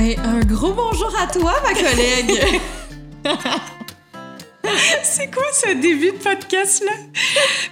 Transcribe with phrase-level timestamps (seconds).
[0.00, 2.40] Ben, un gros bonjour à toi, ma collègue.
[5.02, 6.92] C'est quoi ce début de podcast-là?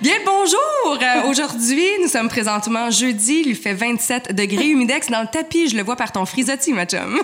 [0.01, 0.99] Bien, bonjour!
[1.01, 5.69] Euh, Aujourd'hui, nous sommes présentement jeudi, il fait 27 degrés humidex dans le tapis.
[5.69, 7.17] Je le vois par ton frisotti, ma chum.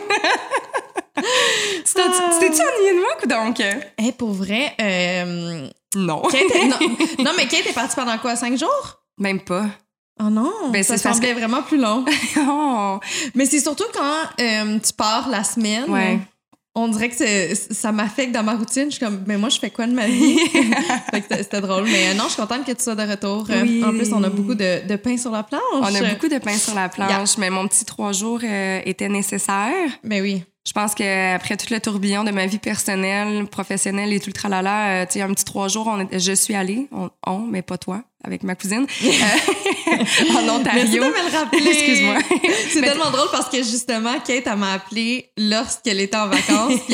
[1.85, 3.61] C'était-tu ennuyé de moi, donc?
[3.99, 5.67] Eh, pour vrai, euh,
[5.97, 6.23] Non.
[6.31, 6.79] Kate est- non,
[7.25, 9.01] non, mais Kate est partie pendant quoi, cinq jours?
[9.19, 9.65] Même pas.
[10.21, 12.05] Oh non, Ben, ça semblait vraiment plus long.
[12.37, 12.99] Oh.
[13.35, 15.89] Mais c'est surtout quand euh, tu pars la semaine.
[15.91, 16.19] Ouais.
[16.75, 18.87] On dirait que ça m'affecte dans ma routine.
[18.87, 20.39] Je suis comme, mais moi, je fais quoi de ma vie?
[21.31, 21.85] C'était- drôle.
[21.85, 23.47] Mais euh, non, je suis contente que tu sois de retour.
[23.51, 23.85] Euh, Oui.
[23.85, 25.61] En plus, on a beaucoup de, de pain sur la planche.
[25.75, 27.25] On a beaucoup de pain sur la planche, Yeah.
[27.39, 29.91] mais mon petit trois jours euh, était nécessaire.
[30.03, 30.45] Mais oui.
[30.65, 35.03] Je pense qu'après tout le tourbillon de ma vie personnelle, professionnelle et tout le tralala,
[35.03, 37.63] euh, tu sais, un petit trois jours, on est- je suis allée, on, on, mais
[37.63, 39.09] pas toi, avec ma cousine, euh,
[40.31, 41.03] en Merci Ontario.
[41.05, 41.67] de me le rappeler.
[41.69, 42.15] Excuse-moi.
[42.71, 46.79] C'est tellement drôle parce que justement, Kate, elle m'a appelé lorsqu'elle était en vacances.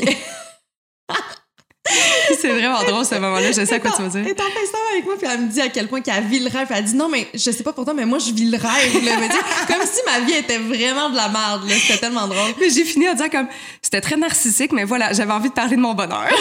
[1.89, 4.27] puis C'est vraiment drôle ce moment-là, je sais à quoi tu Elle dire.
[4.27, 6.49] est en FaceTime avec moi, puis elle me dit à quel point qu'elle vit le
[6.51, 6.69] rêve.
[6.71, 9.05] Elle dit non, mais je sais pas pour toi, mais moi, je vis le rêve.
[9.05, 9.13] Là.
[9.67, 11.69] Comme si ma vie était vraiment de la merde.
[11.69, 11.75] là.
[11.77, 12.53] C'était tellement drôle.
[12.61, 13.49] Mais j'ai fini en disant comme,
[13.83, 16.29] c'était très narcissique, mais voilà, j'avais envie de parler de mon bonheur.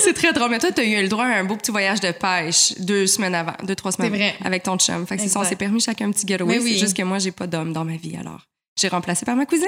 [0.00, 0.50] C'est très drôle.
[0.50, 3.06] Mais toi, tu as eu le droit à un beau petit voyage de pêche deux
[3.06, 4.14] semaines avant, deux, trois semaines.
[4.14, 4.34] vrai.
[4.44, 5.06] Avec ton chum.
[5.06, 6.58] Fait que c'est ça, on s'est permis chacun un petit getaway.
[6.58, 6.72] Oui.
[6.74, 8.40] C'est juste que moi, j'ai pas d'homme dans ma vie, alors.
[8.78, 9.66] J'ai remplacé par ma cousine.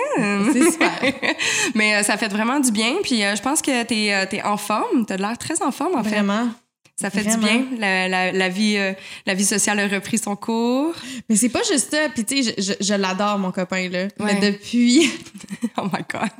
[0.53, 0.91] C'est super.
[1.75, 2.95] Mais euh, ça fait vraiment du bien.
[3.03, 5.05] Puis euh, je pense que t'es es en forme.
[5.07, 6.11] T'as l'air très en forme, en fait.
[6.11, 6.49] Vraiment.
[6.97, 7.39] Ça fait Vraiment.
[7.39, 7.65] du bien.
[7.79, 8.93] La, la, la vie, euh,
[9.27, 10.95] la vie sociale a repris son cours.
[11.29, 12.09] Mais c'est pas juste ça.
[12.15, 14.03] Puis tu sais, je, je- je l'adore, mon copain, là.
[14.05, 14.11] Ouais.
[14.21, 15.11] Mais depuis...
[15.79, 16.31] Oh my God.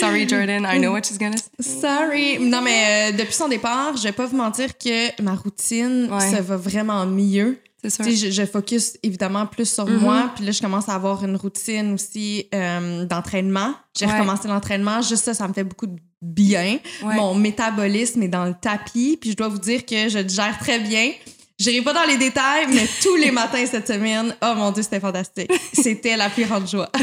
[0.00, 0.66] Sorry, Jordan.
[0.68, 1.80] I know what she's gonna say.
[1.80, 2.38] Sorry.
[2.40, 6.28] Non, mais euh, depuis son départ, je vais pas vous mentir que ma routine, Ouais.
[6.30, 7.58] ça va vraiment mieux.
[7.90, 8.04] Sûr.
[8.04, 9.98] Je, je focus évidemment plus sur Mhm.
[9.98, 10.30] moi.
[10.34, 13.74] Puis là, je commence à avoir une routine aussi euh, d'entraînement.
[13.98, 14.12] J'ai Ouais.
[14.12, 15.02] recommencé l'entraînement.
[15.02, 16.78] Juste ça, ça me fait beaucoup de bien.
[17.02, 17.14] Ouais.
[17.16, 19.18] Mon métabolisme est dans le tapis.
[19.20, 21.12] Puis je dois vous dire que je gère très bien.
[21.58, 25.00] J'irai pas dans les détails, mais tous les matins cette semaine, oh mon Dieu, c'était
[25.00, 25.50] fantastique.
[25.72, 26.90] C'était la plus grande joie.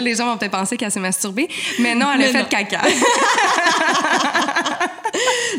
[0.00, 1.48] Les gens vont peut-être penser qu'elle s'est masturbée.
[1.78, 2.48] Mais non, elle a Mais fait non.
[2.48, 2.82] caca.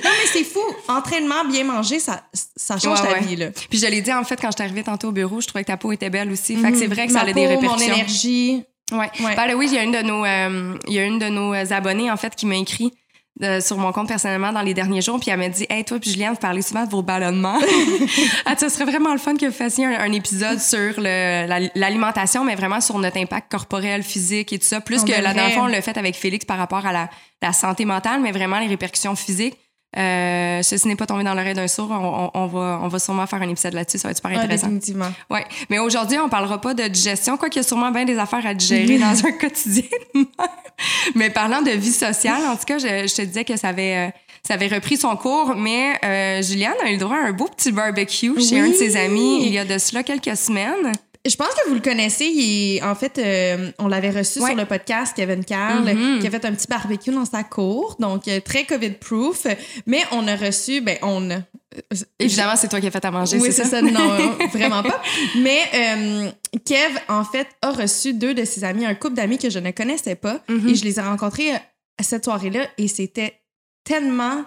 [0.04, 0.60] Non, mais c'est fou.
[0.88, 2.24] Entraînement, bien manger, ça,
[2.56, 3.22] ça change Ouais, ta ouais.
[3.26, 3.48] vie, là.
[3.70, 5.64] Puis je l'ai dit, en fait, quand je suis arrivée tantôt au bureau, je trouvais
[5.64, 6.56] que ta peau était belle aussi.
[6.56, 7.70] Fait que c'est vrai que ça a des peau, répercussions.
[7.78, 8.64] Mon énergie.
[8.92, 9.10] Ouais.
[9.22, 9.54] Ouais.
[9.56, 12.12] Oui, il y a une de nos, euh, il y a une de nos abonnés,
[12.12, 12.92] en fait, qui m'a écrit
[13.42, 15.98] euh, sur mon compte personnellement dans les derniers jours, puis elle m'a dit Hey, toi,
[16.00, 17.58] puis Juliane, vous parlez souvent de vos ballonnements.
[18.46, 22.44] ah, ça serait vraiment le fun que vous fassiez un, un épisode sur la- l'alimentation,
[22.44, 24.82] mais vraiment sur notre impact corporel, physique et tout ça.
[24.82, 26.92] Plus On que là, dans le fond, on l'a fait avec Félix par rapport à
[26.92, 27.10] la,
[27.42, 29.58] la santé mentale, mais vraiment les répercussions physiques.
[29.98, 31.90] Euh, ceci n'est pas tombé dans l'oreille d'un sourd.
[31.92, 33.98] On, on- on va, on va sûrement faire un épisode là-dessus.
[34.00, 34.68] Ça va être super Ah, intéressant.
[34.68, 35.12] définitivement.
[35.30, 38.46] Ouais, mais aujourd'hui, on parlera pas de digestion, quoiqu'il y a sûrement bien des affaires
[38.46, 39.84] à digérer dans un quotidien.
[41.16, 44.08] mais parlant de vie sociale, en tout cas, je, je te disais que ça avait,
[44.08, 44.10] euh,
[44.46, 47.46] ça avait repris son cours, mais euh, Juliane a eu le droit à un beau
[47.48, 48.60] petit barbecue chez Oui.
[48.60, 50.92] un de ses amis il y a de cela quelques semaines.
[51.26, 52.26] Je pense que vous le connaissez.
[52.26, 54.50] Il est- en fait, euh, on l'avait reçu Ouais.
[54.50, 56.20] sur le podcast, Kevin Carl, Mhm.
[56.20, 59.48] qui a fait un petit barbecue dans sa cour, donc euh, très COVID-proof.
[59.86, 61.38] Mais on a reçu, ben, on a.
[62.20, 63.70] Évidemment, c'est toi qui as fait à manger, Oui, c'est ça?
[63.70, 63.82] ça.
[63.82, 65.02] Non, euh, vraiment pas.
[65.40, 66.30] Mais euh,
[66.66, 69.72] Kev, en fait, a reçu deux de ses amis, un couple d'amis que je ne
[69.72, 70.42] connaissais pas.
[70.50, 70.70] Mhm.
[70.70, 71.58] Et je les ai rencontrés euh,
[72.00, 73.40] à cette soirée-là et c'était
[73.86, 74.44] tellement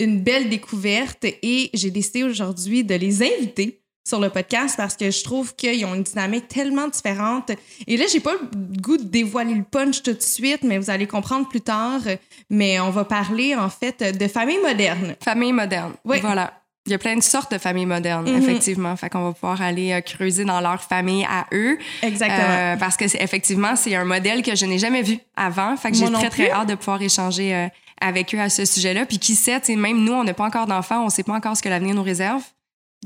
[0.00, 1.24] une belle découverte.
[1.24, 5.84] Et j'ai décidé aujourd'hui de les inviter sur le podcast parce que je trouve qu'ils
[5.84, 7.50] ont une dynamique tellement différente.
[7.88, 10.90] Et là, j'ai pas le goût de dévoiler le punch tout de suite, mais vous
[10.90, 12.00] allez comprendre plus tard.
[12.48, 15.16] Mais on va parler, en fait, de famille moderne.
[15.22, 15.94] Famille moderne.
[16.04, 16.20] Oui.
[16.20, 16.52] Voilà.
[16.86, 18.36] Il y a plein de sortes de familles modernes, Mhm.
[18.40, 18.94] effectivement.
[18.94, 21.76] Fait qu'on va pouvoir aller euh, creuser dans leur famille à eux.
[22.02, 22.46] Exactement.
[22.48, 25.76] Euh, parce que c'est effectivement, c'est un modèle que je n'ai jamais vu avant.
[25.76, 27.66] Fait que j'ai très, très hâte de pouvoir échanger euh,
[28.00, 29.04] avec eux à ce sujet-là.
[29.04, 31.62] Puis qui sait, même nous, on n'a pas encore d'enfants, on sait pas encore ce
[31.62, 32.42] que l'avenir nous réserve.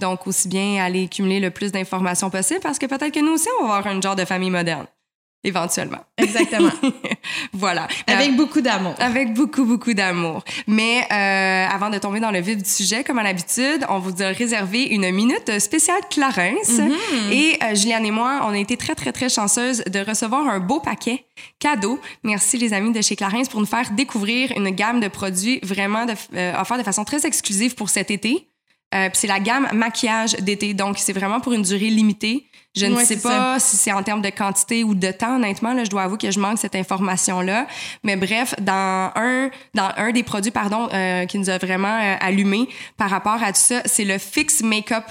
[0.01, 3.49] Donc, aussi bien aller cumuler le plus d'informations possible parce que peut-être que nous aussi,
[3.61, 4.87] on va avoir un genre de famille moderne.
[5.43, 5.99] éventuellement.
[6.19, 6.71] Exactement.
[7.53, 7.89] voilà.
[8.07, 8.95] Avec beaucoup d'amour.
[8.99, 10.45] Avec beaucoup, beaucoup d'amour.
[10.67, 14.23] Mais euh, avant de tomber dans le vif du sujet, comme à l'habitude, on vous
[14.23, 16.69] a réservé une minute spéciale Clarence.
[16.69, 17.33] Mm-hmm.
[17.33, 20.61] Et euh, Juliane et moi, on a été très, très, très chanceuses de recevoir un
[20.61, 21.25] beau paquet
[21.59, 21.99] cadeau.
[22.23, 26.05] Merci les amis de chez Clarence pour nous faire découvrir une gamme de produits vraiment
[26.05, 28.50] de, euh, offerts de façon très exclusive pour cet été.
[28.95, 32.47] Euh, puis c'est la gamme maquillage d'été, donc c'est vraiment pour une durée limitée.
[32.77, 35.73] Je ne sais pas si c'est en termes de quantité ou de temps, honnêtement.
[35.75, 37.67] Là, je dois avouer que je manque cette information-là.
[38.05, 42.17] Mais bref, dans un, dans un des produits, pardon, euh, qui nous a vraiment euh,
[42.21, 45.05] allumé par rapport à tout ça, c'est le Fix Makeup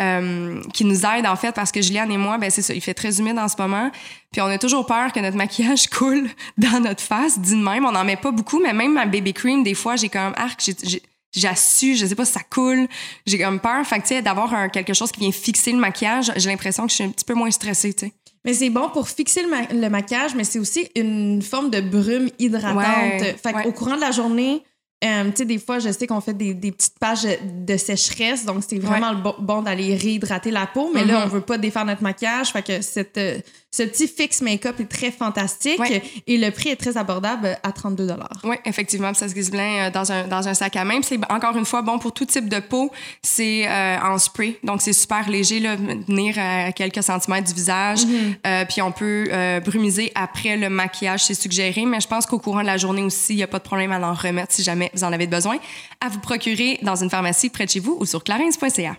[0.00, 2.80] euh, qui nous aide en fait parce que Juliane et moi, ben c'est ça, il
[2.80, 3.90] fait très humide en ce moment.
[4.32, 7.84] Puis on a toujours peur que notre maquillage coule dans notre face, dit de même.
[7.84, 10.60] On n'en met pas beaucoup, mais même ma baby cream, des fois, j'ai comme arc,
[10.84, 12.86] j'ai- j'ai j'assume, je sais pas si ça coule,
[13.26, 13.84] j'ai comme peur.
[13.86, 16.90] Fait que, tu sais, d'avoir quelque chose qui vient fixer le maquillage, j'ai l'impression que
[16.90, 18.12] je suis un petit peu moins stressée, tu sais.
[18.44, 21.80] Mais c'est bon pour fixer le, ma- le maquillage, mais c'est aussi une forme de
[21.80, 22.76] brume hydratante.
[23.22, 23.62] Ouais, fait ouais.
[23.62, 24.62] qu'au courant de la journée,
[25.04, 28.44] euh, tu sais, des fois, je sais qu'on fait des, des petites pages de sécheresse,
[28.44, 31.24] donc c'est vraiment bon, bon d'aller réhydrater la peau, mais là, Mhm.
[31.24, 32.50] on veut pas défaire notre maquillage.
[32.52, 33.38] Fait que cette, euh,
[33.74, 36.02] ce petit fixe make-up est très fantastique Ouais.
[36.26, 38.06] et le prix est très abordable à 32
[38.44, 41.00] Oui, effectivement, ça se glisse bien euh, dans un, dans un sac à main.
[41.02, 42.92] C'est encore une fois bon pour tout type de peau.
[43.22, 48.00] C'est euh, en spray, donc c'est super léger, là, venir à quelques centimètres du visage.
[48.46, 51.86] Euh, puis on peut euh, brumiser après le maquillage, c'est suggéré.
[51.86, 53.92] Mais je pense qu'au courant de la journée aussi, il n'y a pas de problème
[53.92, 55.56] à en remettre si jamais vous en avez besoin.
[56.00, 58.96] À vous procurer dans une pharmacie près de chez vous ou sur clarins.ca.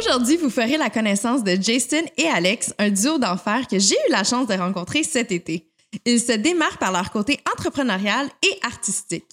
[0.00, 4.10] Aujourd'hui, vous ferez la connaissance de Jason et Alex, un duo d'enfer que j'ai eu
[4.10, 5.68] la chance de rencontrer cet été.
[6.06, 9.26] Ils se démarquent par leur côté entrepreneurial et artistique.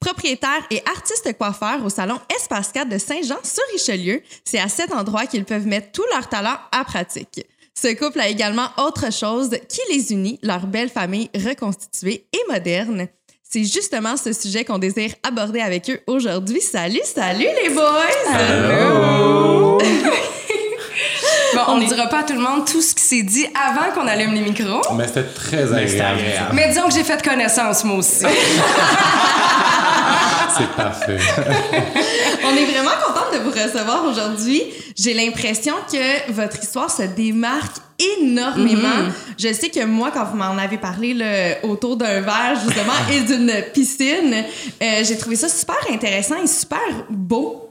[0.00, 4.94] Propriétaires et artistes coiffeurs au salon Espace 4 de Saint-Jean sur Richelieu, c'est à cet
[4.94, 7.44] endroit qu'ils peuvent mettre tout leur talent à pratique.
[7.74, 13.08] Ce couple a également autre chose qui les unit, leur belle famille reconstituée et moderne.
[13.42, 16.62] C'est justement ce sujet qu'on désire aborder avec eux aujourd'hui.
[16.62, 19.77] Salut, salut les boys!
[21.58, 23.92] Bon, on ne dira pas à tout le monde tout ce qui s'est dit avant
[23.92, 24.80] qu'on allume les micros.
[24.94, 26.20] Mais c'était très agréable.
[26.52, 28.24] Mais disons que j'ai fait connaissance, moi aussi.
[30.56, 31.18] C'est parfait.
[32.44, 34.62] On est vraiment contente de vous recevoir aujourd'hui.
[34.96, 37.76] J'ai l'impression que votre histoire se démarque
[38.20, 39.10] énormément.
[39.38, 43.20] Je sais que moi, quand vous m'en avez parlé là, autour d'un verre, justement, et
[43.20, 44.44] d'une piscine,
[44.82, 46.78] euh, j'ai trouvé ça super intéressant et super
[47.10, 47.67] beau.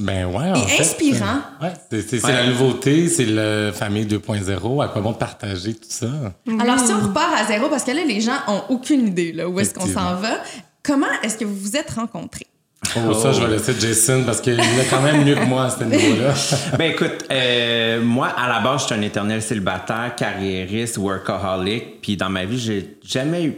[0.00, 1.40] Ben ouais, en Et fait, inspirant.
[1.60, 4.82] Ouais, c'est la nouveauté, c'est le famille 2.0.
[4.82, 6.08] À quoi bon de partager tout ça?
[6.58, 9.48] Alors, si on repart à zéro, parce que là, les gens ont aucune idée là,
[9.48, 10.42] où est-ce qu'on s'en va,
[10.82, 12.46] comment est-ce que vous vous êtes rencontrés?
[12.96, 15.70] Oh, ça, je vais laisser Jason parce qu'il est quand même mieux que moi à
[15.70, 16.34] ce niveau-là.
[16.78, 22.00] Ben écoute, euh, moi à la base, je suis un éternel célibataire, carriériste, workaholic.
[22.00, 23.54] Puis dans ma vie, j'ai jamais eu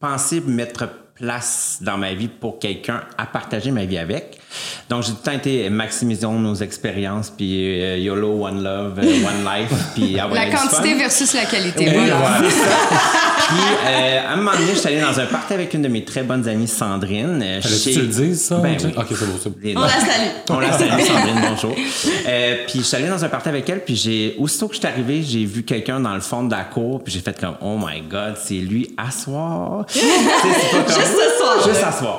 [0.00, 4.40] pensé mettre place dans ma vie pour quelqu'un à partager ma vie avec.
[4.88, 9.02] Donc j'ai tout le temps été maximisons nos expériences, puis euh, YOLO, One Love, euh,
[9.26, 11.84] One Life, puis avoir La quantité versus la qualité.
[11.84, 12.16] Et voilà.
[12.16, 12.40] voilà.
[13.48, 13.56] Puis,
[13.86, 16.04] euh, à un moment donné, je suis allé dans un party avec une de mes
[16.04, 17.42] très bonnes amies, Sandrine.
[17.62, 18.56] chez- que tu le dises, ça?
[18.56, 18.92] Ben oui.
[18.94, 19.56] Ok, c'est beau, c'est beau.
[19.62, 20.28] Les- On la salue.
[20.50, 21.74] on la salue, Sandrine, bonjour.
[22.26, 24.80] Euh, puis je suis allé dans un party avec elle, puis j'ai aussitôt que je
[24.80, 27.54] suis arrivé, j'ai vu quelqu'un dans le fond de la cour, puis j'ai fait comme
[27.62, 28.94] oh my god, c'est lui
[30.00, 31.64] sais, c'est pas comme- Juste ce soir,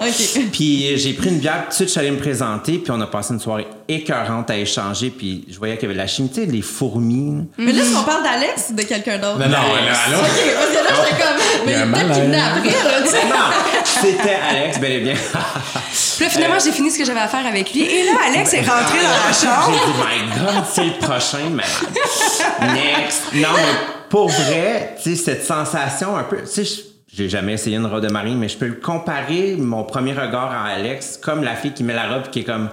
[0.08, 0.38] Juste.
[0.38, 0.44] OK.
[0.52, 2.18] Puis j'ai pris une bière, tout de suite je suis allé me
[2.64, 5.94] puis on a passé une soirée écœurante à échanger, puis je voyais qu'il y avait
[5.96, 7.48] de la chimie, tu sais, les fourmis.
[7.58, 9.40] Mais là, est-ce qu'on parle d'Alex ou de quelqu'un d'autre?
[9.40, 10.18] Non, non, là, allô?
[10.18, 11.38] OK, parce que là, j'étais comme...
[11.66, 13.26] Il y a Mais peut-être qu'il venait après, là, tu sais.
[13.26, 15.14] Non, c'était Alex, bel et bien.
[15.16, 17.82] Puis là, finalement, j'ai fini ce que j'avais à faire avec lui.
[17.84, 19.72] Et là, Alex est rentré dans la J'ai chambre.
[19.72, 22.74] dit, my God, c'est le prochain, malade.
[22.74, 23.24] Next.
[23.34, 23.76] Non, mais
[24.10, 27.86] pour vrai, tu sais, cette sensation un peu, tu sais, je- j'ai jamais essayé une
[27.86, 31.56] robe de marine, mais je peux le comparer, mon premier regard à Alex, comme la
[31.56, 32.70] fille qui met la robe qui est comme.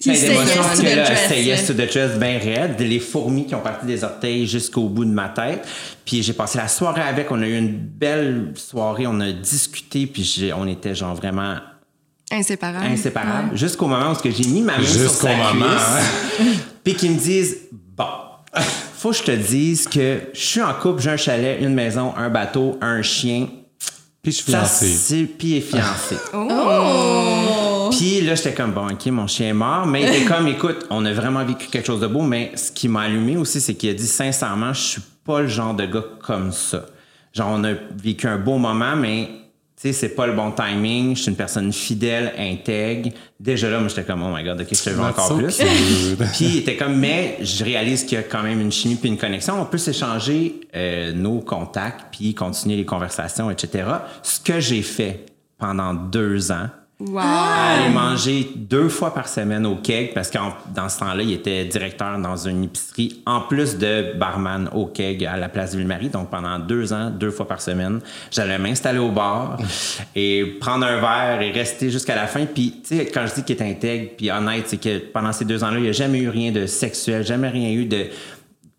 [0.00, 2.78] Say d'émotions, yes to que the là, dress, say yes to the dress, bien raide,
[2.78, 5.66] les fourmis qui ont parti des orteils jusqu'au bout de ma tête.
[6.04, 10.06] Puis j'ai passé la soirée avec, on a eu une belle soirée, on a discuté,
[10.06, 11.56] puis on était genre vraiment
[12.30, 12.86] Inséparable.
[12.86, 16.94] inséparable jusqu'au moment où ce que j'ai mis ma main sur sa moment, cuisse, puis
[16.94, 18.04] qu'ils me disent bon
[19.04, 22.14] faut que je te dise que je suis en couple j'ai un chalet une maison
[22.16, 23.48] un bateau un chien
[24.22, 25.26] Puis je suis fiancé.
[25.38, 27.90] puis il est fiancé Oh!
[27.90, 30.86] puis là j'étais comme bon ok mon chien est mort mais il était comme écoute
[30.88, 33.74] on a vraiment vécu quelque chose de beau mais ce qui m'a allumé aussi c'est
[33.74, 36.86] qu'il a dit sincèrement je suis pas le genre de gars comme ça
[37.34, 39.28] genre on a vécu un beau moment mais
[39.76, 41.16] tu sais, c'est pas le bon timing.
[41.16, 43.10] Je suis une personne fidèle, intègre.
[43.40, 45.56] Déjà là, moi, j'étais comme, oh my god, ok, je te veux encore so plus.
[46.32, 49.08] Puis il était comme, mais je réalise qu'il y a quand même une chimie puis
[49.08, 49.60] une connexion.
[49.60, 53.88] On peut s'échanger euh, nos contacts puis continuer les conversations, etc.
[54.22, 55.26] Ce que j'ai fait
[55.58, 56.68] pendant deux ans,
[57.06, 57.18] Wow.
[57.20, 60.38] aller manger deux fois par semaine au keg parce que
[60.74, 65.24] dans ce temps-là, il était directeur dans une épicerie en plus de barman au keg
[65.24, 66.08] à la place Ville-Marie.
[66.08, 69.58] Donc pendant deux ans, deux fois par semaine, j'allais m'installer au bar
[70.16, 72.46] et prendre un verre et rester jusqu'à la fin.
[72.46, 75.44] Puis tu sais, quand je dis qu'il est intègre puis honnête, c'est que pendant ces
[75.44, 78.06] deux ans-là, il n'y a jamais eu rien de sexuel, jamais rien eu de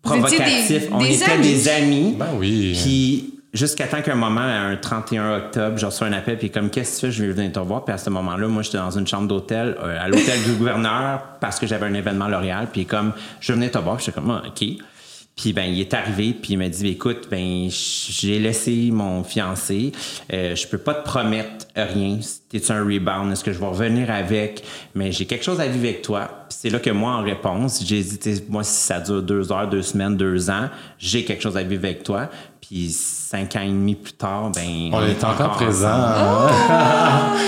[0.02, 0.68] provocatif.
[0.68, 1.42] des- On des était amis.
[1.48, 2.14] des amis.
[2.18, 2.76] Ben oui.
[2.82, 7.00] Puis jusqu'à temps qu'un moment, un 31 octobre, j'ai reçu un appel, puis comme, qu'est-ce
[7.00, 7.12] que tu fais?
[7.12, 7.84] Je vais venir te voir.
[7.84, 11.22] Puis à ce moment-là, moi, j'étais dans une chambre d'hôtel, euh, à l'hôtel du gouverneur,
[11.40, 12.68] parce que j'avais un événement L'Oréal.
[12.72, 14.64] Puis comme, je venais te voir, puis j'étais comme, ah, OK.
[15.36, 19.92] Puis ben, il est arrivé, puis il m'a dit, écoute, ben, j'ai laissé mon fiancé.
[20.32, 22.18] Euh, je peux pas te promettre rien.
[22.48, 23.30] T'es-tu un rebound?
[23.30, 24.64] Est-ce que je vais revenir avec?
[24.94, 26.46] Mais j'ai quelque chose à vivre avec toi.
[26.48, 29.68] Puis c'est là que moi, en réponse, j'ai dit, moi, si ça dure deux heures,
[29.68, 32.30] deux semaines, deux ans, j'ai quelque chose à vivre avec toi.
[32.68, 34.90] Puis cinq ans et demi plus tard, ben.
[34.92, 36.00] On est encore présent.
[36.18, 36.48] Oh!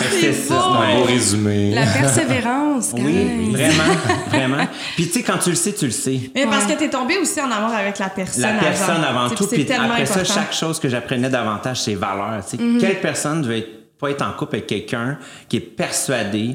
[0.21, 1.03] C'est beau!
[1.05, 1.75] résumé.
[1.75, 3.95] La persévérance, Oui, vraiment,
[4.29, 4.69] vraiment.
[4.95, 6.21] Puis tu sais, quand tu le sais, tu le sais.
[6.37, 9.35] Mais parce que t'es tombé aussi en amour avec la personne La personne avant Tu
[9.35, 12.45] tout, c'est puis après ça, chaque chose que j'apprenais davantage, c'est valeurs.
[12.49, 12.63] tu sais.
[12.81, 16.55] Quelle personne veut être- pas être en couple avec quelqu'un qui est persuadé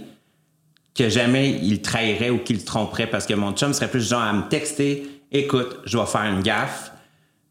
[0.95, 4.31] que jamais il trahirait ou qu'il tromperait parce que mon chum serait plus genre à
[4.31, 6.92] me texter écoute, je vais faire une gaffe,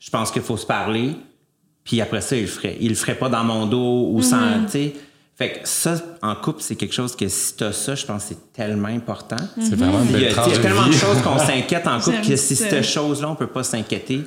[0.04, 1.14] je pense qu'il faut se parler,
[1.84, 2.76] puis après ça, il le ferait.
[2.80, 4.94] Il le ferait pas dans mon dos ou sans, tu sais.
[5.36, 8.28] Fait que ça, en couple, c'est quelque chose que si t'as ça, je pense que
[8.30, 9.36] c'est tellement important.
[9.60, 11.86] C'est vraiment une Il y belle a, il y a tellement de choses qu'on s'inquiète
[11.86, 14.24] en couple que si cette chose-là, on peut pas s'inquiéter,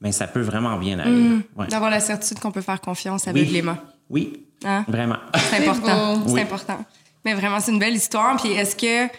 [0.00, 1.10] ben ça peut vraiment bien aller.
[1.10, 1.42] Mm.
[1.56, 1.66] Ouais.
[1.68, 3.30] D'avoir la certitude qu'on peut faire confiance Oui.
[3.30, 3.76] aveuglément.
[4.10, 4.84] Oui, Hein?
[4.88, 5.16] vraiment.
[5.34, 6.22] C'est important.
[6.26, 6.40] C'est Oui.
[6.40, 6.84] important.
[7.24, 8.36] Mais vraiment, c'est une belle histoire.
[8.36, 9.12] Puis est-ce que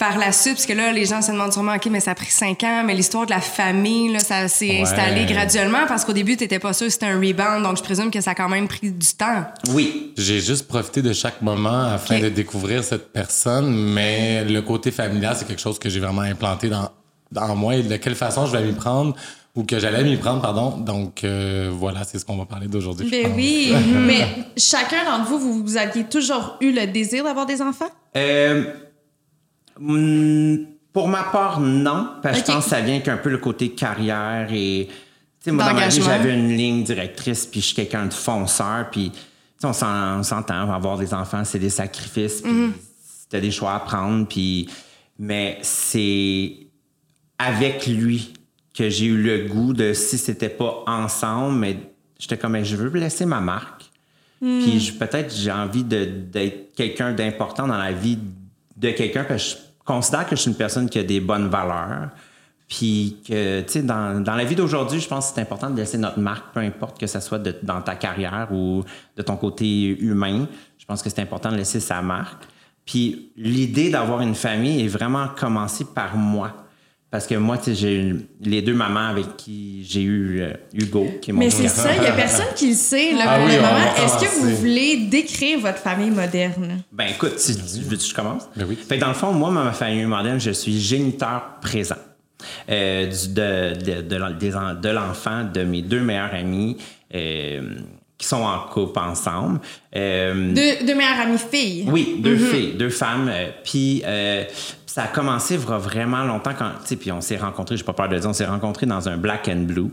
[0.00, 2.14] par la suite, parce que là, les gens se demandent sûrement, OK, mais ça a
[2.16, 4.80] pris cinq ans, mais l'histoire de la famille, là, ça s'est Ouais.
[4.80, 7.62] installé graduellement parce qu'au début, tu n'étais pas sûr que c'était un rebound.
[7.62, 9.44] Donc, je présume que ça a quand même pris du temps.
[9.74, 10.12] Oui.
[10.16, 15.36] J'ai juste profité de chaque moment afin de découvrir cette personne, mais le côté familial,
[15.38, 16.88] c'est quelque chose que j'ai vraiment implanté dans,
[17.30, 19.14] dans moi et de quelle façon je vais m'y prendre
[19.54, 20.78] ou que j'allais m'y prendre, pardon.
[20.78, 23.10] Donc euh, voilà, c'est ce qu'on va parler d'aujourd'hui.
[23.10, 23.72] Ben oui,
[24.06, 24.26] mais
[24.56, 27.90] chacun d'entre vous, vous, vous aviez toujours eu le désir d'avoir des enfants?
[28.16, 28.64] Euh,
[29.80, 30.56] hmm,
[30.92, 32.10] pour ma part, non.
[32.22, 34.88] Parce que je pense que ça vient qu'un peu le côté carrière et.
[34.88, 38.12] Tu sais, moi, dans ma vie, j'avais une ligne directrice, puis je suis quelqu'un de
[38.14, 39.10] fonceur, puis.
[39.62, 42.50] On s'en- on s'entend, avoir des enfants, c'est des sacrifices, puis
[43.28, 44.68] t'as des choix à prendre, puis.
[45.18, 46.56] Mais c'est
[47.38, 48.32] avec lui
[48.74, 51.76] que j'ai eu le goût de si c'était pas ensemble, mais
[52.18, 53.84] j'étais comme, je veux laisser ma marque.
[54.40, 58.18] Puis je- peut-être j'ai envie d'être quelqu'un d'important dans la vie
[58.78, 59.56] de quelqu'un parce que je
[59.90, 62.10] considère que je suis une personne qui a des bonnes valeurs.
[62.68, 65.76] Puis que, tu sais, dans, dans la vie d'aujourd'hui, je pense que c'est important de
[65.76, 68.84] laisser notre marque, peu importe que ce soit dans ta carrière ou
[69.16, 70.46] de ton côté humain.
[70.78, 72.44] Je pense que c'est important de laisser sa marque.
[72.86, 76.52] Puis l'idée d'avoir une famille est vraiment commencée par moi.
[77.10, 80.52] Parce que moi, tu sais, j'ai eu les deux mamans avec qui j'ai eu euh,
[80.72, 83.12] Hugo, qui est mon Mais c'est ça, il y a personne qui le sait.
[83.14, 84.38] Là, Ah pour oui, moment, est-ce que commencer.
[84.52, 86.82] vous voulez décrire votre famille moderne?
[86.92, 88.44] Ben écoute, si tu veux que je commence?
[88.54, 88.76] Ben oui.
[88.76, 91.96] Fait que dans le fond, moi, ma famille moderne, je suis géniteur présent.
[92.70, 96.76] Euh, du- de, de, de l'enfant de mes deux meilleurs amis
[97.14, 97.74] euh,
[98.16, 99.60] qui sont en couple ensemble.
[99.96, 101.84] Euh, Deux, deux meilleures amies filles.
[101.88, 102.50] oui, deux Mm-hmm.
[102.50, 103.28] filles, deux femmes.
[103.28, 104.44] euh, puis euh,
[104.86, 107.92] ça a commencé vra- vraiment longtemps quand, tu sais, puis on s'est rencontrés, j'ai pas
[107.92, 109.88] peur de le dire, on s'est rencontrés dans un black and blue,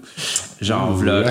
[0.62, 1.24] genre v'là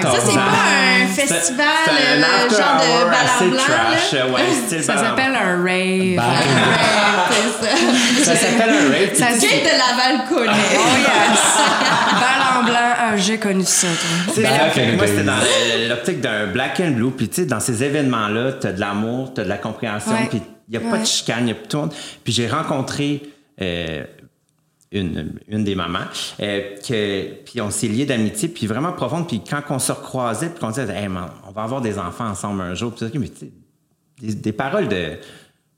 [0.00, 4.26] 14 Ça, c'est pas un festival, un euh, genre de assez blanc, trash, là.
[4.26, 6.24] ouais, style Ça s'appelle un rave.
[7.60, 8.24] ça.
[8.24, 9.14] Ça s'appelle un rave.
[9.14, 10.50] Ça Qui de Laval connaît?
[10.76, 11.40] Oh yes!
[12.12, 14.42] Balle en blanc, ah, j'ai connu ça, toi.
[14.96, 15.32] Moi, c'était dans
[15.88, 17.10] l'optique d'un black and blue.
[17.10, 17.82] Puis, tu sais, dans ces
[18.14, 21.40] événements-là, t'as de l'amour, t'as de la compréhension, puis il n'y a pas de chicane,
[21.40, 21.92] il n'y a pas de monde.
[22.22, 23.22] Puis, j'ai rencontré
[23.60, 24.04] euh,
[24.92, 26.00] une, une des mamans,
[26.40, 29.28] euh, que, puis on s'est liés d'amitié, puis vraiment profonde.
[29.28, 32.28] Puis, quand on se recroisait, puis qu'on disait, hey, man, on va avoir des enfants
[32.28, 32.94] ensemble un jour.
[32.94, 33.52] Puis, mais tu sais,
[34.20, 35.18] des, des paroles de,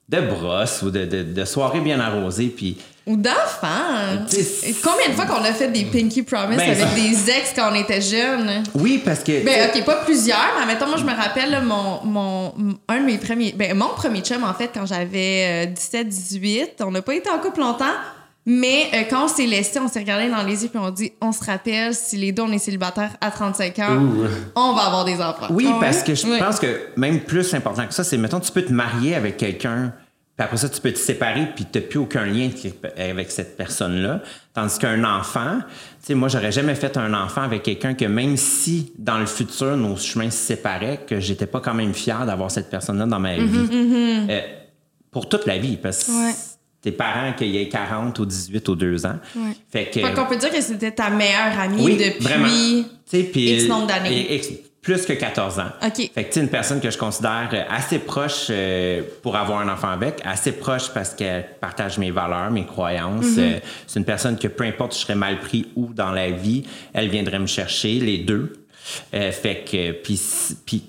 [0.08, 2.46] de brosse ou de, de, de soirée bien arrosée.
[2.46, 4.25] Puis, Ou d'enfants.
[4.82, 7.75] Combien de fois qu'on a fait des Pinky Promise Ben, avec des ex quand on
[7.75, 8.62] était jeunes?
[8.75, 9.44] oui, parce que.
[9.44, 12.54] Ben, ok, pas plusieurs, mais mettons, moi, je me rappelle, là, mon, mon,
[12.88, 17.02] un de mes premiers, ben, mon premier chum, en fait, quand j'avais 17-18, on n'a
[17.02, 17.84] pas été en couple longtemps,
[18.49, 21.12] Mais euh, quand on s'est laissé, on s'est regardé dans les yeux puis on dit
[21.21, 24.25] on se rappelle, si les deux on est célibataires à 35 ans, Ouh.
[24.55, 25.49] on va avoir des enfants.
[25.50, 26.38] Oui, Ah parce que je Oui.
[26.38, 29.93] pense que même plus important que ça, c'est, mettons, tu peux te marier avec quelqu'un,
[30.37, 32.50] puis après ça, tu peux te séparer, puis tu n'as plus aucun lien
[32.97, 34.21] avec cette personne-là.
[34.55, 35.59] Tandis qu'un enfant,
[36.00, 39.26] tu sais, moi, j'aurais jamais fait un enfant avec quelqu'un que même si, dans le
[39.26, 43.19] futur, nos chemins se séparaient, que j'étais pas quand même fier d'avoir cette personne-là dans
[43.19, 43.69] ma vie.
[44.31, 44.41] Euh,
[45.11, 46.35] pour toute la vie, parce que Ouais.
[46.87, 49.19] Tes parents, qu'il y ait 40 ou 18 ou 2 ans.
[49.35, 49.50] Ouais.
[49.73, 49.99] Fait que...
[49.99, 53.25] Fait qu'on peut dire que c'était ta meilleure amie Oui, depuis.
[53.25, 54.40] puis X nombre d'années.
[54.83, 55.73] plus que 14 ans.
[55.85, 56.11] OK.
[56.14, 59.88] Fait que tu une personne que je considère assez proche euh, pour avoir un enfant
[59.88, 63.25] avec, assez proche parce qu'elle partage mes valeurs, mes croyances.
[63.25, 63.57] Mm-hmm.
[63.57, 66.62] Euh, c'est une personne que peu importe je serais mal pris où dans la vie,
[66.95, 68.64] elle viendrait me chercher, les deux.
[69.12, 70.85] Euh, fait que, puis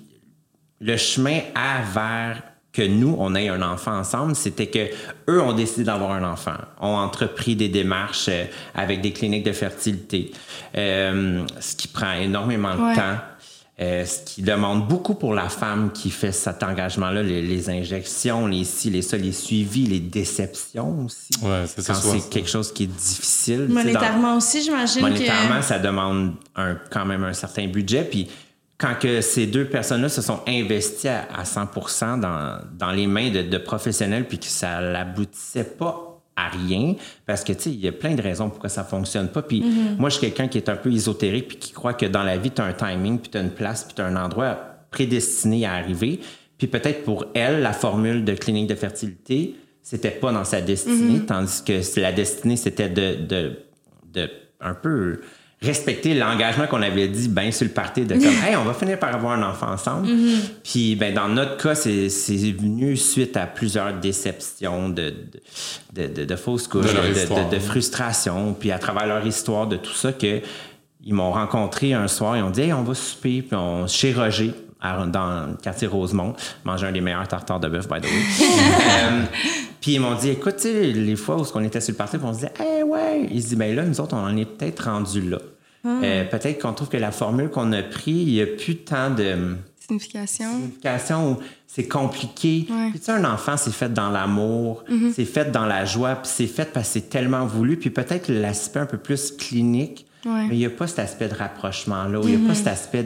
[0.79, 2.43] le chemin à vers
[2.77, 4.87] que nous, on ait un enfant ensemble, c'était que
[5.29, 9.51] eux ont décidé d'avoir un enfant, ont entrepris des démarches euh, avec des cliniques de
[9.51, 10.31] fertilité,
[10.77, 12.95] euh, ce qui prend énormément de Ouais.
[12.95, 13.17] temps.
[13.79, 18.47] euh, ce qui demande beaucoup pour la femme qui fait cet engagement-là, les, les injections,
[18.47, 21.29] les ci, les ça, les suivis, les déceptions aussi.
[21.43, 23.57] Ouais, c'est Quand c'est quelque chose qui est difficile.
[23.59, 25.65] sais, dans- Monétairement aussi, j'imagine Monétairement, que.
[25.65, 28.03] ça demande un, quand même un certain budget.
[28.09, 28.27] Puis
[28.77, 33.31] quand que ces deux personnes-là se sont investies à, à 100 dans, dans les mains
[33.31, 36.93] de, de professionnels, puis que ça n'aboutissait pas à rien,
[37.25, 39.41] parce que, tu sais, il y a plein de raisons pourquoi ça fonctionne pas.
[39.41, 39.63] Puis
[39.97, 42.37] moi, je suis quelqu'un qui est un peu ésotérique, puis qui croit que dans la
[42.37, 44.59] vie, tu as un timing, puis tu as une place, puis tu as un endroit
[44.91, 46.19] prédestiné à arriver.
[46.59, 51.25] Puis peut-être pour elle, la formule de clinique de fertilité, c'était pas dans sa destinée,
[51.25, 53.59] tandis que la destinée, c'était de, de,
[54.13, 54.29] de
[54.59, 55.21] un peu
[55.61, 58.99] respecter l'engagement qu'on avait dit ben sur le party de comme hey on va finir
[58.99, 60.07] par avoir un enfant ensemble.
[60.63, 65.13] Puis ben dans notre cas c'est c'est venu suite à plusieurs déceptions de
[65.93, 68.53] de, de, fausses couches De de frustration.
[68.53, 70.41] Puis à travers leur histoire de tout ça que
[71.03, 74.13] ils m'ont rencontré un soir ils ont dit hey on va souper puis on chez
[74.13, 78.05] Roger à- dans le quartier Rosemont manger un des meilleurs tartares de bœuf by the
[78.05, 78.09] way
[79.09, 79.21] Euh,
[79.81, 82.17] puis ils m'ont dit, écoute, tu sais, les fois où on était sur le parti,
[82.21, 83.27] on se disait, eh ouais.
[83.31, 85.37] Ils se disent, ben là, nous autres, on en est peut-être rendus là.
[85.85, 89.09] Euh, peut-être qu'on trouve que la formule qu'on a prise, il n'y a plus tant
[89.09, 90.49] de Signification.
[90.51, 92.65] signification où c'est compliqué.
[92.69, 92.89] Ouais.
[92.89, 96.29] Puis tu sais, un enfant, c'est fait dans l'amour, c'est fait dans la joie, puis
[96.33, 97.77] c'est fait parce que c'est tellement voulu.
[97.77, 100.47] Puis peut-être l'aspect un peu plus clinique, Ouais.
[100.47, 103.03] mais il n'y a pas cet aspect de rapprochement-là, il n'y a pas cet aspect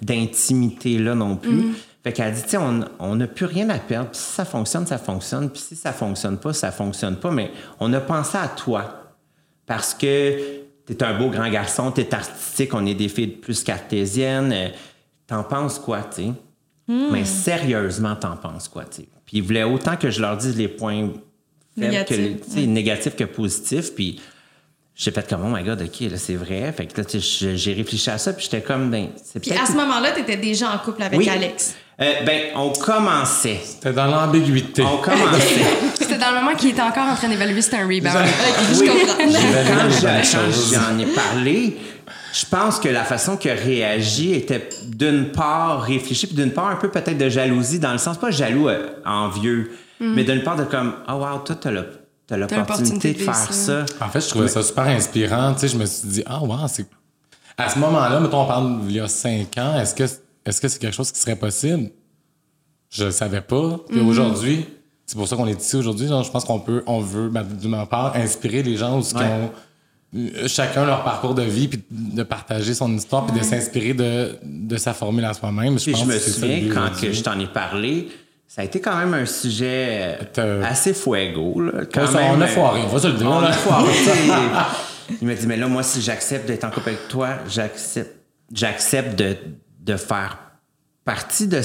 [0.00, 1.74] d'intimité-là non plus.
[2.02, 2.58] Fait qu'elle dit, tu sais,
[2.98, 4.10] on n'a plus rien à perdre.
[4.10, 5.50] Puis si ça fonctionne, ça fonctionne.
[5.50, 7.30] Puis si ça fonctionne pas, ça fonctionne pas.
[7.30, 9.14] Mais on a pensé à toi
[9.66, 10.36] parce que
[10.86, 14.52] tu es un beau grand garçon, tu es artistique, on est des filles plus cartésiennes.
[14.52, 14.68] Euh,
[15.28, 16.32] T'en penses quoi, tu sais?
[16.88, 19.08] Mais sérieusement, t'en penses quoi, tu sais?
[19.24, 21.08] Puis ils voulaient autant que je leur dise les points
[21.78, 23.94] faibles, Négatifs, que négatifs que positifs.
[23.94, 24.20] Puis
[24.94, 26.72] j'ai fait comme, oh my God, OK, là, c'est vrai.
[26.76, 29.40] Fait que là, tu sais, je- j'ai réfléchi à ça, puis j'étais comme, ben, c'est
[29.40, 31.28] Puis à ce moment-là, t'étais déjà en couple avec Oui.
[31.28, 31.74] Alex.
[32.00, 33.60] Euh, ben, on commençait.
[33.64, 34.82] C'était dans l'ambiguïté.
[34.82, 35.60] On commençait.
[35.94, 38.26] C'était dans le moment qu'il était encore en train d'évaluer si c'était un rebound.
[38.80, 38.90] Oui.
[39.30, 41.76] je- quand j'en ai parlé,
[42.32, 46.68] je pense que la façon qu'il a réagi était d'une part réfléchie, puis d'une part
[46.68, 50.56] un peu peut-être de jalousie, dans le sens pas jaloux, euh, envieux, mais d'une part
[50.56, 51.86] de comme, oh wow, toi, t'as le-
[52.36, 53.86] t'as l'opportunité de faire ça.
[53.86, 54.04] ça.
[54.04, 55.52] En fait, je trouvais ça super inspirant.
[55.54, 56.86] Tu sais, je me suis dit, ah, wow, c'est.
[57.58, 60.04] À ce moment-là, mettons, on parle d'il y a cinq ans, est-ce que
[60.44, 61.90] est-ce que c'est quelque chose qui serait possible?
[62.90, 63.78] Je le savais pas.
[63.88, 64.66] Puis aujourd'hui,
[65.06, 66.08] c'est pour ça qu'on est ici aujourd'hui.
[66.08, 69.26] Je pense qu'on peut, on veut, de ma part, inspirer les gens aussi qui Ouais.
[69.26, 69.50] ont
[70.46, 74.76] chacun leur parcours de vie, puis de partager son histoire, puis de s'inspirer de, de
[74.76, 75.78] sa formule à soi-même.
[75.78, 77.46] Je Puis pense je me que c'est ça le souviens, quand que je t'en ai
[77.46, 78.08] parlé,
[78.54, 81.58] ça a été quand même un sujet euh, assez fuego.
[81.58, 83.26] Là, quand Ouais, ça, même, on a foiré, on va se le dire.
[83.30, 83.48] On là.
[83.48, 83.90] a foiré.
[85.22, 88.14] Il m'a dit, mais là, moi, si j'accepte d'être en couple avec toi, j'accepte,
[88.52, 89.38] j'accepte de,
[89.80, 90.36] de faire
[91.02, 91.62] partie de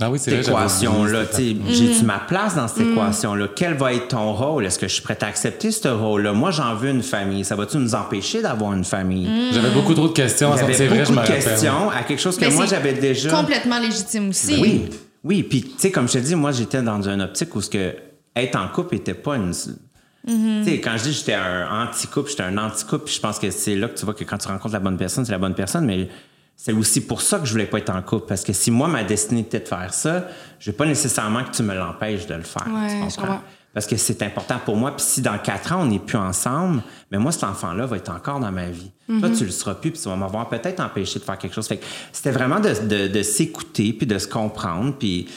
[0.00, 1.24] Ah oui, cette équation-là.
[1.32, 1.56] sais.
[1.70, 3.48] J'ai-tu ma place dans cette équation-là?
[3.56, 4.66] Quel va être ton rôle?
[4.66, 6.32] Est-ce que je suis prête à accepter ce rôle-là?
[6.32, 7.44] Moi, j'en veux une famille.
[7.44, 9.28] Ça va-tu nous empêcher d'avoir une famille?
[9.52, 10.56] J'avais beaucoup trop de questions.
[10.56, 13.30] J'avais C'est vrai, je beaucoup de questions à quelque chose que Mais moi, j'avais déjà...
[13.30, 14.60] Complètement légitime aussi.
[14.60, 14.90] Oui,
[15.24, 15.42] oui.
[15.42, 17.94] Puis, tu sais, comme je te dis, moi, j'étais dans une optique où ce que
[18.36, 19.52] être en couple était pas une.
[19.52, 23.50] Tu sais, quand je dis j'étais un anti-couple, j'étais un anti-couple, puis je pense que
[23.50, 25.54] c'est là que tu vois que quand tu rencontres la bonne personne, c'est la bonne
[25.54, 26.08] personne, mais
[26.56, 28.26] c'est aussi pour ça que je voulais pas être en couple.
[28.26, 31.50] Parce que si moi, ma destinée était de faire ça, je veux pas nécessairement que
[31.50, 32.66] tu me l'empêches de le faire.
[32.68, 33.42] Ouais, tu je comprends?
[33.74, 34.94] Parce que c'est important pour moi.
[34.96, 38.10] Puis si dans quatre ans, on n'est plus ensemble, mais moi, cet enfant-là va être
[38.10, 38.92] encore dans ma vie.
[39.20, 41.66] Toi, tu le seras plus, puis tu vas m'avoir peut-être empêché de faire quelque chose.
[41.66, 44.94] Fait que c'était vraiment de, de- de s'écouter, puis de se comprendre.
[44.96, 45.28] Puis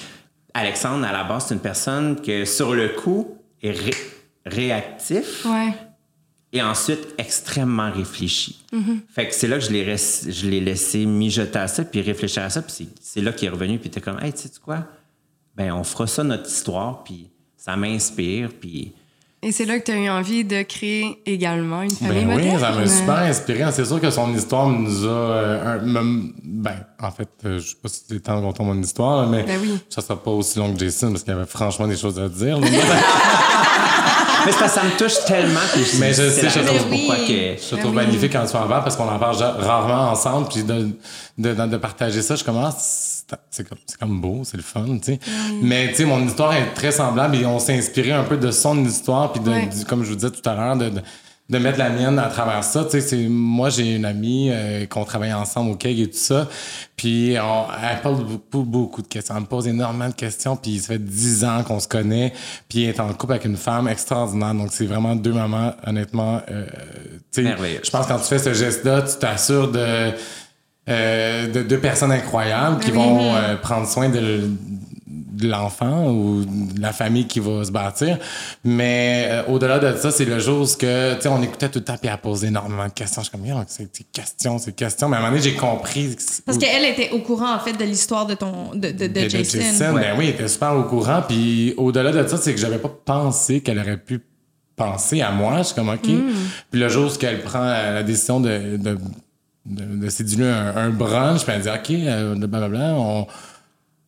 [0.53, 3.93] Alexandre, à la base, c'est une personne que, sur le coup, est ré-
[4.45, 5.73] réactif, Ouais.
[6.53, 8.63] et ensuite extrêmement réfléchi.
[9.09, 12.61] Fait que c'est là que je l'ai, laissé mijoter à ça, puis réfléchir à ça,
[12.61, 14.85] puis c'est, c'est là qu'il est revenu, puis t'es comme, hey, tu sais quoi?
[15.55, 17.29] Ben, on fera ça notre histoire, puis
[17.67, 18.93] ça m'inspire, puis.
[19.43, 22.59] Et c'est là que tu as eu envie de créer également une famille Ben oui,
[22.59, 23.63] ça m'a super inspiré.
[23.71, 25.09] C'est sûr que son histoire nous a.
[25.09, 28.67] euh, un- me- ben, en fait, euh, je sais pas si c'est temps qu'on tombe
[28.75, 29.77] mon histoire, là, mais Ben oui.
[29.89, 32.27] ça sera pas aussi long que Jason parce qu'il y avait franchement des choses à
[32.27, 32.57] dire.
[34.45, 37.27] Mais que ça me touche tellement, je Mais je sais, je trouve- pourquoi oui.
[37.27, 37.61] que.
[37.61, 37.95] Je Ben trouve oui.
[38.05, 40.47] magnifique quand tu en parles parce qu'on en parle rarement ensemble.
[40.47, 40.89] Puis de,
[41.37, 43.16] de, de, de partager ça, je commence.
[43.49, 45.19] C'est comme, c'est comme beau, c'est le fun, tu sais.
[45.61, 48.51] Mais tu sais, mon histoire est très semblable et on s'est inspiré un peu de
[48.51, 49.33] son histoire.
[49.33, 49.65] Puis de, Ouais.
[49.67, 51.01] du- comme je vous disais tout à l'heure, de, de,
[51.49, 52.85] de mettre la mienne à travers ça.
[52.85, 56.17] Tu sais, c'est- moi, j'ai une amie euh, qu'on travaille ensemble au KEG et tout
[56.17, 56.47] ça.
[56.95, 59.35] Puis on, elle pose beaucoup, beaucoup de questions.
[59.35, 60.55] Elle me pose énormément de questions.
[60.55, 62.31] Puis ça fait dix ans qu'on se connaît.
[62.69, 64.53] Puis elle est en couple avec une femme extraordinaire.
[64.53, 66.41] Donc c'est vraiment deux mamans, honnêtement.
[66.49, 67.81] Euh, tu sais, Merveilleux.
[67.83, 70.11] je pense que quand tu fais ce geste-là, tu t'assures de,
[70.89, 74.49] euh, de deux personnes incroyables qui vont euh, prendre soin de,
[75.37, 78.17] de l'enfant ou de la famille qui va se bâtir.
[78.63, 81.79] Mais euh, au-delà de ça, c'est le jour où que, tu sais, on écoutait tout
[81.79, 83.21] le temps puis elle posait énormément de questions.
[83.21, 85.09] Je suis comme, c'est des questions, c'est des questions.
[85.09, 86.15] Mais à un moment donné, j'ai compris.
[86.15, 89.23] que Parce qu'elle était au courant, en fait, de l'histoire de ton de, de, de
[89.23, 89.93] de- Jason.
[89.93, 91.21] Ben oui, elle était super au courant.
[91.27, 94.21] Puis au-delà de ça, c'est que j'avais pas pensé qu'elle aurait pu
[94.75, 95.57] penser à moi.
[95.59, 96.01] Je suis comme, OK.
[96.03, 98.97] Puis le jour où qu'elle prend la décision de, de,
[99.67, 103.27] de, de séduire un, un brunch, puis elle dit, OK, euh, blablabla, on,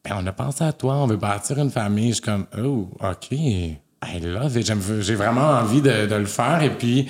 [0.03, 2.09] ben, on a pensé à toi, on veut bâtir une famille.
[2.09, 3.31] Je suis comme, oh, OK.
[3.31, 4.71] I love it.
[5.01, 6.63] J'ai vraiment envie de, de le faire.
[6.63, 7.09] Et puis,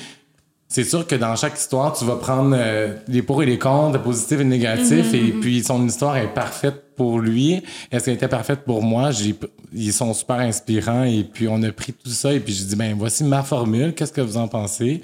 [0.67, 3.97] c'est sûr que dans chaque histoire, tu vas prendre euh, les pour et les contre,
[3.97, 7.63] le positif et le négatif, et puis son histoire est parfaite pour lui.
[7.93, 9.11] Est-ce qu'elle était parfaite pour moi?
[9.11, 9.33] J'ai,
[9.71, 12.75] ils sont super inspirants, et puis on a pris tout ça, et puis j'ai dit,
[12.75, 15.01] ben voici ma formule, qu'est-ce que vous en pensez?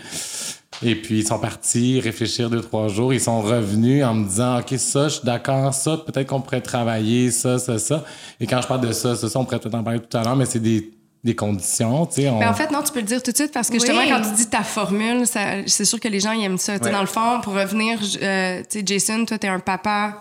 [0.83, 4.59] Et puis ils sont partis réfléchir deux, trois jours, ils sont revenus en me disant,
[4.59, 8.03] OK, ça, je suis d'accord, ça, peut-être qu'on pourrait travailler, ça, ça, ça.
[8.41, 10.21] Et quand je parle de ça, ça, ça, on pourrait peut-être en parler tout à
[10.23, 10.91] l'heure, mais c'est des,
[11.23, 12.29] des conditions, tu sais.
[12.29, 14.01] on- Ben, en fait, non, tu peux le dire tout de suite parce que justement,
[14.01, 14.09] Oui.
[14.09, 16.73] quand tu dis ta formule, ça- c'est sûr que les gens ils aiment ça.
[16.73, 16.91] Tu sais, Ouais.
[16.91, 20.17] Dans le fond, pour revenir, euh, tu sais, Jason, toi, t'es un papa.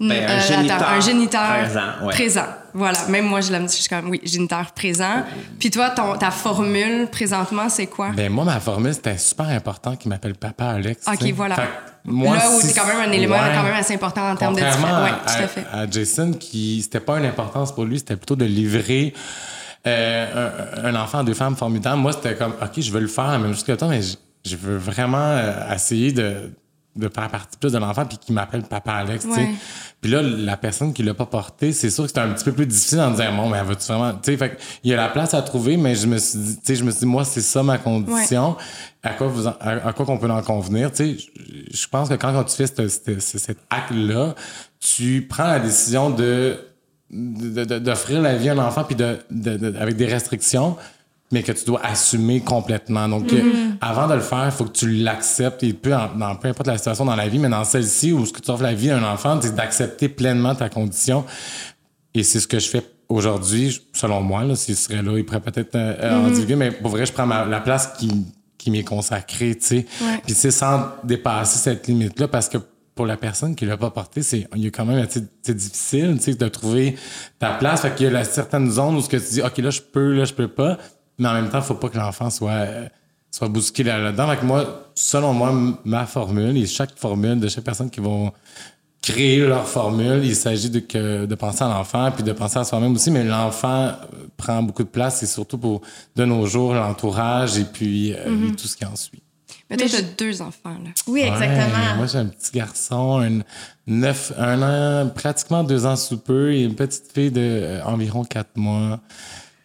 [0.00, 2.12] Ben, un euh, attends, un géniteur présent, ouais.
[2.14, 2.46] présent.
[2.72, 2.98] Voilà.
[3.08, 5.24] Même moi, je l'aime, je suis comme, oui, géniteur présent.
[5.58, 8.10] Puis toi, ton, ta formule présentement, c'est quoi?
[8.16, 11.06] Ben moi, ma formule, c'était super important qu'il m'appelle Papa Alex.
[11.06, 11.56] Ok, voilà.
[11.56, 11.68] Fait
[12.04, 13.52] moi, Là où c'est quand même un élément Ouais.
[13.54, 15.04] quand même assez important en termes de différence.
[15.04, 15.64] Oui, tout à fait.
[15.70, 19.12] à Jason, qui c'était pas une importance pour lui, c'était plutôt de livrer
[19.86, 20.48] euh,
[20.82, 22.00] un, un enfant à deux femmes formidables.
[22.00, 24.76] Moi, c'était comme, OK, je veux le faire, même jusqu'à toi, mais je, je veux
[24.78, 26.52] vraiment euh, essayer de,
[26.96, 29.40] de faire partie plus de l'enfant puis qui m'appelle Papa Alex, tu sais.
[29.40, 29.50] Ouais.
[30.00, 32.52] Puis là, la personne qui l'a pas porté, c'est sûr que c'était un petit peu
[32.52, 34.96] plus difficile en disant, bon, mais vas-tu vraiment, tu sais, fait que il y a
[34.96, 37.06] la place à trouver, mais je me suis dit, tu sais, je me suis dit,
[37.06, 38.56] moi, c'est ça ma condition.
[39.02, 41.16] À quoi vous, en- à, à quoi qu'on peut en convenir, tu sais.
[41.72, 44.34] Je, pense que quand, quand tu fais ce- ce- ce- cet acte-là,
[44.80, 46.58] tu prends la décision de,
[47.78, 50.76] d'offrir la vie à un enfant puis de, de- de- avec des restrictions
[51.32, 53.08] mais que tu dois assumer complètement.
[53.08, 53.40] Donc, euh,
[53.80, 55.62] avant de le faire, il faut que tu l'acceptes.
[55.62, 58.32] Et peu, dans peu importe la situation dans la vie, mais dans celle-ci où ce
[58.32, 61.24] que tu offres la vie à un enfant, c'est d'accepter pleinement ta condition.
[62.14, 64.44] Et c'est ce que je fais aujourd'hui, selon moi.
[64.44, 67.12] Là, s'il serait là, il pourrait peut-être euh, euh, en divulguer, mais pour vrai, je
[67.12, 68.10] prends ma- la place qui,
[68.58, 69.86] qui m'est consacrée, tu sais.
[70.00, 70.20] Ouais.
[70.24, 72.58] Puis c'est sans dépasser cette limite-là, parce que
[72.94, 75.56] pour la personne qui l'a pas porté, c'est il y a quand même c'est c'est
[75.56, 76.96] difficile, tu sais, de trouver
[77.38, 77.82] ta place.
[77.82, 79.80] Fait qu'il y a la certaine zone où ce que tu dis, ok, là je
[79.80, 80.76] peux, là je peux pas,
[81.20, 82.88] mais en même temps, faut pas que l'enfant soit euh,
[83.30, 84.34] soit bousculé là-dedans.
[84.36, 85.52] Que moi, selon moi,
[85.84, 88.32] ma formule et chaque formule de chaque personne qui vont
[89.02, 92.64] créer leur formule, il s'agit de, que, de penser à l'enfant puis de penser à
[92.64, 93.94] soi-même aussi, mais l'enfant euh,
[94.36, 95.80] prend beaucoup de place et surtout pour
[96.16, 99.22] de nos jours l'entourage et puis euh, et tout ce qui en suit.
[99.70, 100.90] Mais toi, t'as deux enfants, là.
[101.06, 101.52] Oui, exactement.
[101.54, 103.42] Ouais, moi, j'ai un petit garçon, un,
[103.86, 104.62] neuf, un
[105.04, 108.98] an, pratiquement deux ans sous peu, et une petite fille de euh, environ quatre mois.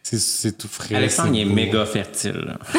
[0.08, 0.94] C'est, c'est tout frais.
[0.94, 1.54] Alexandre, il est beau.
[1.54, 2.56] méga fertile.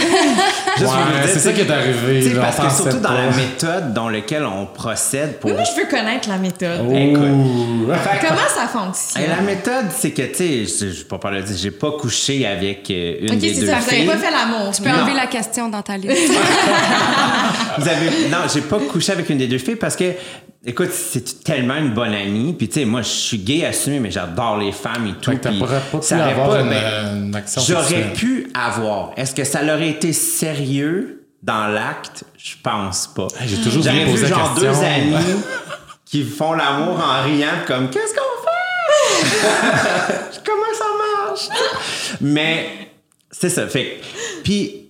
[0.79, 2.33] Ouais, vous c'est ça qui est arrivé.
[2.39, 3.15] Parce que surtout dans pas.
[3.15, 5.49] la méthode dans laquelle on procède pour.
[5.49, 6.85] Moi, je veux connaître la méthode.
[6.87, 6.93] Oh.
[6.95, 7.97] Écoute.
[8.03, 9.23] Fait que- Comment ça fonctionne?
[9.23, 12.45] Et la méthode, c'est que, tu sais, je je vais pas parler j'ai pas couché
[12.45, 14.05] avec euh, une Ok, des c'est deux ça, vous n'avez filles.
[14.05, 14.71] pas fait l'amour.
[14.73, 16.31] Tu peux enlever la question dans ta liste.
[17.79, 18.29] Vous avez...
[18.29, 20.13] Non, j'ai pas couché avec une des deux filles parce que,
[20.67, 22.53] écoute, c'est tellement une bonne amie.
[22.53, 25.31] Puis, tu sais, moi, je suis gay assumé, mais j'adore les femmes et tout.
[25.31, 28.51] Fait que puis pas- pu ça aurait avoir pas- une, ben, une action J'aurais pu
[28.53, 29.11] avoir.
[29.17, 32.23] Est-ce que ça aurait été sérieux dans l'acte?
[32.37, 33.27] Je pense pas.
[33.39, 34.85] Hey, j'ai toujours J'aurais vu genre deux question.
[34.87, 35.15] amis
[36.05, 38.53] qui font l'amour en riant, comme qu'est-ce qu'on fait?
[40.45, 40.85] Comment ça
[41.27, 41.49] marche?
[42.21, 42.69] Mais
[43.31, 43.67] c'est ça.
[43.67, 43.99] Fait
[44.43, 44.86] puis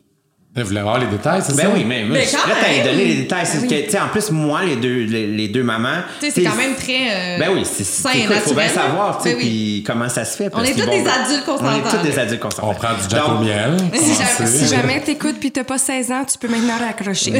[0.57, 1.69] Vous voulez avoir les détails, c'est Ben ça?
[1.73, 2.83] oui, mais Mais je suis quand prête à même.
[2.85, 3.45] donner les détails.
[3.45, 3.83] C'est Ben que, oui.
[3.85, 5.99] tu sais, en plus, moi, les deux, les, les deux mamans.
[6.19, 7.09] Tu sais, c'est quand même très.
[7.11, 9.43] euh, Ben oui, c'est sain c'est et écoute, faut bien savoir, tu sais, Ben oui.
[9.43, 10.49] puis comment ça se fait.
[10.49, 12.69] parce est tous des adultes On est consentants, tous des adultes consentants.
[12.69, 13.77] On prend du jack au miel.
[13.93, 14.23] Si commencer.
[14.37, 17.31] jamais, si jamais t'écoutes puis t'as pas 16 ans, tu peux maintenant raccrocher.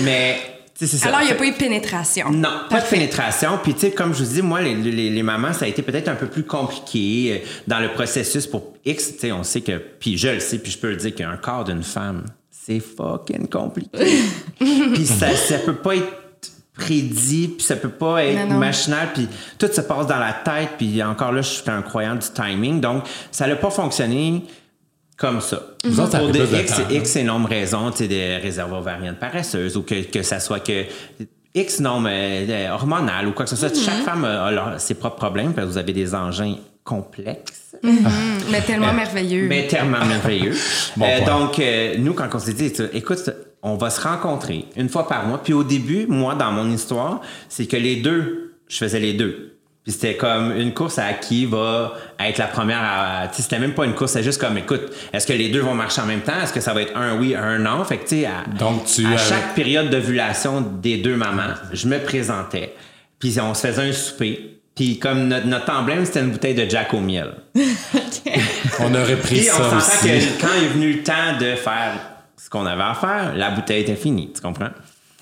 [0.00, 0.36] Mais
[0.86, 1.08] ça.
[1.08, 2.30] alors, il n'y a pas eu de pénétration.
[2.30, 3.58] Non, pas de pénétration.
[3.62, 5.82] Puis, tu sais, comme je vous dis, moi, les, les, les mamans, ça a été
[5.82, 9.12] peut-être un peu plus compliqué euh, dans le processus pour X.
[9.12, 11.36] Tu sais, on sait que, puis je le sais, puis je peux le dire qu'un
[11.36, 13.98] corps d'une femme, c'est fucking compliqué.
[14.58, 16.22] puis ça, ça peut pas être
[16.74, 21.02] prédit, puis ça peut pas être machinal, puis tout se passe dans la tête, puis
[21.02, 22.80] encore là, je suis un croyant du timing.
[22.80, 24.42] Donc, ça n'a pas fonctionné
[25.22, 25.62] comme ça.
[25.84, 26.82] Vous autres, ça Pour de X, temps?
[26.90, 30.84] X énormes raisons, tu sais, des réserves ovariennes paresseuses ou que, que ça soit que
[31.54, 33.68] X nombre euh, hormonal ou quoi que ce soit.
[33.74, 33.84] Mm-hmm.
[33.84, 37.76] Chaque femme a leur- ses propres problèmes parce que vous avez des engins complexes,
[38.50, 39.46] Mais tellement merveilleux.
[39.48, 40.52] mais tellement merveilleux.
[40.96, 43.30] Bon Euh, donc, euh, nous, quand on s'est dit, écoute,
[43.62, 45.38] on va se rencontrer une fois par mois.
[45.42, 49.56] Puis au début, moi, dans mon histoire, c'est que les deux, je faisais les deux.
[49.84, 53.26] Puis c'était comme une course à qui va être la première à.
[53.28, 55.60] Tu sais, c'était même pas une course, c'est juste comme, écoute, est-ce que les deux
[55.60, 56.40] vont marcher en même temps?
[56.40, 57.82] Est-ce que ça va être un oui, un non?
[57.84, 61.54] Fait que, tu sais, à, Donc, tu à as- chaque période d'ovulation des deux mamans,
[61.72, 62.74] je me présentais.
[63.18, 64.60] Puis on se faisait un souper.
[64.76, 67.32] Puis comme notre, notre emblème, c'était une bouteille de Jack au miel.
[68.80, 70.26] On aurait pris Puis on ça s'entend aussi.
[70.28, 71.92] que quand est venu le temps de faire
[72.36, 74.70] ce qu'on avait à faire, la bouteille était finie, tu comprends?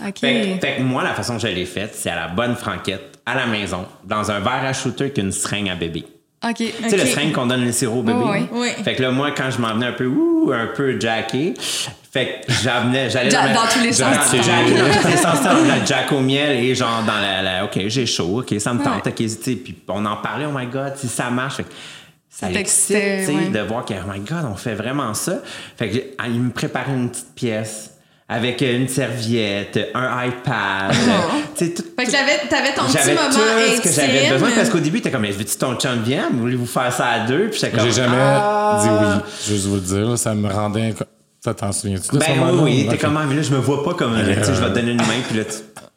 [0.07, 0.18] OK.
[0.20, 3.10] Fait, fait que moi, la façon que je l'ai faite, c'est à la bonne franquette,
[3.33, 6.05] à la maison, dans un verre à shooter qu'une seringue à bébé.
[6.43, 6.55] OK.
[6.57, 8.19] Tu sais, le seringue qu'on donne le sirop au bébé?
[8.25, 8.69] Oui, oui.
[8.83, 11.53] Fait que là, moi, quand je m'en venais un peu, ouh, un peu jacké,
[12.12, 15.53] fait que j'amenais, j'allais dans tous les sens du Jack- dans tous les sens, dans
[15.69, 18.83] la jack au miel et genre dans la, la- OK, j'ai chaud, OK, ça me
[18.83, 21.59] tente, OK, tu sais, puis on en parlait, oh my God, si ça marche.
[22.31, 23.49] Fait que ça sais, ouais.
[23.51, 25.40] de voir que, oh my God, on fait vraiment ça.
[25.77, 27.89] Fait que ah, il me préparait une petite pièce
[28.33, 30.93] avec une serviette, un iPad,
[31.57, 33.83] tu sais, tout, Fait que t'avais, t'avais ton petit j'avais moment tout ce intime.
[33.83, 36.38] que j'avais besoin parce qu'au début, t'es comme, mais veux-tu ton chum vienne?
[36.38, 37.49] Voulez-vous faire ça à deux?
[37.51, 38.79] Puis j'étais comme, J'ai jamais Ah!
[38.81, 39.23] dit oui.
[39.49, 40.90] Je veux vous le dire, là, ça me rendait.
[40.93, 41.05] inco-
[41.43, 42.62] Ça t'en souviens-tu de ce Ben moment-là?
[42.62, 43.01] oui, oui, t'es Ok.
[43.01, 44.90] comme, ah, mais là, je me vois pas comme, tu sais, je vais te donner
[44.93, 45.55] une main, puis là, tu...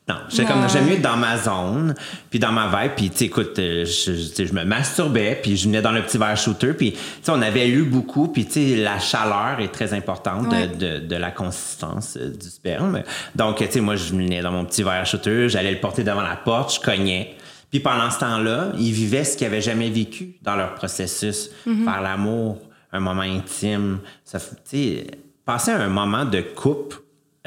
[0.09, 1.95] Non, j'étais comme, j'aime mieux être dans ma zone,
[2.29, 5.93] puis dans ma vibe, puis tu écoute, euh, je, me masturbais, puis je venais dans
[5.93, 8.99] le petit verre shooter, puis tu sais, on avait lu beaucoup, puis tu sais, la
[8.99, 10.67] chaleur est très importante de- Ouais.
[10.67, 13.01] de, de la consistance euh, du sperme.
[13.33, 16.21] Donc, tu sais, moi, je venais dans mon petit verre shooter, j'allais le porter devant
[16.21, 17.35] la porte, je cognais.
[17.71, 21.49] Puis pendant ce temps-là, ils vivaient ce qu'ils avaient jamais vécu dans leur processus.
[21.63, 22.59] Faire l'amour,
[22.91, 23.99] un moment intime.
[24.25, 25.07] Ça, tu sais,
[25.45, 26.97] passer un moment de couple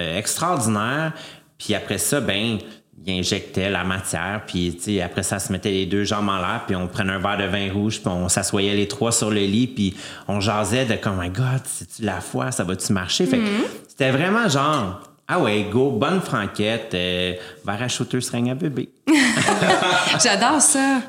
[0.01, 1.13] euh, extraordinaire.
[1.59, 2.59] Puis après ça, ben,
[3.05, 4.43] ils injectaient la matière.
[4.47, 6.65] Puis, tu sais, après ça, se mettait les deux jambes en l'air.
[6.67, 8.01] Puis on prenait un verre de vin rouge.
[8.01, 9.67] Puis on s'assoyait les trois sur le lit.
[9.67, 9.97] Puis
[10.29, 12.51] on jasait de comme, oh my God, c'est-tu la foi?
[12.51, 13.27] Ça va-tu marcher?
[13.27, 13.45] Fait que
[13.89, 18.89] c'était vraiment genre, ah ouais, go, bonne franquette, euh, verre à shooter, seringue à bébé.
[20.23, 21.01] J'adore ça.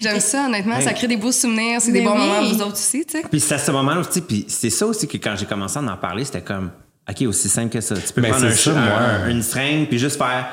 [0.00, 0.80] J'aime ça, honnêtement.
[0.80, 1.80] Ça crée des beaux souvenirs.
[1.80, 2.18] C'est des bons oui.
[2.18, 3.24] moments, vous autres aussi, tu sais.
[3.30, 5.82] Puis c'est à ce moment-là aussi, puis c'est ça aussi que quand j'ai commencé à
[5.82, 6.70] en parler, c'était comme,
[7.10, 7.94] OK, aussi simple que ça.
[7.96, 8.80] Tu peux Ben, prendre un, ça, ch- un-
[9.20, 9.28] moi.
[9.30, 10.46] une seringue, puis juste faire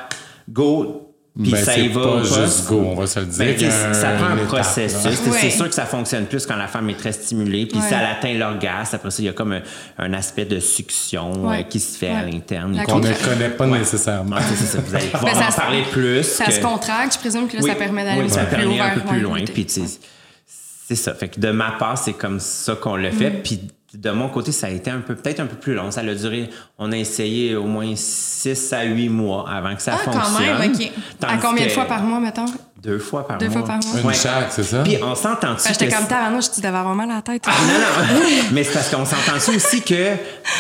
[0.50, 1.08] go,
[1.42, 2.02] puis Ben, ça y va.
[2.04, 3.56] pas juste go, on va se le dire.
[3.58, 4.98] Ben, ça prend un processus.
[5.00, 5.38] C'est- Ouais.
[5.40, 7.86] C'est sûr que ça fonctionne plus quand la femme est très stimulée, puis Ouais.
[7.92, 9.62] elle atteint l'orgasme, après ça, il y a comme un,
[9.98, 11.60] un aspect de succion Ouais.
[11.60, 12.78] euh, qui se fait à l'interne.
[12.86, 13.80] Qu'on ne connaît pas Ouais.
[13.80, 14.36] nécessairement.
[14.50, 16.24] C'est ça, vous allez pouvoir Ben, ça parler plus.
[16.24, 18.58] Ça que- se contracte, je présume que là, ça permet d'aller oui, un ça peu
[18.58, 19.40] plus permet un peu plus loin.
[19.46, 21.14] Puis c'est ça.
[21.14, 23.30] Fait que de ma part, c'est comme ça qu'on l'a fait.
[23.30, 23.42] Mm.
[23.44, 23.62] Puis
[23.94, 25.92] de mon côté, ça a été un peu, peut-être un peu plus long.
[25.92, 29.94] Ça a duré, on a essayé au moins 6 à 8 mois avant que ça
[29.96, 30.58] Ah, quand fonctionne.
[30.60, 30.92] même, OK.
[31.24, 32.46] À combien de fois par mois, mettons?
[32.82, 33.60] Deux fois par Deux mois.
[33.60, 34.00] fois par mois.
[34.02, 34.14] Une Ouais.
[34.16, 34.82] chaque, c'est ça?
[34.84, 35.68] Puis on s'entend dessus.
[35.68, 37.44] Ben, J'étais comme tabarnouche, tu devais avoir mal à la tête.
[37.46, 38.26] ah, non, non.
[38.54, 40.16] Mais c'est parce qu'on s'entend dessus aussi que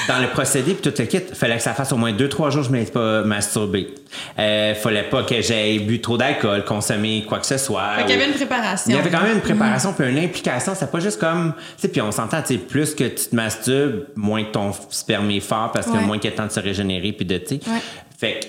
[0.07, 2.51] dans le procédé puis tout le kit, fallait que ça fasse au moins deux, trois
[2.51, 3.95] jours que je ne m'étais pas masturbé.
[4.37, 7.95] Euh, fallait pas que j'aie bu trop d'alcool, consommé quoi que ce soit.
[7.97, 8.91] Fait qu'il y ou- avait une préparation.
[8.91, 10.73] Il y avait quand même une préparation puis une implication.
[10.77, 11.53] C'est pas juste comme.
[11.55, 14.73] Tu sais, puis on s'entend, tu sais, plus que tu te masturbes, moins que ton
[14.91, 16.01] sperme est fort parce que Ouais.
[16.01, 17.61] moins qu'il y a le temps de se régénérer puis de, tu sais.
[17.67, 17.81] Ouais.
[18.19, 18.45] Fait que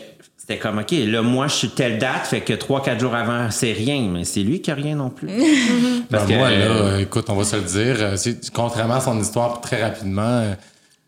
[0.53, 3.51] c'était comme, OK, là, moi, je suis telle date, fait que trois, quatre jours avant,
[3.51, 5.29] c'est rien, mais c'est lui qui a rien non plus.
[6.11, 7.97] Parce Ben, que, moi, là, euh, écoute, on va se le dire.
[8.01, 10.55] euh, c'est- contrairement à son histoire, très rapidement, euh,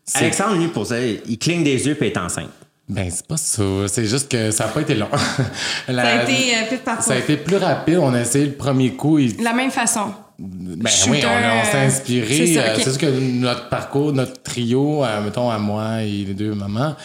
[0.03, 2.49] c'est Alexandre, lui, pour ça, il cligne des yeux puis est enceinte.
[2.87, 3.63] ben, c'est pas ça.
[3.87, 5.07] C'est juste que ça n'a pas été long.
[5.87, 7.03] La- Ça a été euh, pif parcours.
[7.05, 7.97] ça a été plus rapide.
[7.99, 9.17] On a essayé le premier coup.
[9.19, 10.13] il- La même façon.
[10.37, 12.27] Ben Shooter, oui, on, s'est inspiré.
[12.45, 12.81] c'est ça, ok.
[12.83, 16.95] C'est sûr que notre parcours, notre trio, euh, mettons à moi et les deux mamans,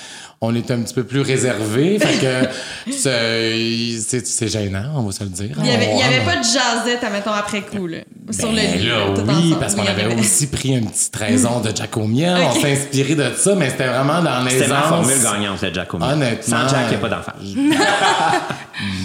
[0.43, 2.49] on est un petit peu plus que
[2.91, 5.55] c'est- gênant, on va se le dire.
[5.59, 7.99] Il y avait, il y On- avait pas de jasette, mettons, après coup, là.
[8.31, 9.59] Sur Ben le là, tout oui, ensemble.
[9.59, 12.37] parce qu'on Oui, avait aussi pris un petit trésor de Jack au miel.
[12.43, 15.75] On s'est inspiré de ça, mais c'était vraiment dans les C'était ma formule gagnante, le
[15.75, 16.13] Jack au miel.
[16.13, 16.57] Honnêtement.
[16.61, 17.33] Sans Jack, il n'y a pas d'enfant.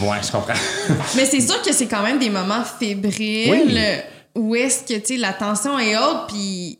[0.02, 0.54] Ouais, je comprends.
[1.17, 3.78] Mais c'est sûr que c'est quand même des moments fébriles Oui.
[4.36, 6.80] où est-ce que, tu sais, la tension est haute, puis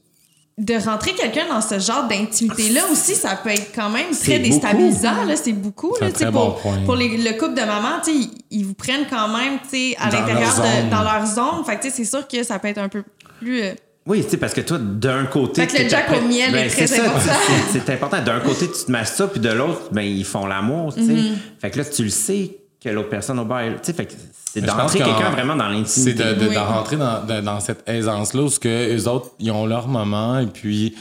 [0.58, 5.26] de rentrer quelqu'un dans ce genre d'intimité-là aussi, ça peut être quand même très déstabilisant,
[5.26, 5.36] là.
[5.36, 6.78] C'est beaucoup, là, pour, bon point.
[6.86, 9.60] pour les- le couple de maman, ils, ils vous prennent quand même,
[10.00, 11.66] à l'intérieur de, dans leur zone.
[11.66, 13.04] Fait c'est sûr que ça peut être un peu
[13.40, 13.64] plus...
[13.64, 13.74] euh,
[14.08, 15.68] Oui, tu sais, parce que toi, d'un côté.
[15.68, 17.34] Fait que le Jack au miel est très c'est ça, important.
[17.74, 18.22] c'est- C'est important.
[18.24, 21.12] D'un côté, tu te masturbes, puis de l'autre, ben, ils font l'amour, tu sais.
[21.12, 21.34] Mm-hmm.
[21.60, 23.76] Fait que là, tu le sais que l'autre personne au bar est là.
[23.84, 24.14] Tu sais, que
[24.54, 26.24] c'est pense qu'en- quelqu'un vraiment dans C'est l'intimité.
[26.24, 26.54] de, de, Oui.
[26.56, 29.88] de rentrer dans, de- dans cette aisance-là où ce que eux autres, ils ont leur
[29.88, 30.96] moment et puis,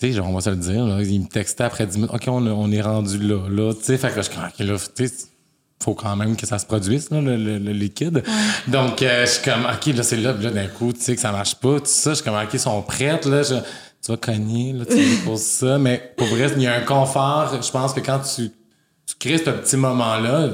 [0.00, 2.10] tu sais, genre, on va se le dire, là, ils me textaient après 10 minutes,
[2.14, 4.58] OK, on, on est rendu là, là, tu sais, fait que je suis comme, OK,
[4.58, 5.14] là, tu sais,
[5.82, 8.22] faut quand même que ça se produise, là, le, le- le liquide.
[8.66, 11.20] Donc, euh, je suis comme, OK, là, c'est là, là, d'un coup, tu sais, que
[11.20, 13.54] ça marche pas, tout ça, je suis comme, OK, ils sont prêtes, là, je-
[14.04, 17.50] tu vas cogner, là, tu poses ça, mais pour vrai, il y a un confort,
[17.62, 18.50] je pense que quand tu,
[19.06, 20.50] tu crées ce petit moment-là,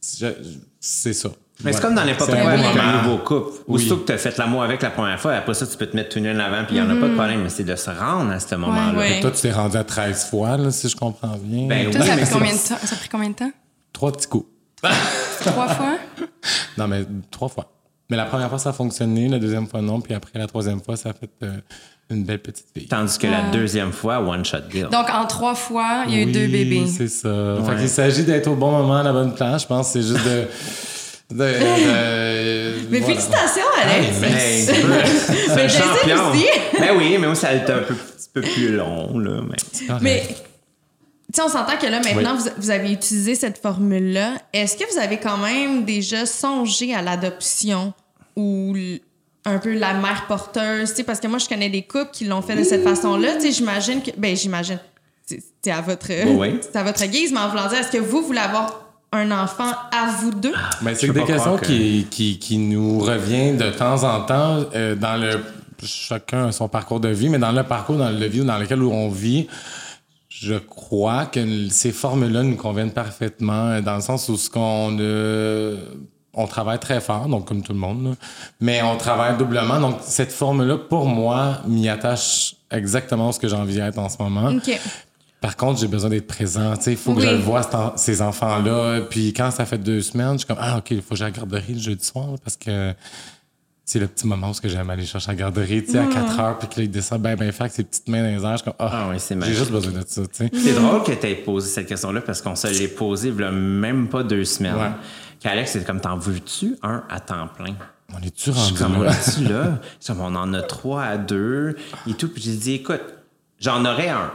[0.00, 1.30] c'est ça.
[1.62, 2.80] Mais c'est comme dans n'importe quoi un avec moment.
[2.88, 3.50] un nouveau couple.
[3.68, 3.74] Oui.
[3.76, 5.94] Aussitôt que tu as fait l'amour avec la première fois, après ça, tu peux te
[5.94, 7.42] mettre tout nu en avant, puis il n'y en a pas de problème.
[7.42, 9.20] Mais c'est de se rendre à ce moment-là.
[9.20, 11.66] Toi, tu t'es rendu à 13 fois, là, si je comprends bien.
[11.68, 12.86] Ben Toi, oui, ça, mais a pris c'est- combien de temps?
[12.86, 13.52] ça a pris combien de temps?
[13.92, 14.46] Trois petits coups.
[15.44, 15.98] Trois fois?
[16.78, 17.70] Non, mais trois fois.
[18.08, 20.00] Mais la première fois, ça a fonctionné, la deuxième fois, non.
[20.00, 21.58] Puis après, la troisième fois, ça a fait euh,
[22.10, 22.86] une belle petite fille.
[22.88, 24.88] Tandis que la deuxième fois, one shot deal.
[24.90, 26.84] Donc, en trois fois, il y a eu Oui, deux bébés.
[26.86, 27.28] C'est ça.
[27.64, 27.78] Fait Ouais.
[27.78, 29.62] qu'il s'agit d'être au bon moment, à la bonne place.
[29.62, 30.46] Je pense que c'est juste de.
[31.30, 33.06] de, de- Mais voilà.
[33.06, 34.08] félicitations, Alex!
[34.20, 34.64] Merci.
[34.66, 36.30] c'est un Mais champion.
[36.32, 36.46] aussi.
[36.80, 39.40] Ben oui, mais moi, ça a été un peu, petit peu plus long, là.
[39.48, 39.56] Mais...
[40.00, 40.34] Mais, tu
[41.34, 44.32] sais, on s'entend que là, maintenant, vous, vous avez utilisé cette formule-là.
[44.52, 47.92] Est-ce que vous avez quand même déjà songé à l'adoption
[48.34, 48.74] ou
[49.44, 50.90] un peu la mère porteuse?
[50.90, 53.34] Tu sais, parce que moi, je connais des couples qui l'ont fait de cette façon-là.
[53.36, 54.10] Tu sais, j'imagine que.
[54.16, 54.78] Ben, j'imagine.
[55.62, 56.08] C'est à votre.
[56.38, 56.58] oui.
[56.62, 59.70] C'est à votre guise, mais en voulant dire, est-ce que vous voulez avoir un enfant
[59.92, 60.52] à vous deux?
[60.82, 64.94] Ben, c'est des questions que- qui, qui, qui nous reviennent de temps en temps euh,
[64.94, 65.40] dans le
[65.82, 68.82] chacun a son parcours de vie, mais dans le parcours dans le vie dans lequel
[68.82, 69.48] on vit,
[70.28, 74.96] je crois que ces formes-là nous conviennent parfaitement euh, dans le sens où ce qu'on
[75.00, 75.78] euh,
[76.34, 78.14] on travaille très fort, donc comme tout le monde,
[78.60, 79.80] mais on travaille doublement.
[79.80, 84.16] Donc cette forme-là, pour moi, m'y attache exactement ce que j'ai envie d'être en ce
[84.22, 84.52] moment.
[85.40, 86.76] Par contre, j'ai besoin d'être présent.
[86.76, 87.24] Tu sais, il faut que Oui.
[87.26, 89.00] je le vois, en- ces enfants-là.
[89.08, 91.28] Puis quand ça fait deux semaines, je suis comme, ah, OK, il faut que j'aille
[91.28, 92.92] à la garderie le jeudi soir parce que
[93.86, 96.38] c'est le petit moment où j'aime aller chercher à la garderie, tu sais, à 4
[96.38, 98.44] heures, puis que là, il descend ben, ben, fait avec ses petites mains dans les
[98.44, 98.52] airs.
[98.52, 100.50] Je suis comme, ah, Ah oui, c'est j'ai juste besoin de ça, tu sais.
[100.54, 103.42] C'est drôle que tu aies posé cette question-là parce qu'on se l'est posé il y
[103.42, 104.76] a même pas deux semaines.
[104.76, 104.90] Ouais.
[105.40, 107.74] Qu'Alex, c'est comme, t'en veux-tu un à temps plein?
[108.12, 109.12] On est-tu Je suis rendu comme, on là?
[109.12, 109.78] est-tu là?
[109.98, 111.76] Je suis comme, on en a trois à deux
[112.08, 112.28] et tout.
[112.28, 113.00] Puis j'ai dit, écoute,
[113.58, 114.32] j'en aurais un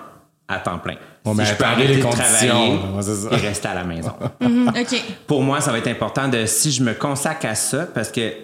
[0.48, 0.96] à temps plein.
[1.24, 2.26] Bon, ben, je peux arrêter les de conditions.
[2.48, 3.30] travailler Ouais, c'est ça.
[3.32, 4.14] et rester à la maison.
[4.42, 5.04] OK.
[5.28, 8.30] Pour moi, ça va être important de, si je me consacre à ça, parce que,
[8.30, 8.36] tu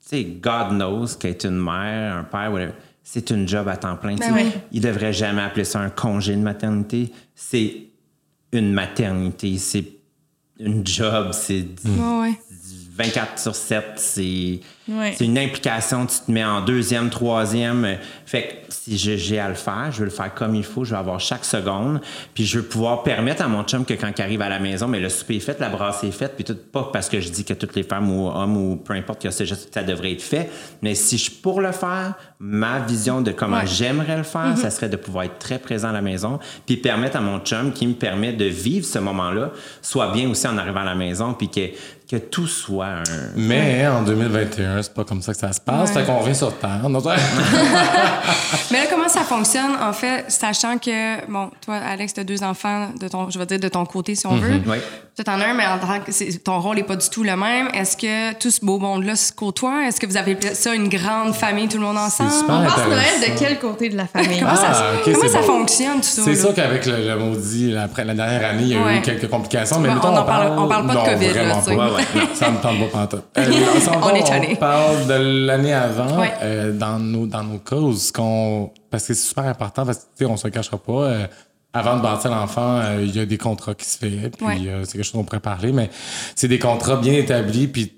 [0.00, 2.72] sais, God knows qu'être une mère, un père, whatever,
[3.02, 4.16] c'est une job à temps plein.
[4.16, 4.46] tu ouais.
[4.72, 7.12] Il devrait jamais appeler ça un congé de maternité.
[7.34, 7.76] C'est
[8.52, 9.56] une maternité.
[9.58, 9.84] C'est
[10.60, 11.30] une job.
[11.32, 12.40] C'est Ouais, ouais.
[13.02, 13.84] 24 sur 7.
[13.96, 15.14] C'est Ouais.
[15.20, 16.04] une implication.
[16.06, 17.96] Tu te mets en deuxième, troisième.
[18.26, 20.84] Fait que si j'ai à le faire, je veux le faire comme il faut.
[20.84, 22.00] Je vais avoir chaque seconde.
[22.34, 24.88] Puis je veux pouvoir permettre à mon chum que quand il arrive à la maison,
[24.88, 26.32] mais le souper est fait, la brasse est faite.
[26.34, 28.94] Puis tout, pas parce que je dis que toutes les femmes ou hommes ou peu
[28.94, 30.50] importe que juste ça devrait être fait.
[30.82, 33.66] Mais si je pour le faire, ma vision de comment Ouais.
[33.66, 36.40] j'aimerais le faire, ça serait de pouvoir être très présent à la maison.
[36.66, 40.48] Puis permettre à mon chum qui me permet de vivre ce moment-là, soit bien aussi
[40.48, 41.32] en arrivant à la maison.
[41.34, 41.60] Puis que,
[42.10, 43.02] que tout soit un.
[43.36, 45.90] Mais en 2021, c'est pas comme ça que ça se passe.
[45.90, 46.00] Ouais.
[46.00, 46.88] Fait qu'on revient sur Terre.
[46.88, 47.00] Non,
[48.70, 52.42] Mais là, comment ça fonctionne, en fait, sachant que, bon, toi, Alex, tu as deux
[52.42, 54.60] enfants, de ton, je vais dire de ton côté, si on veut.
[54.66, 54.76] Oui.
[55.16, 57.36] Toi, t'en as un, mais en tant que ton rôle n'est pas du tout le
[57.36, 57.68] même.
[57.74, 59.86] Est-ce que tout ce beau monde-là se côtoie?
[59.86, 62.30] Est-ce que vous avez ça une grande famille, tout le monde ensemble?
[62.30, 64.38] super On passe Noël de quel côté de la famille?
[64.40, 66.22] Comment ça, Ah, comment ça fonctionne, tout ça?
[66.24, 68.98] C'est sûr qu'avec le, le maudit, la, après la dernière année, il y a Ouais.
[68.98, 69.78] eu quelques complications.
[69.80, 71.54] Mais mettons, on en parle- on parle pas de COVID, là,
[72.14, 72.34] Ouais, non.
[72.34, 73.24] Ça me tente pas pantoute.
[73.38, 73.46] Euh,
[74.02, 76.32] on est on parle de l'année avant, Ouais.
[76.42, 80.24] euh, dans, nos, dans nos ce qu'on, parce que c'est super important, parce que, tu
[80.24, 81.26] sais, on se le cachera pas, euh,
[81.72, 84.56] avant de bâtir l'enfant, euh, il y a des contrats qui se fait, puis Ouais.
[84.66, 85.88] euh, c'est quelque chose qu'on pourrait parler, mais
[86.34, 87.92] c'est des contrats bien établis, puis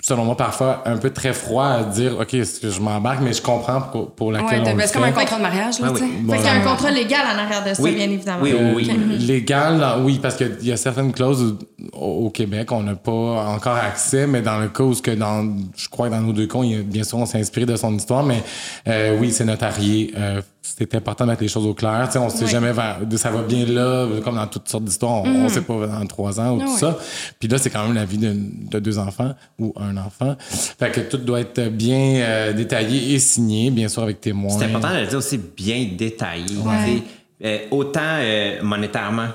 [0.00, 3.32] selon moi, parfois un peu très froid à dire, OK, est-ce que je m'embarque, mais
[3.32, 5.92] je comprends pour, pour laquelle Ouais, on c'est comme un contrat de mariage, là, Ah
[5.92, 6.00] oui.
[6.00, 6.12] tu sais.
[6.22, 7.94] Bon, Fait qu'il y a un contrat légal en arrière de ça, Oui.
[7.96, 8.38] bien évidemment.
[8.42, 8.90] Oui, oui, oui.
[8.90, 11.56] Euh, Légal, oui, parce qu'il y a certaines clauses
[11.92, 15.10] au, au Québec, on n'a pas encore accès, mais dans le cas où, ce que
[15.10, 17.40] dans, je crois que dans nos deux cas, il y a- bien sûr, on s'est
[17.40, 18.42] inspiré de son histoire, mais
[18.86, 20.12] euh, oui, c'est notarié.
[20.16, 20.40] Euh,
[20.76, 22.02] c'est important de mettre les choses au clair.
[22.06, 22.50] Tu sais, on sait Oui.
[22.50, 25.86] jamais vers, ça va bien là, comme dans toutes sortes d'histoires, on, on sait pas
[25.86, 26.96] dans trois ans ou tout ça.
[27.38, 28.34] Puis là, c'est quand même la vie de,
[28.70, 30.36] de deux enfants ou un enfant.
[30.38, 34.50] Fait que tout doit être bien euh, détaillé et signé, bien sûr, avec témoins.
[34.58, 36.56] C'est important de le dire aussi bien détaillé.
[36.58, 37.02] Ouais.
[37.44, 39.28] Euh, autant euh, monétairement,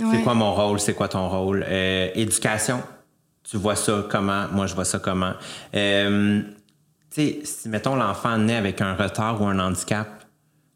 [0.00, 0.06] Ouais.
[0.12, 1.62] c'est quoi mon rôle, c'est quoi ton rôle?
[1.68, 2.80] Euh, éducation,
[3.42, 5.32] tu vois ça comment, moi je vois ça comment.
[5.74, 6.40] Euh,
[7.12, 10.08] tu sais, si mettons l'enfant naît avec un retard ou un handicap,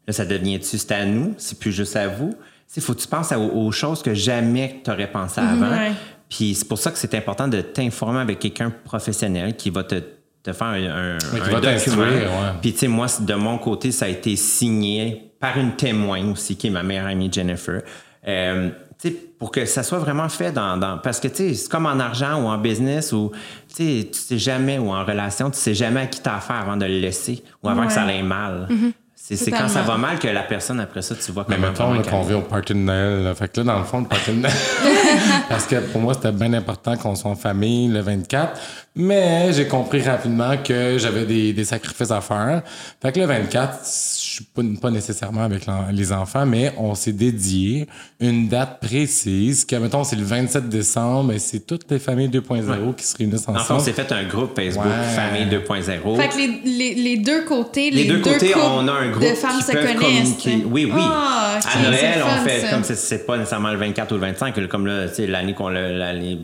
[0.07, 2.33] là ça devient-tu c'est à nous, c'est plus juste à vous.
[2.75, 5.69] Il faut que tu penses à- aux, choses que jamais tu aurais pensé avant.
[5.71, 5.91] Ouais.
[6.29, 10.01] Puis c'est pour ça que c'est important de t'informer avec quelqu'un professionnel qui va te,
[10.43, 11.97] te faire un, un, qui un va document.
[12.03, 12.51] ouais.
[12.61, 16.55] Puis, tu sais, moi, de mon côté, ça a été signé par une témoin aussi,
[16.57, 17.81] qui est ma meilleure amie Jennifer.
[18.27, 20.75] Euh, tu sais, pour que ça soit vraiment fait dans.
[20.77, 23.31] dans- parce que, tu sais, c'est comme en argent ou en business ou,
[23.69, 26.55] tu sais, tu sais jamais, ou en relation, tu sais jamais à qui t'as affaire
[26.57, 28.67] avant de le laisser ou avant que ça aille mal.
[28.69, 28.93] C'est
[29.27, 31.85] c'est quand ça va mal que la personne, après ça, tu vois Mais comment mettons
[31.85, 33.23] vraiment là, qu'on vit au party de Noël.
[33.23, 33.33] là.
[33.33, 34.53] Fait que là, dans le fond, le party de Noël.
[35.49, 38.59] Parce que pour moi, c'était bien important qu'on soit en famille le 24.
[38.95, 42.61] Mais j'ai compris rapidement que j'avais des, des sacrifices à faire.
[43.01, 47.11] Fait que le 24, je suis pas, pas nécessairement avec les enfants, mais on s'est
[47.11, 47.87] dédié
[48.19, 49.65] une date précise.
[49.65, 53.47] Que, mettons, c'est le 27 décembre et c'est toutes les familles 2.0 qui se réunissent
[53.47, 53.81] En fait, on ensemble.
[53.81, 55.15] s'est fait un groupe Facebook, Ouais.
[55.15, 56.15] Famille 2.0.
[56.17, 59.23] Fait que les, les, les deux côtés, les, Les deux côtés, on a un groupe
[59.23, 60.45] de femmes qui se connaissent.
[60.65, 60.91] Oui, oui.
[60.95, 62.69] Ah, à Noël, on fun, fait ça.
[62.69, 65.69] comme c'est- c'est pas nécessairement le 24 ou le 25, là, comme là, l'année qu'on
[65.69, 66.37] l'a, l'année,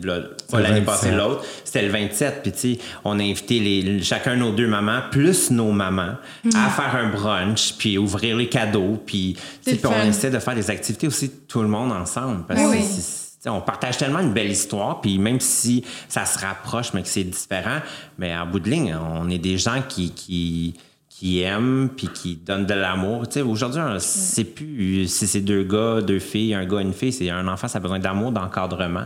[0.52, 0.84] l'année 27.
[0.84, 2.40] passée, l'autre, c'était le 27.
[2.42, 6.14] Puis, tu on a invité les, chacun nos deux mamans, plus nos mamans,
[6.54, 11.08] à faire un brunch, puis ouvrir les cadeaux, puis, on essaie de faire des activités
[11.08, 12.44] aussi tout le monde ensemble.
[12.46, 12.84] Parce que oui.
[13.46, 17.24] on partage tellement une belle histoire, puis même si ça se rapproche, mais que c'est
[17.24, 17.80] différent,
[18.18, 20.74] mais en bout de ligne, on est des gens qui, qui,
[21.22, 23.28] qui aiment puis qui donnent de l'amour.
[23.28, 26.92] Tu sais, aujourd'hui, on- c'est plus si c'est deux gars, deux filles, un gars, une
[26.92, 29.04] fille, c'est un enfant, ça a besoin d'amour, d'encadrement.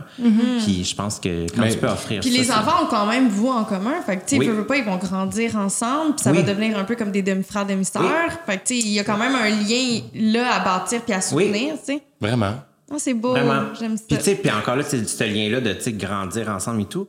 [0.63, 3.05] Puis je pense que quand Mais- tu peux offrir Puis ça, les enfants ont quand
[3.05, 4.01] même vous en commun.
[4.03, 4.63] Fait que, tu sais, Oui.
[4.67, 6.15] pas, ils vont grandir ensemble.
[6.15, 6.37] Puis ça Oui.
[6.37, 8.31] va devenir un peu comme des demi-frères, demi-sœurs.
[8.47, 11.13] Fait que, tu sais, il y a quand même un lien là à bâtir puis
[11.13, 12.01] à soutenir, tu sais.
[12.19, 12.55] Vraiment.
[12.89, 13.29] Ah, c'est beau.
[13.31, 13.61] Vraiment.
[13.79, 14.03] J'aime ça.
[14.07, 16.85] Puis tu sais, puis encore là, c'est ce lien-là de tu sais, grandir ensemble et
[16.85, 17.07] tout.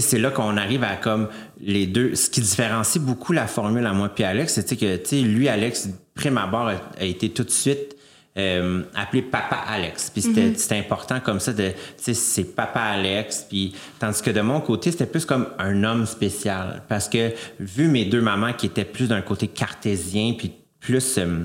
[0.00, 1.28] C'est là qu'on arrive à comme
[1.60, 2.14] les deux.
[2.14, 5.48] Ce qui différencie beaucoup la formule à moi puis Alex, c'est que tu sais, lui,
[5.48, 7.96] Alex, prime abord, a, a été tout de suite
[8.36, 10.10] euh, appelé Papa Alex.
[10.10, 13.46] Puis c'était c'était important comme ça de, tu sais, c'est Papa Alex.
[13.48, 16.82] Puis tandis que de mon côté, c'était plus comme un homme spécial.
[16.88, 21.18] Parce que vu mes deux mamans qui étaient plus d'un côté cartésien, puis plus...
[21.18, 21.44] euh,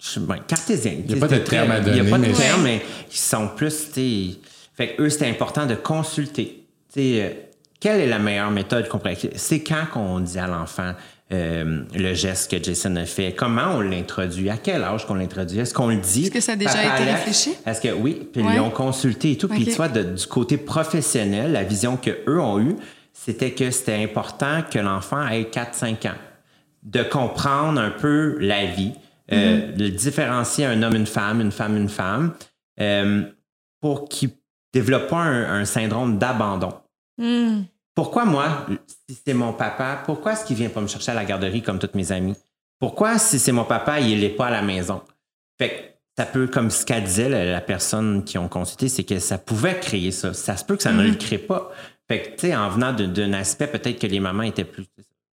[0.00, 0.92] je- ben, cartésien.
[1.06, 2.62] Il y a pas de terme à Il n'y a donner, pas de mais- terme,
[2.62, 4.36] mais ils sont plus, tu sais.
[4.76, 6.59] Fait que eux, c'était important de consulter.
[6.92, 7.28] Tu sais, euh,
[7.78, 9.16] quelle est la meilleure méthode qu'on pourrait.
[9.36, 10.92] C'est quand qu'on dit à l'enfant
[11.32, 15.60] euh, le geste que Jason a fait, comment on l'introduit, à quel âge qu'on l'introduit,
[15.60, 16.24] est-ce qu'on le dit?
[16.24, 17.52] Est-ce que ça a déjà été réfléchi?
[17.64, 18.50] Est-ce que oui, puis Ouais.
[18.52, 19.46] ils l'ont consulté et tout.
[19.48, 22.74] Puis tu vois, de- du côté professionnel, la vision que eux ont eue,
[23.12, 26.16] c'était que c'était important que l'enfant ait 4-5 ans,
[26.82, 28.92] de comprendre un peu la vie,
[29.32, 32.32] euh, de différencier un homme, une femme, une femme, une femme,
[32.80, 33.22] euh,
[33.80, 34.30] pour qu'il
[34.72, 36.72] développe pas un, un syndrome d'abandon.
[37.18, 37.62] Hmm.
[37.94, 38.66] Pourquoi moi,
[39.08, 41.78] si c'est mon papa, pourquoi est-ce qu'il vient pas me chercher à la garderie comme
[41.78, 42.36] tous mes amis?
[42.78, 45.02] Pourquoi, si c'est mon papa, il n'est pas à la maison?
[45.58, 45.74] Fait que
[46.16, 49.36] ça peut, comme ce qu'a disait la, la personne qui ont consulté, c'est que ça
[49.38, 50.32] pouvait créer ça.
[50.32, 51.70] Ça se peut que ça ne le crée pas.
[52.08, 54.86] Fait que, tu sais, en venant d'un aspect, peut-être que les mamans étaient plus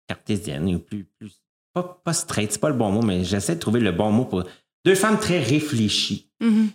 [0.07, 1.41] cartésiennes ou plus, plus
[1.73, 4.25] pas, pas straight, c'est pas le bon mot, mais j'essaie de trouver le bon mot
[4.25, 4.43] pour
[4.85, 6.30] deux femmes très réfléchies.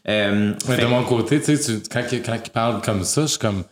[0.09, 3.23] Euh, Mais fait- de mon côté, tu sais, quand, il- quand il parle comme ça,
[3.23, 3.65] je suis comme,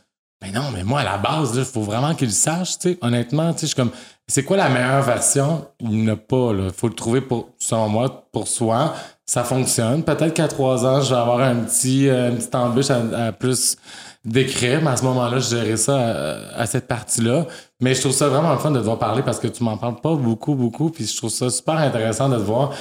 [0.43, 2.99] mais non, mais moi, à la base, il faut vraiment qu'il le sache, tu sais.
[3.01, 3.91] Honnêtement, tu sais, je suis comme,
[4.27, 5.67] c'est quoi la meilleure version?
[5.81, 6.69] Il n'y en a pas, là.
[6.75, 8.95] faut le trouver pour, selon moi, pour soi.
[9.27, 10.03] Ça fonctionne.
[10.03, 13.33] Peut-être qu'à trois ans, je vais avoir un petit, euh, une petite embûche à, à
[13.33, 13.77] plus
[14.25, 17.47] décrire, mais à ce moment-là, je gérerai ça à, à cette partie-là.
[17.81, 19.77] Mais je trouve ça vraiment le fun de te voir parler parce que tu m'en
[19.79, 22.73] parles pas beaucoup, beaucoup, puis je trouve ça super intéressant de te voir.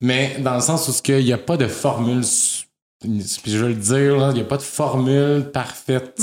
[0.00, 2.24] Mais dans le sens où ce qu'il n'y a pas de formule
[3.00, 3.22] puis
[3.52, 6.20] je veux le dire, là, il n'y a pas de formule parfaite.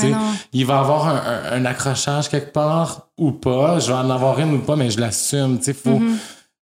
[0.52, 3.80] Il va y avoir un, un- un accrochage quelque part ou pas.
[3.80, 5.58] Je vais en avoir une ou pas, mais je l'assume.
[5.66, 6.02] Il faut,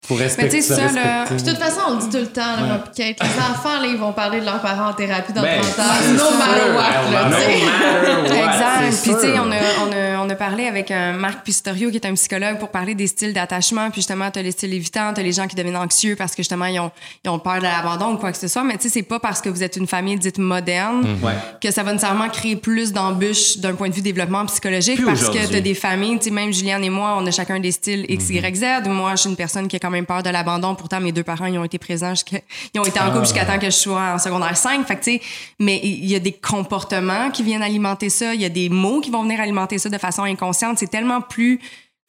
[0.05, 0.57] faut respecter.
[0.57, 2.83] Mais tu sais, ça, Puis de toute façon, on le dit tout le temps, là,
[2.97, 3.15] Ouais.
[3.21, 5.83] les enfants, là, ils vont parler de leurs parents en thérapie dans Ben, 30 ans.
[6.17, 7.65] No matter what, là, No tu sais.
[7.65, 8.53] matter what,
[8.91, 9.01] Exact.
[9.21, 9.51] Puis, a, on,
[9.93, 13.07] a, on a parlé avec un Marc Pistorio, qui est un psychologue, pour parler des
[13.07, 13.89] styles d'attachement.
[13.89, 16.65] Puis justement, t'as les styles évitants, t'as les gens qui deviennent anxieux parce que justement,
[16.65, 16.91] ils ont,
[17.23, 18.63] ils ont peur de l'abandon ou quoi que ce soit.
[18.63, 21.33] Mais tu sais, c'est pas parce que vous êtes une famille dite moderne Ouais.
[21.61, 25.21] que ça va nécessairement créer plus d'embûches d'un point de vue développement psychologique Plus parce
[25.25, 25.47] que aujourd'hui.
[25.51, 28.29] t'as des familles, tu sais, même Juliane et moi, on a chacun des styles X,
[28.29, 28.87] Y, Z.
[28.87, 30.75] Moi, je suis une personne qui a quand même peur de l'abandon.
[30.75, 32.37] Pourtant, mes deux parents, ils ont été présents jusqu'à,
[32.73, 34.85] ils ont été en couple jusqu'à temps que je sois en secondaire 5.
[34.87, 35.21] Fait que, tu sais,
[35.59, 38.33] mais il y a des comportements qui viennent alimenter ça.
[38.33, 40.77] Il y a des mots qui vont venir alimenter ça de façon inconsciente.
[40.79, 41.59] C'est tellement plus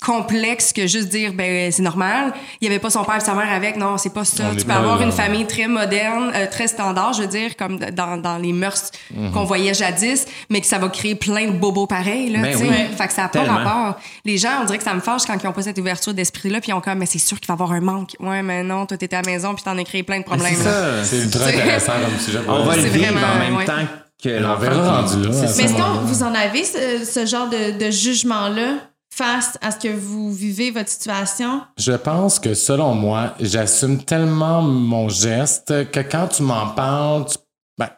[0.05, 3.35] complexe que juste dire ben c'est normal il y avait pas son père et sa
[3.35, 5.05] mère avec non c'est pas ça On tu peux avoir là.
[5.05, 8.91] une famille très moderne euh, très standard je veux dire comme dans, dans les mœurs
[9.15, 9.31] Mhm.
[9.31, 12.59] qu'on voyait jadis mais que ça va créer plein de bobos pareils là Ben tu
[12.65, 12.97] sais oui.
[12.97, 15.37] fait que ça a pas rapport les gens on dirait que ça me fâche quand
[15.41, 17.47] ils ont pas cette ouverture d'esprit là puis ils ont comme mais c'est sûr qu'il
[17.47, 19.79] va y avoir un manque ouais mais non toi t'étais à la maison puis t'en
[19.79, 21.05] as créé plein de problèmes C'est ça.
[21.05, 22.41] C'est ultra intéressant comme sujet.
[22.49, 22.77] On va vrai.
[22.79, 23.65] le C'est vivre vraiment- en même ouais.
[23.67, 23.87] temps
[24.25, 27.91] On verra rendu là, Mais est-ce que vous en avez ce, ce genre de, de
[27.91, 28.75] jugement-là
[29.15, 31.61] face à ce que vous vivez, votre situation?
[31.79, 37.37] Je pense que selon moi, j'assume tellement mon geste que quand tu m'en parles, tu-
[37.79, 37.89] ben,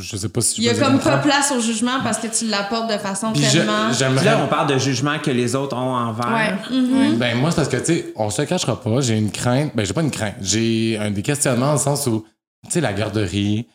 [0.00, 2.26] je sais pas si je Il y a comme pas place au jugement parce que
[2.26, 3.88] tu l'apportes de façon Puis je- tellement...
[4.24, 6.58] Là, on parle de jugement que les autres ont envers.
[6.70, 7.10] ouais.
[7.16, 9.84] Ben moi, c'est parce que, tu sais, on se cachera pas, j'ai une crainte, ben
[9.86, 12.24] j'ai pas une crainte, j'ai un des questionnements dans le sens où,
[12.64, 13.66] tu sais, la garderie,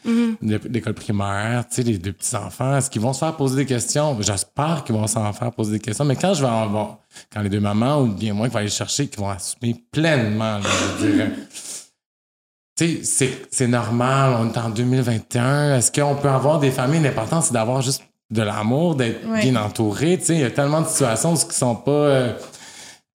[0.41, 3.65] l'é- l'école primaire, tu sais, les deux petits-enfants, est-ce qu'ils vont se faire poser des
[3.65, 4.17] questions?
[4.21, 6.97] J'espère qu'ils vont s'en faire poser des questions, mais quand je vais en avoir,
[7.31, 10.57] quand les deux mamans, ou bien moi, qui vont aller chercher, qui vont assumer pleinement,
[10.57, 10.63] là,
[10.99, 11.27] je veux dire,
[12.77, 17.01] tu sais, c'est- c'est normal, on est en 2021, est-ce qu'on peut avoir des familles?
[17.01, 19.41] L'important, c'est d'avoir juste de l'amour, d'être Ouais.
[19.41, 21.91] bien entouré, tu sais, il y a tellement de situations qui sont pas...
[21.91, 22.33] euh,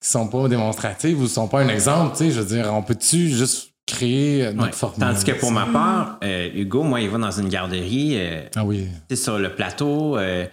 [0.02, 2.82] qui sont pas démonstratives ou sont pas un exemple, tu sais, je veux dire, on
[2.82, 4.72] peut-tu juste créer notre Ouais.
[4.72, 5.00] formule?
[5.00, 8.64] Tandis que pour ma part, euh, Hugo, moi, il va dans une garderie, euh, Ah
[8.64, 8.86] oui.
[9.08, 10.46] tu sais, sur le plateau, euh,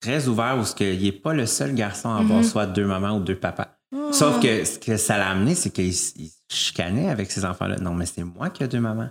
[0.00, 2.86] très ouvert, où ce que il est pas le seul garçon à avoir soit deux
[2.86, 3.68] mamans ou deux papas.
[4.12, 5.92] Sauf que ce que ça l'a amené, c'est qu'il
[6.50, 7.76] chicanait avec ces enfants-là.
[7.76, 9.10] Non, mais c'est moi qui ai deux mamans.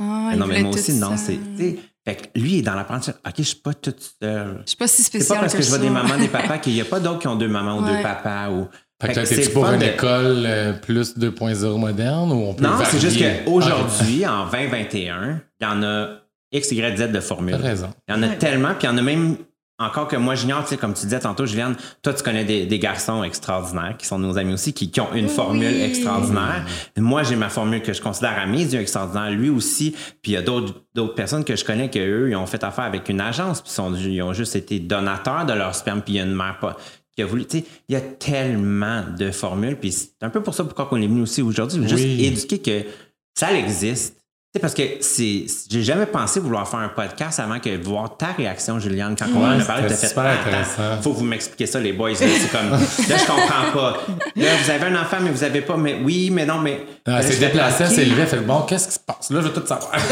[0.00, 1.38] Ah, Mais il non, mais moi aussi, non, c'est.
[1.56, 3.16] tu sais, Fait que lui, il est dans l'apprentissage.
[3.26, 4.60] OK, je suis pas toute seule.
[4.64, 6.58] je suis pas si C'est spécial pas parce que, je vois des mamans, des papas
[6.58, 7.96] qu'il y a pas d'autres qui ont deux mamans ou Ouais.
[7.96, 8.50] deux papas.
[8.50, 8.68] Ou...
[9.00, 12.64] Fait que là, t'es-tu pour une de- école euh, plus 2.0 moderne ou on peut
[12.64, 13.42] Non, c'est juste varier?
[13.44, 16.08] qu'aujourd'hui, en 2021, il y en a
[16.52, 17.56] X, Y, Z de formules.
[17.60, 17.90] T'as raison.
[18.08, 18.38] Il y en a Ouais.
[18.38, 19.36] tellement, puis il y en a même
[19.80, 22.66] encore que moi j'ignore, tu sais, comme tu disais tantôt, Juliane, toi tu connais des,
[22.66, 25.82] des garçons extraordinaires qui sont nos amis aussi, qui, qui ont une formule Oui.
[25.82, 26.64] extraordinaire.
[26.96, 29.92] Moi, j'ai ma formule que je considère à mes yeux extraordinaire, lui aussi,
[30.22, 32.64] puis il y a d'autres d'autres personnes que je connais que eux, ils ont fait
[32.64, 36.14] affaire avec une agence, puis sont- ils ont juste été donateurs de leur sperme, puis
[36.14, 36.76] il y a une mère pas
[37.18, 40.40] qui a voulu, tu sais, il y a tellement de formules, puis c'est un peu
[40.40, 42.24] pour ça pourquoi on est venu aussi aujourd'hui, juste Oui.
[42.24, 42.88] éduquer que
[43.36, 44.14] ça existe.
[44.14, 48.16] Tu sais, parce que c'est, j'ai jamais pensé vouloir faire un podcast avant que voir
[48.16, 51.02] ta réaction, Juliane, quand on en a parlé, fait super Attends.
[51.02, 52.12] Faut que vous m'expliquiez ça, les boys.
[52.12, 52.16] là.
[52.16, 52.78] C'est comme, là,
[53.18, 54.00] je comprends pas.
[54.36, 56.80] Là, vous avez un enfant, mais vous avez pas, mais oui, mais non, mais.
[57.04, 59.28] Ah, c'est déplacé, c'est élevé, fait bon, qu'est-ce qui se passe?
[59.30, 59.90] Là, je veux tout savoir.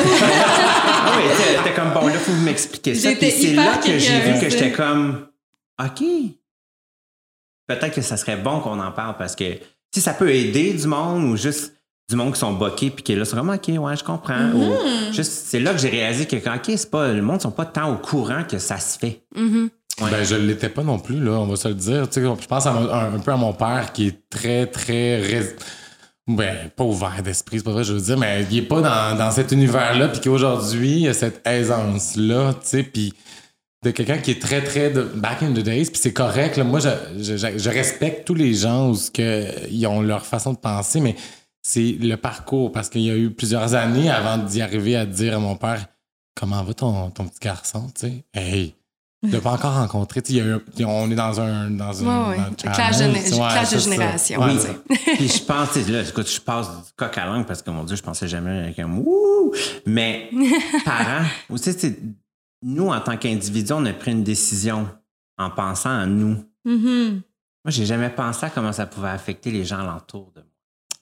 [1.09, 1.25] Ah oui,
[1.65, 3.11] t'es- comme, bon, là, faut que vous m'expliquer ça.
[3.13, 5.29] Puis c'est là que j'ai vu que j'étais comme,
[5.81, 6.03] OK.
[7.67, 9.45] Peut-être que ça serait bon qu'on en parle parce que
[9.95, 11.75] si ça peut aider du monde ou juste
[12.09, 14.51] du monde qui sont boqués puis qui est là, c'est vraiment OK, ouais, je comprends.
[14.53, 15.13] Ou Mm-hmm.
[15.15, 17.93] juste, c'est là que j'ai réalisé que, OK, c'est pas, le monde sont pas tant
[17.93, 19.23] au courant que ça se fait.
[19.35, 19.71] Mhm.
[20.01, 20.11] Ouais.
[20.11, 22.07] Ben, je l'étais pas non plus, là, on va se le dire.
[22.09, 24.67] Tu sais, je pense à mon- un, un peu à mon père qui est très,
[24.67, 25.57] très.
[26.29, 29.17] Ben, pas ouvert d'esprit, c'est pas vrai, je veux dire, mais il est pas dans,
[29.17, 33.15] dans cet univers-là, puis qu'aujourd'hui, il y a cette aisance-là, tu sais, puis
[33.87, 36.65] de quelqu'un qui est très, très de back in the days, puis c'est correct, là.
[36.65, 40.27] Moi, je, je, je- je respecte tous les gens où ce que, ils ont leur
[40.27, 41.15] façon de penser, mais
[41.63, 45.37] c'est le parcours, parce qu'il y a eu plusieurs années avant d'y arriver à dire
[45.37, 45.87] à mon père
[46.39, 48.25] Comment va ton, ton petit garçon, tu sais?
[48.35, 48.75] Hey!
[49.27, 50.21] Je l'ai pas encore rencontré.
[50.21, 51.71] Tu sais, il y a eu- on est dans un.
[51.71, 52.37] Dans une, Ouais, ouais.
[52.37, 54.53] dans un Clash Ouais, de génération, Ouais,
[54.91, 54.97] oui.
[55.17, 57.71] Puis je pense, tu sais, là, écoute, je passe du coq à langue parce que
[57.71, 59.53] mon Dieu, je pensais jamais comme ouh.
[59.87, 60.29] Mais
[60.85, 61.71] parents, aussi,
[62.67, 64.89] nous en tant qu'individus, on a pris une décision
[65.39, 66.45] en pensant à nous.
[66.65, 67.23] Mhm.
[67.65, 70.49] Moi, j'ai jamais pensé à comment ça pouvait affecter les gens alentour de moi.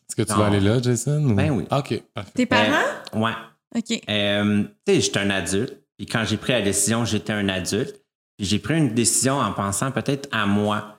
[0.09, 0.39] Est-ce que tu Non.
[0.39, 1.25] vas aller là, Jason?
[1.25, 1.65] ou- Ben oui.
[1.71, 2.03] OK.
[2.15, 2.31] parfait.
[2.35, 2.73] Tes parents?
[3.15, 3.33] Euh, ouais.
[3.77, 4.03] OK.
[4.09, 5.79] Euh, tu sais, j'étais un adulte.
[5.97, 8.03] Puis quand j'ai pris la décision, j'étais un adulte.
[8.37, 10.99] Puis j'ai pris une décision en pensant peut-être à moi.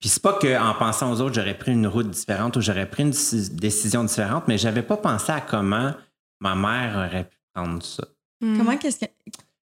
[0.00, 3.02] Puis c'est pas qu'en pensant aux autres, j'aurais pris une route différente ou j'aurais pris
[3.04, 5.94] une déci- décision différente, mais j'avais pas pensé à comment
[6.40, 8.04] ma mère aurait pu prendre ça.
[8.42, 8.58] Mm.
[8.58, 9.10] Comment qu'est-ce que-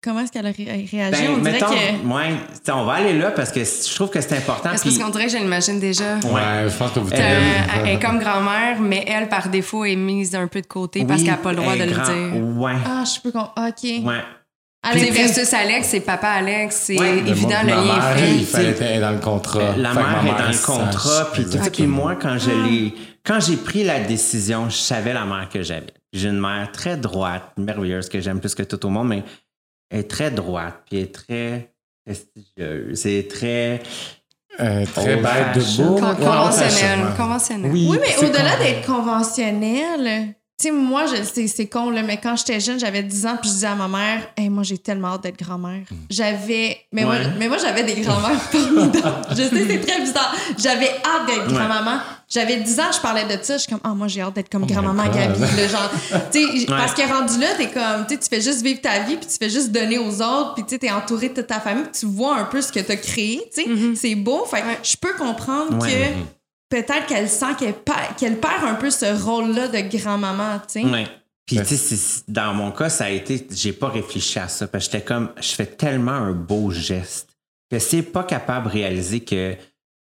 [0.02, 1.10] Comment est-ce qu'elle a ré- réagi?
[1.26, 1.74] Ben, on dirait mettons, que...
[2.06, 2.34] ouais,
[2.72, 4.70] on va aller là parce que je trouve que c'est important.
[4.74, 6.14] C'est parce qu'on dirait que je l'imagine déjà.
[6.16, 7.40] Ouais, je pense que vous Euh,
[7.84, 11.20] elle est comme grand-mère, mais elle, par défaut, est mise un peu de côté parce
[11.22, 12.58] qu'elle n'a pas le droit de elle le dire.
[12.58, 13.38] Ouais, Ah, je peux...
[13.38, 14.06] OK.
[14.06, 14.20] ouais.
[14.94, 17.18] Sais, versus Alex, c'est papa Alex, c'est Ouais.
[17.18, 18.72] évident le lien mère, est il fait.
[18.72, 19.60] fallait être dans le contrat.
[19.60, 23.56] Euh, La mère est dans le contrat, puis tout moi, quand je l'ai, quand j'ai
[23.58, 25.92] pris la décision, je savais la mère que j'avais.
[26.14, 29.24] J'ai une mère très droite, merveilleuse, que j'aime plus que tout au monde, mais elle
[29.90, 31.72] est très droite, puis elle est très
[32.06, 33.00] prestigieuse.
[33.00, 33.82] C'est très.
[34.58, 35.94] Euh, très bête de beau.
[35.96, 37.70] Con- Conventionnel, conventionnel.
[37.72, 42.36] Oui, Oui, mais au-delà d'être conventionnel, tu sais, moi, c'est c'est con, là, mais quand
[42.36, 45.08] j'étais jeune, j'avais 10 ans, puis je disais à ma mère, hey, moi, j'ai tellement
[45.14, 45.82] hâte d'être grand-mère.
[46.10, 46.78] J'avais.
[46.92, 47.26] Mais, moi, Ouais.
[47.38, 49.22] mais moi, j'avais des grand-mères formidables.
[49.30, 50.34] Je sais, c'est très bizarre.
[50.58, 51.54] J'avais hâte d'être Ouais.
[51.54, 52.00] grand-maman.
[52.28, 53.54] J'avais 10 ans, je parlais de ça.
[53.56, 55.04] Je suis comme, ah, moi, j'ai hâte d'être comme Oh grand-maman.
[55.04, 55.40] Gabi.
[55.40, 55.90] là, genre,
[56.30, 57.04] tu sais, parce Ouais.
[57.04, 59.36] que rendu là, t'es comme, tu sais, tu fais juste vivre ta vie, puis tu
[59.36, 62.00] fais juste donner aux autres, puis tu sais, t'es entouré de toute ta famille, puis
[62.00, 63.68] tu vois un peu ce que t'as créé, tu sais.
[63.96, 64.44] C'est beau.
[64.44, 65.90] Fait que je peux comprendre Ouais.
[65.90, 66.39] que
[66.70, 70.84] peut-être qu'elle sent qu'elle perd, qu'elle perd un peu ce rôle-là de grand-maman, tu sais.
[70.86, 71.06] Ouais.
[71.44, 73.46] Puis, tu sais, dans mon cas, ça a été.
[73.50, 75.30] J'ai pas réfléchi à ça, parce que j'étais comme.
[75.40, 77.36] Je fais tellement un beau geste
[77.70, 79.56] que c'est pas capable de réaliser que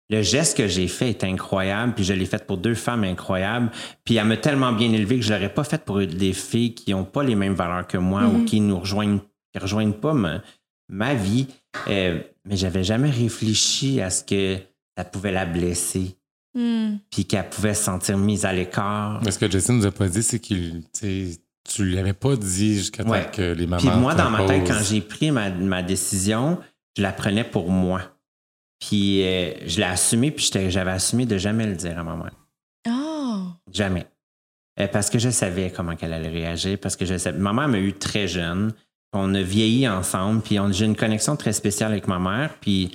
[0.09, 3.71] le geste que j'ai fait est incroyable, puis je l'ai fait pour deux femmes incroyables,
[4.03, 6.93] puis elle m'a tellement bien élevé que je l'aurais pas fait pour des filles qui
[6.93, 9.19] ont pas les mêmes valeurs que moi ou qui nous rejoignent,
[9.53, 10.41] qui rejoignent pas ma,
[10.87, 11.47] ma vie.
[11.87, 14.57] Euh, mais j'avais jamais réfléchi à ce que
[14.97, 16.17] ça pouvait la blesser,
[16.55, 16.97] Hmm.
[17.11, 19.21] puis qu'elle pouvait se sentir mise à l'écart.
[19.23, 20.99] Mais ce que Jesse nous a pas dit, c'est qu'il, tu
[21.33, 23.29] sais, tu lui avais pas dit jusqu'à temps Ouais.
[23.31, 23.77] que les mamans.
[23.81, 26.57] Puis moi, dans ma tête, quand j'ai pris ma, ma décision,
[26.97, 28.01] je la prenais pour moi.
[28.79, 32.31] Puis euh, je l'ai assumé, puis j'avais assumé de jamais le dire à ma mère.
[32.89, 33.43] Oh.
[33.71, 34.07] Jamais.
[34.79, 37.37] Euh, parce que je savais comment qu'elle allait réagir, parce que je savais.
[37.37, 38.73] Ma mère m'a eu très jeune.
[39.13, 42.91] On a vieilli ensemble, puis on- j'ai une connexion très spéciale avec ma mère, puis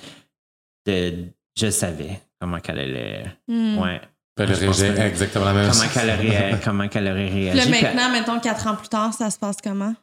[0.86, 1.26] de-
[1.56, 3.24] je savais comment qu'elle allait.
[3.48, 3.78] Hmm.
[3.78, 4.00] Ouais.
[4.36, 5.92] Elle que- exactement la même Comment chose.
[5.92, 7.56] qu'elle aurait, comment qu'elle aurait réagi.
[7.56, 9.94] là, Puis maintenant, mettons, quatre ans plus tard, ça se passe comment?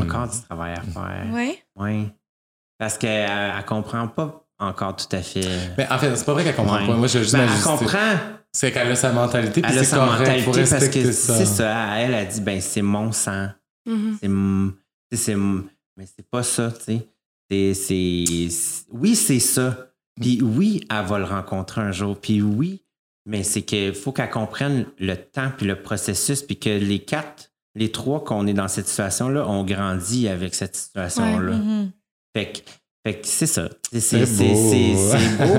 [0.00, 1.26] encore du travail à faire.
[1.32, 1.58] Oui.
[1.76, 2.08] Oui.
[2.78, 5.72] Parce qu'elle elle comprend pas encore tout à fait.
[5.76, 6.86] Mais en fait, c'est pas vrai qu'elle comprend Ouais.
[6.86, 6.94] pas.
[6.96, 8.16] Moi, je veux juste Ben, elle comprend.
[8.52, 10.20] C'est qu'elle a sa mentalité, Elle a sa correct.
[10.20, 11.34] mentalité parce que ça.
[11.36, 11.96] c'est ça.
[11.98, 13.48] Elle a dit ben c'est mon sang.
[13.86, 14.72] Mhm.
[15.12, 17.08] C'est c'est mais c'est pas ça, tu sais.
[17.50, 19.87] C'est- c'est c'est- oui, c'est ça.
[20.20, 22.18] Puis oui, elle va le rencontrer un jour.
[22.18, 22.82] Puis oui,
[23.26, 27.52] mais c'est qu'il faut qu'elle comprenne le temps puis le processus puis que les quatre,
[27.74, 31.56] les trois qu'on est dans cette situation-là, ont grandi avec cette situation-là.
[31.56, 31.90] Mhm.
[32.34, 32.58] Fait que,
[33.12, 33.68] fait que c'est ça.
[33.92, 34.96] C'est beau.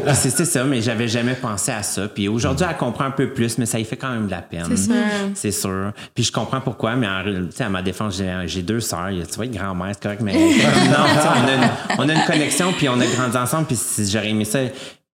[0.14, 2.08] c'est- ça, mais j'avais jamais pensé à ça.
[2.08, 4.42] Puis aujourd'hui, elle comprend un peu plus, mais ça y fait quand même de la
[4.42, 4.66] peine.
[4.70, 4.94] C'est sûr.
[5.36, 5.92] C'est sûr.
[6.14, 8.80] Puis je comprends pourquoi, mais en réalité, tu sais, à ma défense, j'ai j'ai deux
[8.80, 9.10] sœurs.
[9.30, 11.70] Tu vois, grand-mère, c'est correct, mais non, on, a une,
[12.00, 14.60] on a une connexion, puis on a grandi ensemble, puis si j'aurais aimé ça,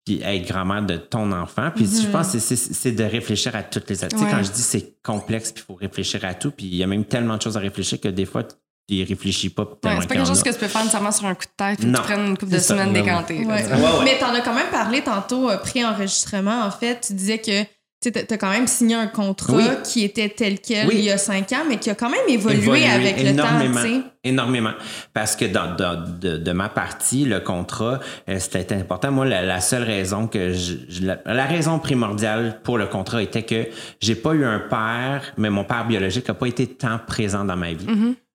[0.05, 1.71] puis être grand-mère de ton enfant.
[1.75, 3.97] Puis je pense que c'est- de réfléchir à toutes les...
[3.97, 4.27] Tu sais, Ouais.
[4.29, 6.87] quand je dis c'est complexe, puis il faut réfléchir à tout, puis il y a
[6.87, 8.43] même tellement de choses à réfléchir que des fois,
[8.87, 11.11] tu y réfléchis pas Ouais, tellement c'est pas quelque chose que tu peux faire nécessairement
[11.11, 11.77] sur un coup de tête.
[11.79, 11.99] Faut que Non.
[11.99, 13.39] tu prennes une couple de semaines décantées.
[13.39, 13.45] Ouais.
[13.45, 14.03] Ouais, ouais.
[14.03, 17.01] Mais t'en as quand même parlé tantôt, euh, pré-enregistrement, en fait.
[17.07, 17.63] Tu disais que
[18.03, 19.63] tu t'as quand même signé un contrat Oui.
[19.83, 20.95] qui était tel quel Oui.
[20.99, 23.47] il y a cinq ans, mais qui a quand même évolué, Évolué avec le temps,
[24.23, 24.73] énormément.
[25.13, 29.11] Parce que dans, dans- de, de ma partie, le contrat, euh, c'était important.
[29.11, 33.43] Moi, la, la seule raison que je, la, la raison primordiale pour le contrat était
[33.43, 33.67] que
[33.99, 37.55] j'ai pas eu un père, mais mon père biologique n'a pas été tant présent dans
[37.57, 37.87] ma vie.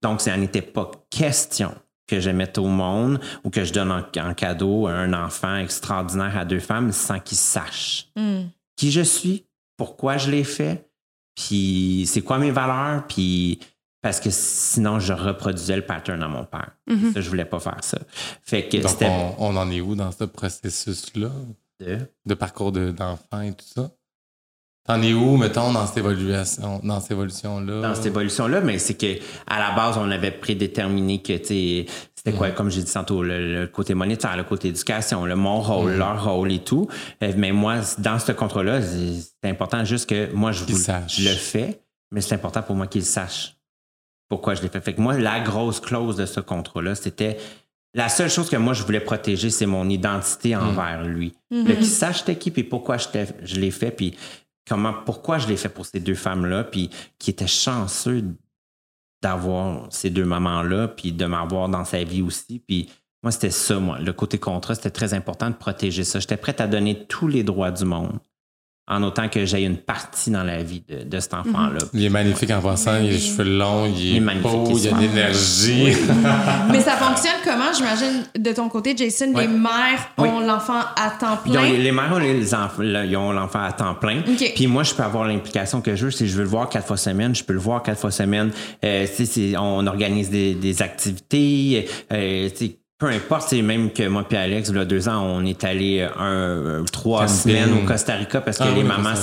[0.03, 1.75] Donc, ça n'était pas question
[2.07, 6.37] que je mette au monde ou que je donne en, en cadeau un enfant extraordinaire
[6.37, 8.49] à deux femmes sans qu'ils sachent Hmm.
[8.77, 9.47] qui je suis,
[9.77, 10.91] pourquoi je l'ai fait,
[11.37, 13.61] puis c'est quoi mes valeurs, puis
[14.03, 16.71] parce que sinon je reproduisais le pattern à mon père.
[16.89, 17.13] Mhm.
[17.13, 17.99] Ça, je voulais pas faire ça.
[18.43, 21.31] Fait que Donc, c'était on, on en est où dans ce processus-là?
[21.81, 23.91] De- de parcours de- d'enfant et tout ça?
[24.91, 27.81] T'en es où, mettons, dans cette évolution, dans cette évolution-là?
[27.81, 31.87] dans cette évolution-là, mais c'est que à la base, on avait prédéterminé que tu sais,
[32.13, 35.61] c'était quoi, comme j'ai dit tantôt, le, le côté monétaire, le côté éducation, le mon
[35.61, 36.89] rôle, leur rôle et tout.
[37.23, 39.13] Euh, Mais moi, dans ce contrat-là, c'est
[39.45, 43.05] c'est important juste que moi, je, vous- le fais, mais c'est important pour moi qu'ils
[43.05, 43.55] sachent
[44.29, 44.81] pourquoi je l'ai fait.
[44.81, 47.37] Fait que moi, la grosse clause de ce contrat-là, c'était
[47.95, 51.33] la seule chose que moi, je voulais protéger, c'est mon identité envers lui.
[51.53, 53.07] Le qu'il sache t'es qui, puis pourquoi je,
[53.45, 54.17] je l'ai fait, puis
[54.69, 58.25] comment, pourquoi je l'ai fait pour ces deux femmes-là, puis qui étaient chanceux
[59.23, 62.63] d'avoir ces deux mamans-là, puis de m'avoir dans sa vie aussi.
[62.67, 62.89] Puis
[63.23, 63.99] moi, c'était ça, moi.
[63.99, 66.21] Le côté contrat, c'était très important de protéger ça.
[66.21, 68.19] J'étais prête à donner tous les droits du monde
[68.91, 71.79] en autant que j'ai une partie dans la vie de, de cet enfant-là.
[71.95, 74.69] Il est magnifique en passant, il a les cheveux longs, il est, Il est beau,
[74.77, 75.97] il a de l'énergie.
[76.73, 79.33] Mais ça fonctionne comment, j'imagine, de ton côté, Jason?
[79.33, 79.43] Ouais.
[79.47, 80.29] Les mères Oui.
[80.29, 81.73] ont l'enfant à temps Ils ont- plein?
[81.73, 84.19] les mères ont les enfants, ils ont l'enfant à temps plein.
[84.29, 84.53] OK.
[84.55, 86.11] Puis moi, je peux avoir l'implication que je veux.
[86.11, 88.51] Si je veux le voir quatre fois semaine, je peux le voir quatre fois semaine.
[88.85, 91.89] Euh, tu sais, c'est- on organise des, des activités.
[92.13, 95.09] Euh, tu sais, peu importe, c'est même que moi puis Alex, il y a deux
[95.09, 97.35] ans, on est allé un, un- trois Camping.
[97.35, 99.15] semaines au Costa Rica parce que Ah les oui, mamans,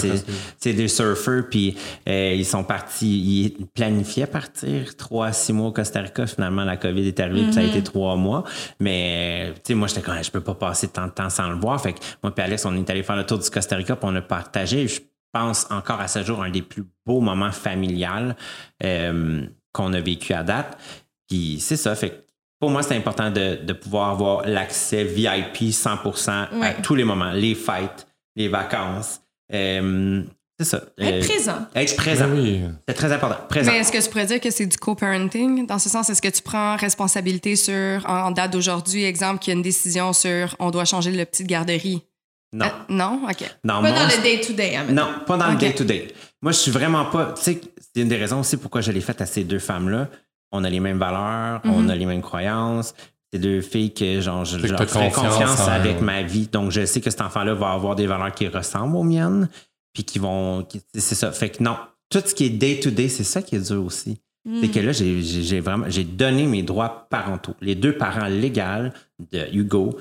[0.57, 1.77] c'est des surfeurs, puis
[2.09, 6.25] euh, ils sont partis, ils planifiaient partir trois à six mois au Costa Rica.
[6.25, 8.43] Finalement, la COVID est arrivée, puis ça a été trois mois.
[8.79, 11.49] Mais, euh, tu sais, moi, j'étais comme, je peux pas passer tant de temps sans
[11.49, 11.79] le voir.
[11.79, 14.09] Fait que moi puis Alex, on est allé faire le tour du Costa Rica, puis
[14.11, 15.01] on a partagé, je
[15.31, 18.35] pense, encore à ce jour, un des plus beaux moments familiales
[18.83, 20.77] euh, qu'on a vécu à date.
[21.29, 22.15] Puis c'est ça, fait que
[22.59, 26.29] pour moi, c'est important de, de pouvoir avoir l'accès VIP 100%
[26.61, 29.21] à tous les moments, les fêtes, les vacances.
[29.53, 30.23] Euh,
[30.59, 30.81] c'est ça.
[30.97, 31.67] Être Euh, présent.
[31.75, 32.25] Être présent.
[32.33, 32.61] Oui.
[32.87, 33.37] C'est très important.
[33.47, 33.71] Présent.
[33.71, 35.67] Mais est-ce que tu pourrais dire que c'est du co-parenting?
[35.67, 39.53] Dans ce sens, est-ce que tu prends responsabilité sur, en en date d'aujourd'hui, exemple, qu'il
[39.53, 42.01] y a une décision sur on doit changer le petit de garderie?
[42.53, 42.65] Non.
[42.65, 43.21] Euh, non?
[43.29, 43.43] OK.
[43.63, 46.07] Dans Pas mon- dans le day-to-day, hein, Non, pas dans le day-to-day.
[46.41, 47.33] Moi, je suis vraiment pas.
[47.37, 47.61] Tu sais,
[47.93, 50.07] c'est une des raisons aussi pourquoi je l'ai faite à ces deux femmes-là.
[50.51, 52.93] On a les mêmes valeurs, on a les mêmes croyances.
[53.31, 56.47] C'est deux filles que genre, je leur ferais confiance avec ma vie.
[56.47, 59.49] Donc, je sais que cet enfant-là va avoir des valeurs qui ressemblent aux miennes,
[59.93, 60.65] puis qui vont.
[60.93, 61.31] C'est ça.
[61.31, 61.75] Fait que non,
[62.09, 64.21] tout ce qui est day-to-day, c'est ça qui est dur aussi.
[64.61, 67.53] C'est que là, j'ai vraiment j'ai donné mes droits parentaux.
[67.59, 68.93] Les deux parents légaux
[69.31, 69.97] de Hugo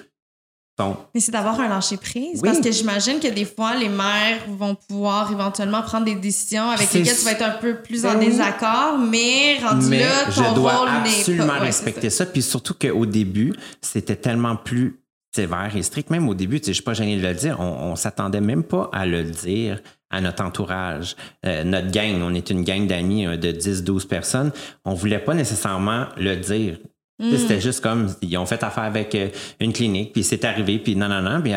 [1.14, 2.40] Mais c'est d'avoir un lâcher prise.
[2.42, 2.48] Oui.
[2.48, 6.92] Parce que j'imagine que des fois, les mères vont pouvoir éventuellement prendre des décisions avec
[6.92, 8.26] lesquelles tu vas être un peu plus en Ben oui.
[8.26, 11.02] désaccord, mais rendu Mais là, ton je dois rôle pas.
[11.02, 12.26] absolument Ouais, respecter ça.
[12.26, 15.00] Puis surtout qu'au début, c'était tellement plus
[15.34, 16.10] sévère et strict.
[16.10, 18.40] Même au début, tu sais, je suis pas gêné de le dire, on, on s'attendait
[18.40, 21.16] même pas à le dire à notre entourage.
[21.44, 24.52] Euh, notre gang, on est une gang d'amis euh, de 10-12 personnes.
[24.84, 26.78] On voulait pas nécessairement le dire.
[27.18, 30.96] C'était juste comme, ils ont fait affaire avec euh, une clinique, puis c'est arrivé, puis
[30.96, 31.40] non, non, non.
[31.40, 31.52] Puis,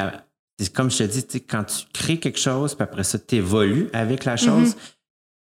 [0.57, 3.89] c'est comme je te dis, quand tu crées quelque chose, puis après ça, tu évolues
[3.93, 4.75] avec la chose,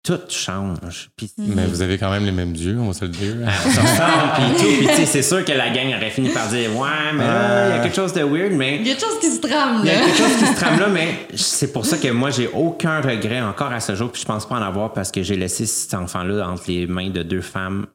[0.07, 1.11] tout change.
[1.17, 3.35] Puis Mais vous avez quand même les mêmes dieux, on va se le dire.
[3.45, 4.93] On puis tout.
[5.05, 7.83] C'est sûr que la gang aurait fini par dire Ouais, mais là, il y a
[7.83, 8.77] quelque chose de weird, mais.
[8.77, 10.07] Il y a quelque chose qui se trame, Il y a là.
[10.07, 13.41] quelque chose qui se trame là, mais c'est pour ça que moi, j'ai aucun regret
[13.41, 15.95] encore à ce jour, puis je pense pas en avoir parce que j'ai laissé cet
[15.95, 17.87] enfant-là entre les mains de deux femmes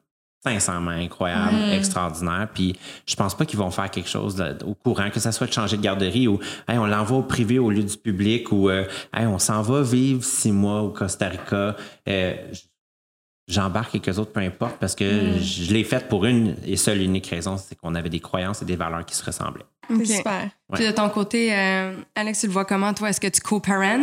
[0.44, 2.76] sincèrement incroyables, extraordinaires, puis
[3.06, 5.52] je pense pas qu'ils vont faire quelque chose de- au courant, que ça soit de
[5.52, 8.84] changer de garderie ou hey, on l'envoie au privé au lieu du public ou euh,
[9.14, 11.76] hey, on s'en va vivre six mois au Costa Rica.
[12.08, 12.34] Euh,
[13.48, 15.04] J'embarque quelques autres, peu importe, parce que
[15.40, 18.64] je l'ai fait pour une et seule unique raison, c'est qu'on avait des croyances et
[18.64, 19.64] des valeurs qui se ressemblaient.
[20.06, 20.48] Super.
[20.72, 23.10] Puis de ton côté, euh, Alex, tu le vois comment, toi?
[23.10, 24.00] Est-ce que tu co-parent?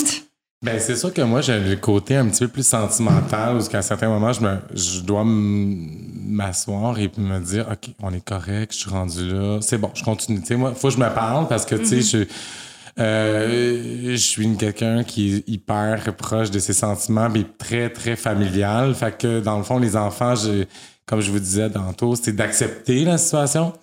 [0.62, 3.82] Ben, c'est sûr que moi, j'ai le côté un petit peu plus sentimental, où qu'à
[3.82, 8.80] certains moments, je, me, je dois m'asseoir et me dire, OK, on est correct, je
[8.80, 10.42] suis rendu là, c'est bon, je continue.
[10.42, 14.16] Tu sais, moi, faut que je me parle parce que, tu sais, je, euh, je
[14.18, 18.94] suis une- quelqu'un qui est hyper proche de ses sentiments, mais très, très familial.
[18.96, 20.66] Fait que, dans le fond, les enfants, je,
[21.10, 23.74] comme je vous disais tantôt, c'est d'accepter la situation.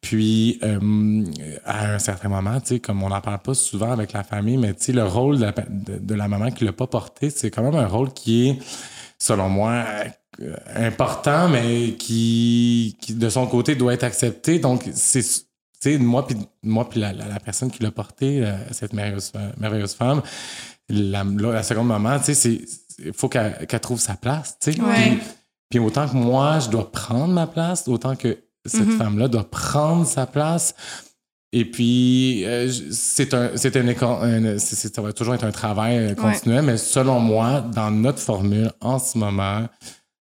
[0.00, 1.22] Puis, euh,
[1.66, 4.56] à un certain moment, tu sais, comme on n'en parle pas souvent avec la famille,
[4.56, 7.28] mais tu sais, le rôle de la, de, de la maman qui l'a pas porté,
[7.28, 8.58] c'est quand même un rôle qui est,
[9.18, 9.84] selon moi,
[10.40, 14.58] euh, important, mais qui, qui, de son côté, doit être accepté.
[14.58, 15.42] Donc, c'est, tu
[15.78, 19.30] sais, moi puis moi puis la, la, la personne qui l'a porté, euh, cette merveilleuse,
[19.58, 20.22] merveilleuse femme,
[20.88, 22.60] la, la, seconde maman, tu sais, c'est,
[23.04, 24.80] il faut qu'elle, qu'elle trouve sa place, tu sais.
[24.80, 25.18] Ouais.
[25.72, 28.98] Puis, autant que moi, je dois prendre ma place, autant que cette Mhm.
[28.98, 30.74] femme-là doit prendre sa place.
[31.50, 35.44] Et puis, euh, c'est un, c'est un, éco- un- c'est- c'est- ça va toujours être
[35.44, 39.66] un travail euh, continuel, mais selon moi, dans notre formule, en ce moment,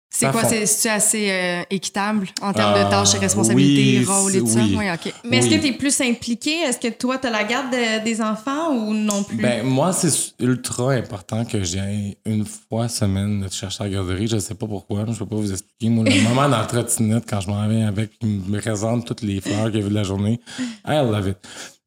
[0.09, 0.43] C'est quoi?
[0.45, 4.45] C'est assez euh, équitable en termes Euh, de tâches et responsabilités, oui, rôles et tout
[4.45, 4.51] oui.
[4.51, 4.59] ça?
[4.79, 5.13] Oui, OK.
[5.25, 6.51] Mais est-ce que tu es plus impliqué?
[6.61, 9.37] Est-ce que toi, tu as la garde de- des enfants ou non plus?
[9.37, 14.27] Ben, moi, c'est ultra important que j'ai une fois semaine de chercher à la garderie.
[14.27, 15.05] Je sais pas pourquoi.
[15.11, 15.89] Je peux pas vous expliquer.
[15.89, 19.21] Moi, le moment dans la trottinette, quand je m'en vais avec, il me présente toutes
[19.21, 20.39] les fleurs qu'il y a eu de la journée.
[20.87, 21.37] I love it.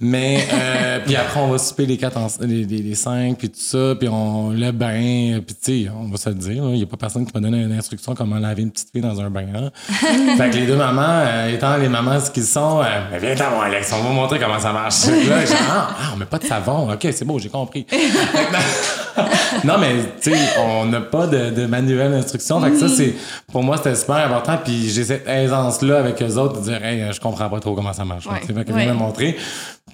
[0.00, 3.50] Mais, euh, puis après, on va souper les quatre, en- les, les, les cinq, puis
[3.50, 6.78] tout ça, puis on le bain, puis tu sais, on va se le dire, il
[6.78, 9.20] y a pas personne qui m'a donné une instruction comment laver une petite fille dans
[9.20, 9.46] un bain.
[9.54, 9.70] Hein?
[10.36, 13.50] fait que les deux mamans, euh, étant les mamans ce qu'ils sont, euh, viens t'en
[13.50, 15.06] voir, Alex, on va montrer comment ça marche.
[15.06, 16.90] là, dit, ah, ah, on met pas de savon.
[16.92, 17.86] OK, c'est beau, j'ai compris.
[19.64, 22.60] Non, mais tu sais, on n'a pas de, de manuel d'instruction.
[22.60, 23.14] Fait que ça, c'est,
[23.52, 24.58] pour moi, c'était super important.
[24.64, 27.92] Puis j'ai cette aisance-là avec eux autres de dire, hey, je comprends pas trop comment
[27.92, 28.26] ça marche.
[28.26, 28.40] Ouais.
[28.40, 28.52] Tu sais,
[28.86, 29.36] me montrer.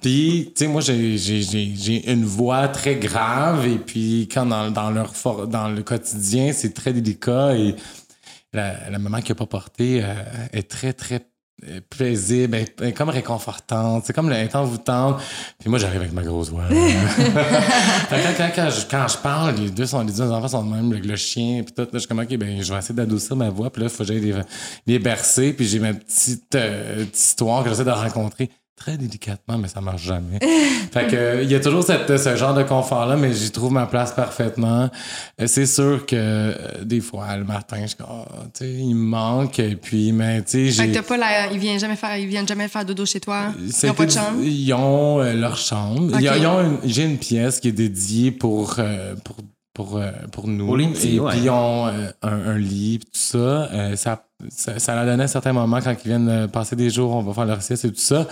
[0.01, 3.65] Puis, tu sais, moi, j'ai, j'ai, j'ai, j'ai une voix très grave.
[3.67, 7.55] Et puis, quand dans, dans, leur for- dans le quotidien, c'est très délicat.
[7.55, 7.75] Et
[8.53, 10.13] la, la maman qui a pas porté euh,
[10.53, 11.21] est très, très
[11.89, 15.19] paisible, elle est- comme réconfortante, c'est comme elle est envoûtante.
[15.59, 16.63] Puis moi, j'arrive avec ma grosse voix.
[18.09, 20.73] Quand, quand, quand je, quand je parle, les deux, sont, les deux enfants sont de
[20.73, 22.95] même, le, le chien, puis tout, là, je suis comme, OK, ben, je vais essayer
[22.95, 24.35] d'adoucir ma voix, puis là, il faut que j'aille les,
[24.85, 29.57] les bercer, puis j'ai ma petite, euh, petite histoire que j'essaie de rencontrer très délicatement,
[29.57, 30.39] mais ça marche jamais.
[30.93, 33.87] fait que, il y a toujours cette, ce genre de confort-là, mais j'y trouve ma
[33.87, 34.89] place parfaitement.
[35.41, 36.53] Euh, C'est sûr que euh,
[36.83, 40.11] des fois, le matin, je suis comme, Ah, tu sais, il me manque, et puis,
[40.11, 40.99] mais, tu sais, Fait que j'ai...
[40.99, 41.51] t'as pas la...
[41.51, 43.53] Ils viennent jamais faire, ils viennent jamais faire dodo chez toi?
[43.59, 44.41] Ils ont pas de chambre?
[44.43, 46.17] Ils ont euh, leur chambre.
[46.19, 49.37] Ils ont- ils ont une- J'ai une pièce qui est dédiée pour, euh, pour,
[49.73, 49.99] pour,
[50.31, 50.65] pour nous.
[50.67, 51.31] Pour les petits, Et ouais.
[51.31, 53.37] puis ils ont euh, un, un lit, tout ça.
[53.37, 54.77] Euh, ça, ça.
[54.79, 57.33] Ça leur donnait à certains moments quand ils viennent euh, passer des jours, on va
[57.33, 58.27] faire leur sieste et tout ça.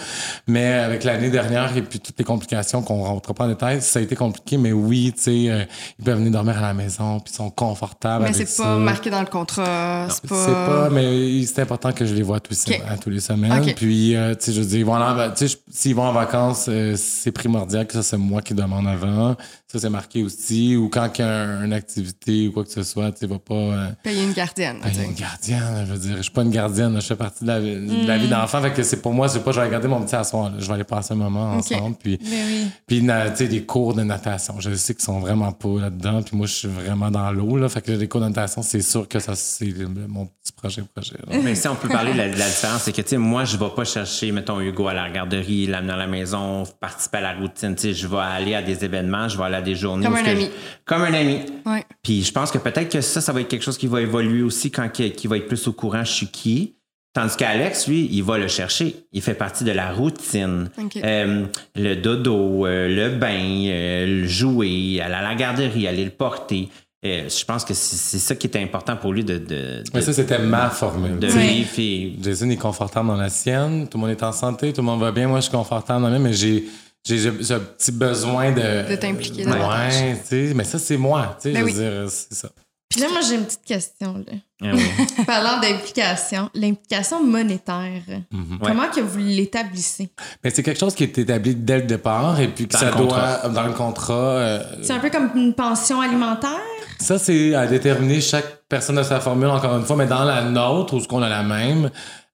[0.47, 3.81] Mais avec l'année dernière et puis toutes les complications qu'on ne rentre pas en détail,
[3.81, 4.57] ça a été compliqué.
[4.57, 5.63] Mais oui, tu sais, euh,
[5.99, 9.09] ils peuvent venir dormir à la maison, puis ils sont confortables Mais c'est pas marqué
[9.09, 10.07] dans le contrat.
[10.09, 10.65] C'est C'est pas.
[10.67, 13.73] pas, mais c'est important que je les vois tous, à tous les semaines.
[13.75, 15.33] Puis, euh, tu sais, je dire, ils vont en-
[15.71, 19.35] s'ils vont en vacances, euh, c'est primordial que ça, c'est moi qui demande avant.
[19.71, 20.75] Ça, c'est marqué aussi.
[20.75, 23.27] Ou quand il y a un- une activité ou quoi que ce soit, tu sais,
[23.27, 24.79] va pas euh, Payer une gardienne.
[24.81, 25.85] payer une gardienne.
[25.89, 28.17] Je veux dire, je suis pas une gardienne, je fais partie de la, de la
[28.17, 28.61] vie d'enfant.
[28.61, 30.55] Fait que c'est pour moi, c'est pas, je vais regarder mon petit à soir, là.
[30.59, 31.95] Je vais aller passer un moment ensemble.
[32.01, 32.67] Puis, oui.
[32.87, 34.55] puis, tu sais, des cours de natation.
[34.59, 36.21] Je sais qu'ils sont vraiment pas là-dedans.
[36.21, 37.69] Puis moi, je suis vraiment dans l'eau, là.
[37.69, 39.73] Fait que les cours de natation, c'est sûr que ça, c'est
[40.07, 41.37] mon petit projet, projet, là.
[41.43, 43.45] Mais si on peut parler de la, de la différence, c'est que, tu sais, moi,
[43.45, 47.21] je vais pas chercher, mettons, Hugo à la garderie, l'amener à la maison, participer à
[47.21, 47.75] la routine.
[47.75, 50.05] Tu sais, je vais aller à des événements, je vais aller à des journées.
[50.05, 50.45] Comme un ami.
[50.45, 50.49] je-
[50.85, 51.39] comme un ami.
[51.65, 51.83] Ouais.
[52.03, 54.43] Puis je pense que peut-être que ça, ça va être quelque chose qui va évoluer
[54.43, 56.75] aussi quand qui, qui va être plus au courant, je suis qui.
[57.13, 58.93] Tandis qu'Alex, lui, il va le chercher.
[59.13, 60.69] Il fait partie de la routine.
[60.97, 66.11] Euh, le dodo, euh, le bain, euh, le jouer, aller à la garderie, aller le
[66.11, 66.67] porter.
[67.05, 70.39] Euh, je pense que c'est ça qui est important pour lui de, de, ça, c'était
[70.39, 71.19] ma formule.
[71.19, 74.81] de et- Jason est confortable dans la sienne, tout le monde est en santé, tout
[74.81, 76.65] le monde va bien, moi je suis confortable dans la mienne, mais j'ai
[77.07, 79.93] j'ai ce petit besoin de De t'impliquer davantage.
[80.01, 81.73] Ouais, tu sais, mais ça c'est moi, tu sais, Ben je oui.
[81.73, 82.49] veux dire, c'est ça.
[82.89, 84.13] Puis là, moi, j'ai une petite question.
[84.25, 84.33] Là.
[84.61, 84.83] Ah oui.
[85.25, 88.59] Parlant d'implication, l'implication monétaire, Mhm.
[88.63, 90.09] comment que vous l'établissez?
[90.43, 92.85] Mais c'est quelque chose qui est établi dès le départ et puis que Dans ça
[92.85, 93.39] le contrat.
[93.43, 96.61] doit dans le contrat euh, C'est un peu comme une pension alimentaire?
[96.99, 100.43] Ça, c'est à déterminer chaque personne de sa formule, encore une fois, mais dans la
[100.43, 101.89] nôtre, où ce qu'on a la même,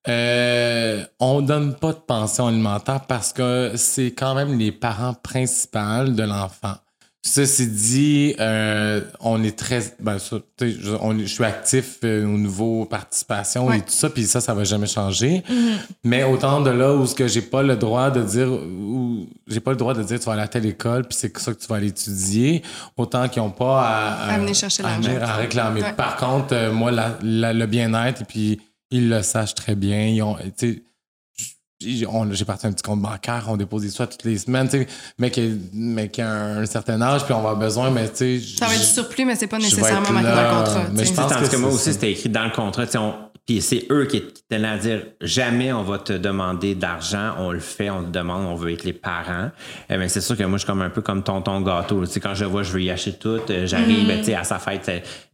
[0.08, 6.06] euh, on donne pas de pension alimentaire parce que c'est quand même les parents principaux
[6.08, 6.76] de l'enfant.
[7.24, 9.94] Ceci dit, euh, on est très...
[10.00, 13.78] Ben, ça, tu sais, je, on je suis actif euh, au niveau participation Ouais.
[13.78, 15.44] et tout ça, puis ça, ça va jamais changer.
[16.04, 18.52] Mais autant de là où ce que j'ai pas le droit de dire...
[18.52, 21.38] où j'ai pas le droit de dire tu vas aller à telle école, puis c'est
[21.38, 22.64] ça que tu vas aller étudier,
[22.98, 24.34] autant qu'ils ont pas à...
[24.34, 25.84] À venir chercher à venir à réclamer.
[25.84, 25.94] Ouais.
[25.94, 28.60] Par contre, euh, moi, la- la- le bien-être, et puis
[28.90, 30.08] ils le sachent très bien.
[30.08, 30.84] Ils ont, tu sais,
[31.38, 34.70] j- on- j'ai parti un petit compte bancaire, on dépose des sous toutes les semaines,
[34.70, 37.90] tu sais, mais qui, mais qui a un, certain âge, puis on va avoir besoin,
[37.90, 38.58] mais tu sais.
[38.60, 40.84] Ça va être surplus, mais c'est pas nécessairement marqué dans le contrat.
[40.94, 42.86] mais tu je pense que, que moi c'est aussi, c'était écrit dans le contrat.
[42.86, 43.16] tu sais, on-
[43.48, 47.52] Puis c'est eux qui, qui tenaient à dire jamais on va te demander d'argent, on
[47.52, 49.50] le fait, on te demande, on veut être les parents.
[49.90, 52.06] Eh bien, c'est sûr que moi, je suis comme un peu comme tonton gâteau.
[52.06, 53.40] Tu sais, quand je le vois, je veux y acheter tout.
[53.50, 54.90] euh, J'arrive, tu sais, à sa fête,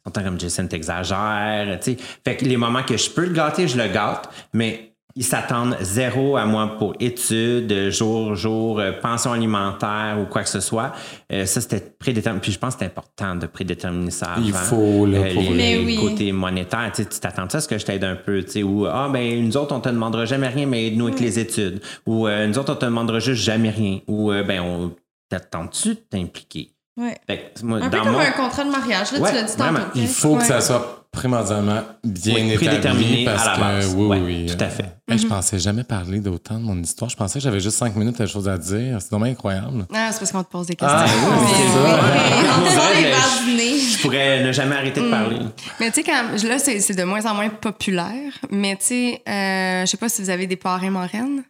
[0.05, 1.77] longtemps comme Jason, t'exagères.
[1.81, 1.97] Tu sais.
[2.23, 5.75] Fait que les moments que je peux le gâter, je le gâte, mais ils s'attendent
[5.81, 10.91] zéro à moi pour études, jour, jour, euh, pension alimentaire ou quoi que ce soit.
[11.33, 12.39] Euh, ça, c'était prédéterminé.
[12.41, 14.45] Puis je pense que c'est important de prédéterminer ça avant.
[14.45, 15.43] Il faut, là, Euh, pour.
[15.51, 15.95] Mais les oui.
[15.97, 16.91] côtés monétaires.
[16.95, 19.57] Tu t'attends à ce que je t'aide un peu, tu sais, ou ah ben nous
[19.57, 22.73] autres on te demandera jamais rien, mais aide-nous avec les études, ou euh, nous autres
[22.73, 24.91] on te demandera juste jamais rien, ou euh, ben on
[25.29, 26.71] t'attends-tu de t'impliquer?
[26.99, 27.15] Ouais.
[27.27, 29.11] Fait moi, Un peu dans comme mon- un contrat de mariage.
[29.11, 29.81] Là, Ouais, tu l'as dit tantôt.
[29.95, 34.05] Il faut que ça soit primordialement bien Oui, établi prédéterminé parce à la que oui,
[34.07, 34.85] Ouais, oui, tout à euh, fait.
[35.09, 37.09] hey, Je pensais jamais parler d'autant de mon histoire.
[37.09, 38.97] Je pensais que j'avais juste cinq minutes de choses à dire.
[39.01, 39.85] C'est vraiment incroyable.
[39.93, 40.97] Ah, c'est parce qu'on te pose des questions.
[40.97, 43.55] Ah, oui, Mais- c'est ça.
[43.55, 43.79] Nez.
[43.79, 45.39] Je pourrais ne jamais arrêter de parler.
[45.79, 48.31] Mais tu sais, quand là, c'est c'est de moins en moins populaire.
[48.51, 51.43] Mais tu sais, euh, je sais pas si vous avez des parrains marraines.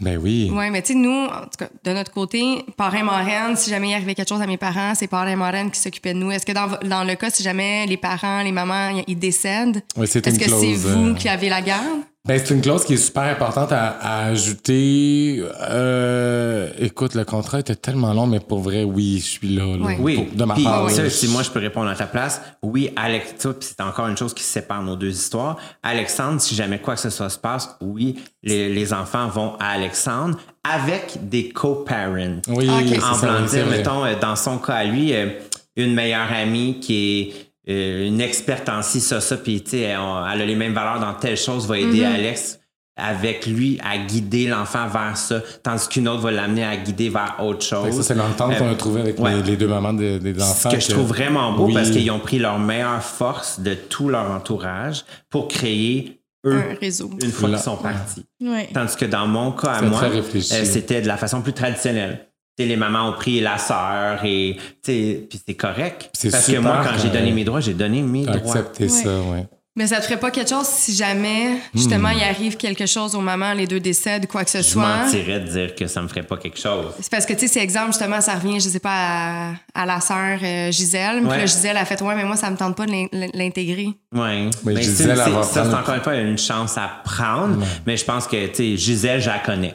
[0.00, 0.50] Ben oui.
[0.52, 3.90] Oui, mais tu sais, nous, en tout cas, de notre côté, parrain marraine, si jamais
[3.90, 6.32] il arrivait quelque chose à mes parents, c'est parrain marraine qui s'occupait de nous.
[6.32, 10.18] Est-ce que dans, le cas, si jamais les parents, les mamans, ils décèdent, Oui, est-ce
[10.18, 12.00] que c'est vous euh, qui avez la garde?
[12.26, 15.44] Ben, c'est une clause qui est super importante à, à ajouter.
[15.68, 19.76] Euh, écoute, le contrat était tellement long, mais pour vrai, oui, je suis là.
[19.76, 19.94] là.
[20.00, 20.88] Oui, pour- de ma Puis, part.
[20.90, 24.32] ça, si moi je peux répondre à ta place, oui, Alex, c'est encore une chose
[24.32, 25.58] qui sépare nos deux histoires.
[25.82, 29.66] Alexandre, si jamais quoi que ce soit se passe, oui, les, les enfants vont à
[29.72, 32.40] Alexandre avec des co-parents.
[32.48, 32.86] Oui, Ok.
[32.88, 33.12] c'est en
[33.42, 33.64] vrai.
[33.70, 35.28] mettons, euh, dans son cas à lui, euh,
[35.76, 39.98] une meilleure amie qui est une experte en ci, ça, ça, puis tu sais, elle,
[40.34, 42.14] elle a les mêmes valeurs dans telle chose, va aider Mm-hmm.
[42.14, 42.60] Alex
[42.96, 47.36] avec lui à guider l'enfant vers ça, tandis qu'une autre va l'amener à guider vers
[47.42, 47.90] autre chose.
[47.96, 49.34] ça, c'est l'entente Euh, qu'on a trouvé avec ouais.
[49.36, 50.70] les, les deux mamans de- des Ce enfants.
[50.70, 51.74] que je trouve vraiment beau Oui.
[51.74, 56.74] parce qu'ils ont pris leur meilleure force de tout leur entourage pour créer eux Un
[56.80, 57.10] réseau.
[57.20, 58.24] une fois qu'ils sont partis.
[58.40, 58.68] Ouais.
[58.72, 62.28] Tandis que dans mon cas à moi, euh, c'était de la façon plus traditionnelle.
[62.58, 66.08] Les mamans ont pris la sœur et puis c'est correct.
[66.12, 68.36] C'est Parce super que moi, quand j'ai donné mes droits, j'ai donné mes droits.
[68.56, 69.46] accepté ça, ouais.
[69.76, 72.18] Mais ça te ferait pas quelque chose si jamais, justement, Hmm.
[72.18, 74.86] il arrive quelque chose aux mamans, les deux décèdent, quoi que ce Je soit.
[75.02, 76.92] mentirais de dire que ça me ferait pas quelque chose.
[77.00, 79.84] C'est parce que, tu sais, c'est exemple, justement, ça revient, je sais pas, à, à
[79.84, 81.22] la sœur euh, Gisèle.
[81.22, 83.88] Puis là, Gisèle a fait, ouais, mais moi, ça me tente pas de l'in- l'intégrer.
[84.14, 84.48] Ouais.
[84.64, 87.58] Mais Mais Gisèle, ça, c'est encore une fois une chance à prendre.
[87.84, 89.74] Mais je pense que, tu sais, Gisèle, je la connais.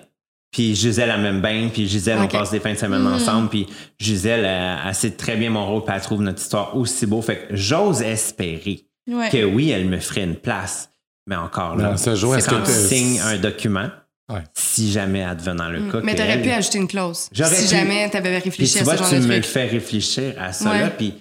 [0.51, 1.69] Puis Gisèle, elle m'aime bien.
[1.71, 3.49] Puis Gisèle, on passe des fins de semaine ensemble.
[3.49, 3.67] Puis
[3.99, 5.83] Gisèle, elle, elle sait très bien mon rôle.
[5.85, 7.21] Puis elle trouve notre histoire aussi beau.
[7.21, 9.29] Fait que j'ose espérer Ouais.
[9.31, 10.89] que oui, elle me ferait une place.
[11.27, 13.89] Mais encore là, c'est quand que on t'es- signe un document,
[14.31, 14.43] Ouais.
[14.55, 16.01] si jamais advenant le cas.
[16.03, 17.27] Mais que t'aurais elle- pu ajouter une clause.
[17.31, 17.75] J'aurais Si pu.
[17.75, 19.45] jamais t'avais puis réfléchi tu à vois, ce genre tu de me truc.
[19.45, 20.79] fais réfléchir à ça, Ouais.
[20.81, 21.13] là, puis,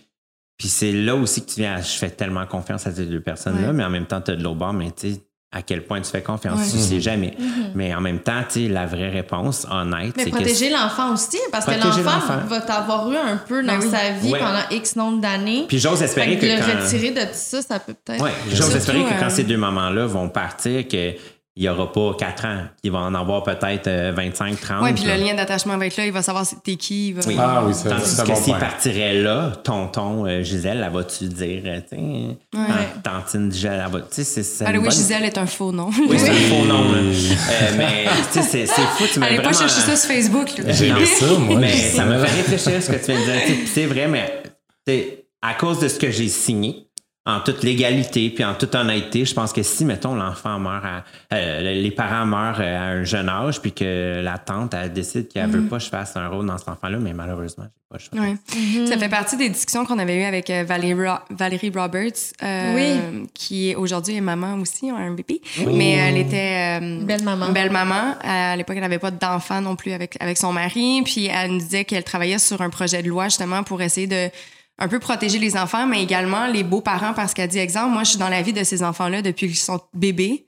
[0.59, 3.21] puis c'est là aussi que tu viens, à- je fais tellement confiance à ces deux
[3.21, 3.73] personnes-là, Ouais.
[3.75, 5.21] mais en même temps, tu as de l'autre bord, mais tu sais,
[5.51, 6.71] à quel point tu fais confiance, Ouais.
[6.71, 7.35] tu sais jamais.
[7.75, 11.39] Mais en même temps, tu sais, la vraie réponse, honnête, Mais c'est protéger l'enfant aussi,
[11.51, 12.47] parce que Protéger l'enfant l'enfant.
[12.49, 13.91] va t'avoir eu un peu dans Ben oui.
[13.91, 14.39] sa vie Ouais.
[14.39, 15.65] pendant X nombre d'années.
[15.67, 16.85] Puis j'ose Fait espérer que que, de le quand...
[16.85, 18.23] retirer de tout ça, ça peut peut-être.
[18.23, 21.13] Ouais, j'ose espérer que quand euh, ces deux mamans-là vont partir, que
[21.59, 24.81] il n'y aura pas 4 ans, qu'il va en avoir peut-être euh, 25, 30.
[24.81, 27.09] Ouais, puis le lien d'attachement va être là, il va savoir t'es qui.
[27.09, 27.23] Il va...
[27.27, 27.37] Oui.
[27.37, 31.25] Ah oui, ça, Tandis c'est un que s'il partirait là, tonton euh, Gisèle, elle va-tu
[31.25, 32.61] dire, euh, tu sais, ah,
[33.03, 35.73] tantine Gisèle, elle va, tu sais, c'est c'est une oui, bonne- Gisèle est un faux
[35.73, 35.91] nom.
[36.09, 36.99] Oui, c'est un faux nom, là.
[36.99, 39.51] Euh, mais, tu sais, c'est c'est fou, tu m'as Allez vraiment...
[39.51, 40.51] pas chercher ça sur Facebook.
[40.65, 41.59] J'ai aimé ça, moi.
[41.59, 43.57] Mais ça me fait réfléchir ce que tu viens de dire.
[43.67, 44.43] C'est vrai, mais
[44.87, 46.88] tu sais, à cause de ce que j'ai signé,
[47.29, 51.05] en toute légalité puis en toute honnêteté, je pense que si, mettons, l'enfant meurt, à,
[51.35, 55.29] euh, les parents meurent euh, à un jeune âge, puis que la tante, elle décide
[55.29, 58.19] qu'elle veut pas que je fasse un rôle dans cet enfant-là, mais malheureusement, j'ai pas
[58.19, 58.29] le choix.
[58.29, 58.87] Ouais.
[58.87, 63.25] Ça fait partie des discussions qu'on avait eues avec euh, Valérie, Ro- Valérie Roberts, euh,
[63.35, 65.43] qui est aujourd'hui est maman aussi, a un bébé.
[65.67, 67.51] Mais elle était euh, Belle maman.
[67.51, 68.15] Belle maman.
[68.23, 71.03] À l'époque, elle n'avait pas d'enfant non plus avec avec son mari.
[71.05, 74.31] Puis elle nous disait qu'elle travaillait sur un projet de loi justement pour essayer de
[74.79, 78.11] un peu protéger les enfants, mais également les beaux-parents parce qu'elle dit exemple, moi je
[78.11, 80.47] suis dans la vie de ces enfants-là depuis qu'ils sont bébés.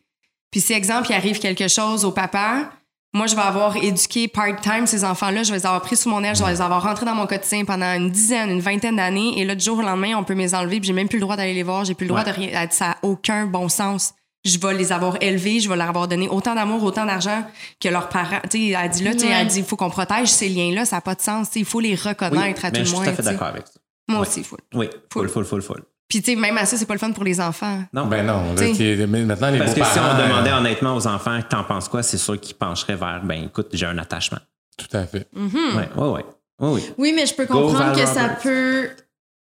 [0.50, 2.70] Puis si exemple il arrive quelque chose au papa,
[3.12, 5.42] moi, je vais avoir éduqué part-time ces enfants-là.
[5.42, 6.36] Je vais les avoir pris sous mon aile.
[6.36, 9.36] Je vais les avoir rentrés dans mon quotidien pendant une dizaine, une vingtaine d'années.
[9.36, 10.78] Et là, du jour au lendemain, on peut me les enlever.
[10.78, 11.84] Puis j'ai même plus le droit d'aller les voir.
[11.84, 12.30] J'ai plus le droit Ouais.
[12.30, 12.50] de rien.
[12.52, 14.14] Elle dit, Ça n'a aucun bon sens.
[14.44, 15.58] Je vais les avoir élevés.
[15.58, 17.42] Je vais leur avoir donné autant d'amour, autant d'argent
[17.80, 18.38] que leurs parents.
[18.48, 19.32] Tu sais, elle dit là, tu sais, Ouais.
[19.40, 20.84] elle dit, il faut qu'on protège ces liens-là.
[20.84, 21.48] Ça n'a pas de sens.
[21.48, 23.04] Tu sais, il faut les reconnaître à mais tout je le suis moins.
[23.06, 23.72] tout à fait d'accord avec ça.
[24.10, 24.26] Moi Ouais.
[24.26, 24.58] aussi, full.
[24.74, 25.44] Oui, full, Full.
[25.44, 25.82] full, full, full.
[26.08, 27.84] Puis, tu sais, même à ça, c'est pas le fun pour les enfants.
[27.92, 31.38] Non, Ben non, là, maintenant, les Parce que si on demandait euh, honnêtement aux enfants,
[31.48, 34.40] t'en penses quoi, c'est sûr qu'ils pencheraient vers, ben écoute, j'ai un attachement.
[34.76, 35.28] Tout à fait.
[35.32, 35.48] Hmm.
[35.76, 36.24] Ouais, ouais, ouais.
[36.58, 36.94] Oui, oui.
[36.98, 38.90] Oui, mais je peux comprendre que ça peut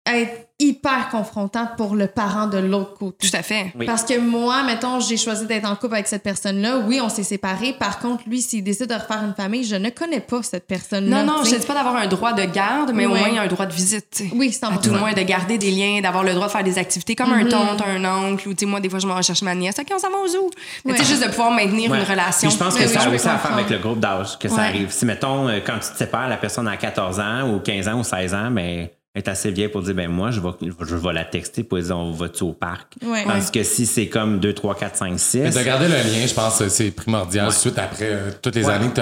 [0.06, 3.30] être hyper confrontant pour le parent de l'autre côté.
[3.30, 3.72] Tout à fait.
[3.80, 3.86] Oui.
[3.86, 6.80] Parce que moi, mettons, j'ai choisi d'être en couple avec cette personne-là.
[6.86, 7.74] Oui, on s'est séparés.
[7.80, 11.24] Par contre, lui, s'il décide de refaire une famille, je ne connais pas cette personne-là.
[11.24, 11.56] Non, non, je sais.
[11.56, 13.48] te dis pas d'avoir un droit de garde, mais au moins, il y a un
[13.48, 14.22] droit de visite.
[14.36, 16.64] Oui, c'est À tout le moins de garder des liens, d'avoir le droit de faire
[16.64, 19.16] des activités comme un tonte, un oncle, ou tu sais, moi, des fois, je m'en
[19.16, 19.76] vais chercher ma nièce.
[19.80, 20.50] OK, on s'en va au zoo.
[20.84, 21.98] Mais tu sais, juste de pouvoir maintenir Ouais.
[22.00, 22.50] une relation.
[22.50, 24.38] Puis je pense que Mais ça oui, a aussi à faire avec le groupe d'âge
[24.38, 24.92] que ça arrive.
[24.92, 28.00] Si, mettons, euh, quand tu te sépares, la personne a 14 ans ou 15 ans
[28.00, 28.90] ou 16 ans, ben, elle
[29.20, 30.50] est assez vieille pour dire, ben moi, je vais,
[30.82, 32.96] je vais la texter pour dire, on va-tu au parc?
[33.06, 33.24] Ouais.
[33.26, 35.38] Tandis que si c'est comme 2, 3, 4, 5, 6...
[35.40, 37.52] Mais de garder le lien, je pense que c'est primordial.
[37.52, 38.74] Suite après euh, toutes les Ouais.
[38.74, 39.02] années que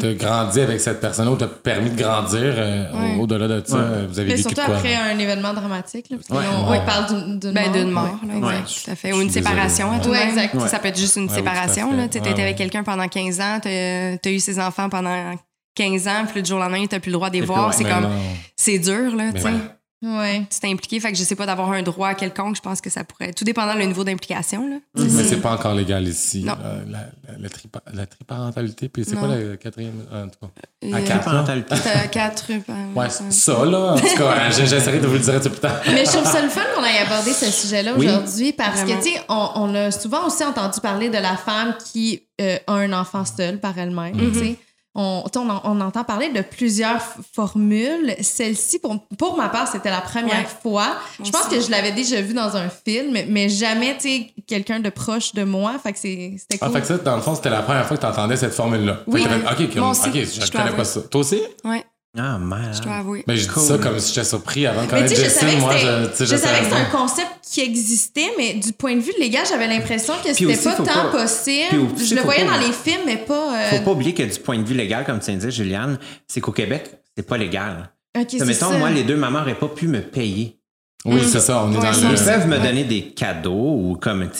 [0.00, 3.16] tu as, grandi avec cette personne-là ou t'as permis de grandir, euh, Ouais.
[3.18, 3.82] au- au-delà de ça, Ouais.
[4.08, 4.76] vous avez Mais vécu surtout quoi?
[4.76, 6.06] après un événement dramatique.
[6.10, 6.48] Là, parce Ouais.
[6.52, 6.78] on, Ouais.
[6.82, 7.72] on parle d'une Ben, mort.
[7.72, 8.28] d'une mort, Ouais.
[8.28, 8.82] là, exact, Ouais.
[8.84, 9.12] tout à fait.
[9.12, 10.58] Ou une séparation à tout Ouais, exact.
[10.60, 11.90] Ça, ça peut être juste une Ouais, séparation.
[11.90, 12.42] Tu Ouais, étais ouais.
[12.42, 15.34] avec quelqu'un pendant 15 ans, tu as eu ses enfants pendant
[15.74, 17.46] 15 ans, puis le jour au lendemain, tu n'as plus le droit de les C'est
[17.46, 17.74] voir.
[17.74, 18.08] C'est comme,
[18.56, 19.48] c'est dur, là, tu sais.
[20.02, 20.46] ouais.
[20.50, 21.00] Tu t'es impliqué.
[21.00, 22.56] Fait que je sais pas d'avoir un droit quelconque.
[22.56, 23.32] Je pense que ça pourrait.
[23.32, 24.68] Tout dépendant du niveau d'implication.
[24.68, 24.76] là.
[24.96, 26.44] Mais c'est pas encore légal ici.
[26.44, 26.54] Non.
[26.62, 29.94] euh, la, la, la tripa- la triparentalité, puis c'est quoi la quatrième?
[30.12, 30.46] En tout cas?
[30.92, 31.32] À euh, quatre, là?
[31.32, 31.74] Parentalité.
[31.82, 32.44] T'as quatre.
[32.50, 33.94] euh, Ouais, ça, là.
[33.94, 35.80] En tout cas, j- j'essaierai de vous le dire un peu plus tard.
[35.86, 38.06] Mais je trouve ça le fun qu'on ait abordé ce sujet-là Oui.
[38.06, 39.00] aujourd'hui parce Vraiment.
[39.00, 42.58] que, tu sais, on, on a souvent aussi entendu parler de la femme qui euh,
[42.66, 44.56] a un enfant seul par elle-même, tu sais.
[44.96, 47.00] On, tu sais, on, on entend parler de plusieurs
[47.32, 48.14] formules.
[48.20, 50.46] Celle-ci, pour, pour ma part, c'était la première Ouais.
[50.62, 50.96] fois.
[51.22, 54.80] Je pense que je l'avais déjà vu dans un film, mais jamais, tu sais, quelqu'un
[54.80, 55.72] de proche de moi.
[55.82, 56.74] Fait que c'est- c'était Ah, cool.
[56.76, 59.00] fait que ça, dans le fond, c'était la première fois que tu entendais cette formule-là.
[59.06, 59.22] Oui.
[59.22, 61.00] Fait que OK, je je ne connais pas ça.
[61.02, 61.40] Toi aussi?
[61.64, 61.84] Ouais,
[62.16, 62.74] Ah, malade.
[62.76, 63.24] je dois avouer.
[63.26, 63.62] Je dis Cool.
[63.62, 65.38] ça comme si j'étais surpris avant Mais tu sais, je Jessie.
[65.40, 68.94] savais que Moi, c'était- je, savais que c'était un concept qui existait, mais du point
[68.94, 71.78] de vue légal, j'avais l'impression que c'était pas tant pas- possible.
[71.94, 73.56] aussi, je le voyais pas- dans les films, mais pas.
[73.56, 75.50] euh, Faut pas oublier que du point de vue légal, comme tu viens de dire,
[75.50, 75.98] Juliane,
[76.28, 77.90] c'est qu'au Québec, c'est pas légal.
[78.16, 78.78] Ok, c'est mettons, ça.
[78.78, 80.56] moi, les deux mamans n'auraient pas pu me payer.
[81.06, 82.16] Oui, c'est ça, on est Ouais, dans ça, le...
[82.16, 82.62] Ils peuvent me Ouais.
[82.66, 84.38] donner des cadeaux ou comme, tu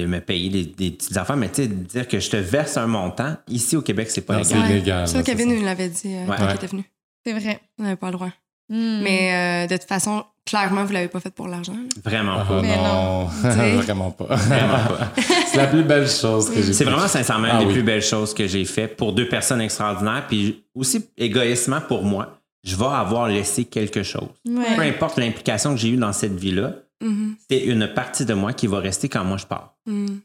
[0.00, 2.76] sais, me payer des, des petites affaires, mais tu sais, dire que je te verse
[2.78, 4.62] un montant, ici au Québec, c'est pas Non, légal.
[4.64, 5.08] c'est illégal.
[5.08, 6.34] Ça, là, Kevin nous l'avait dit euh, Ouais.
[6.38, 6.52] quand Ouais.
[6.52, 6.84] il était venu.
[7.26, 7.60] C'est vrai.
[7.78, 8.30] On n'avait pas le droit.
[8.68, 9.00] Hmm.
[9.02, 11.74] Mais euh, de toute façon, clairement, vous l'avez pas fait pour l'argent.
[12.04, 12.62] Vraiment Ah, pas.
[12.62, 13.24] Mais non,
[13.80, 14.36] vraiment pas.
[15.46, 17.72] c'est la plus belle chose que j'ai C'est vraiment sincèrement une Ah des oui.
[17.72, 20.24] plus belles choses que j'ai fait pour deux personnes extraordinaires.
[20.28, 24.28] Puis aussi, égoïstement pour moi, je vais avoir laissé quelque chose.
[24.48, 24.74] Ouais.
[24.76, 26.72] Peu importe l'implication que j'ai eue dans cette vie-là,
[27.02, 27.34] Mhm.
[27.50, 29.74] c'est une partie de moi qui va rester quand moi je pars.
[29.86, 30.20] Mhm.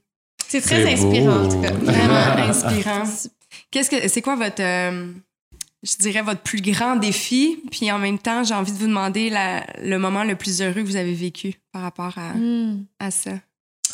[0.48, 0.90] C'est très beau.
[0.92, 1.72] inspirant, en tout cas.
[1.74, 3.04] Vraiment inspirant.
[3.70, 5.08] Qu'est-ce que c'est quoi votre euh,
[5.84, 9.30] je dirais votre plus grand défi puis en même temps j'ai envie de vous demander
[9.30, 12.84] la- le moment le plus heureux que vous avez vécu par rapport à, Hmm.
[13.00, 13.32] à ça.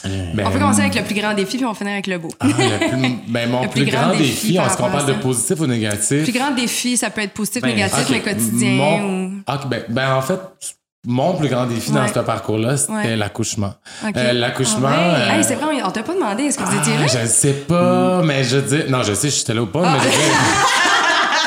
[0.04, 2.20] Ben, on peut commencer avec le plus grand défi puis on va finir avec le
[2.20, 2.30] beau.
[2.40, 4.24] ah, le plus- ben, mon Le plus, plus grand, grand défi,
[4.54, 5.20] défi est-ce qu'on parle de ça?
[5.20, 6.12] positif ou négatif?
[6.20, 8.10] Le plus grand défi, ça peut être positif, Ben, négatif, ok.
[8.12, 10.40] mais quotidien Mon- ou Ok, ben, ben, en fait,
[11.08, 13.16] mon plus grand défi dans ce parcours-là, c'était Ouais.
[13.16, 13.74] l'accouchement.
[14.16, 14.88] Euh, l'accouchement.
[14.92, 15.16] Ah ouais.
[15.34, 17.28] euh, Hey, c'est vrai, on t'a pas demandé est-ce que vous étiez ah, là Je
[17.28, 18.92] sais pas, mais je dis.
[18.92, 20.16] Non, je sais, j'étais là ou pas, mais je dis.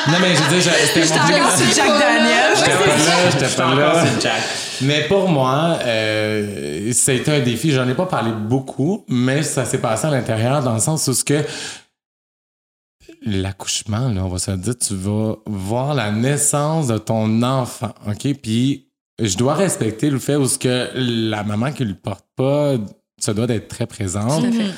[0.08, 2.52] Non, mais je dis, je- c'était mon plus sur Jack Daniel.
[2.56, 4.04] J'étais pas là, j'étais pas là.
[4.20, 4.42] Jack.
[4.82, 7.70] Mais pour moi, euh, ça a été un défi.
[7.72, 11.12] J'en ai pas parlé beaucoup, mais ça s'est passé à l'intérieur dans le sens où
[11.14, 11.44] ce que
[13.22, 18.34] l'accouchement, là, on va se dire, tu vas voir la naissance de ton enfant, ok?
[18.42, 18.88] Puis
[19.20, 22.74] je dois respecter le fait où ce que la maman qui le porte pas
[23.20, 24.40] se doit d'être très présente.
[24.42, 24.70] Tout à fait.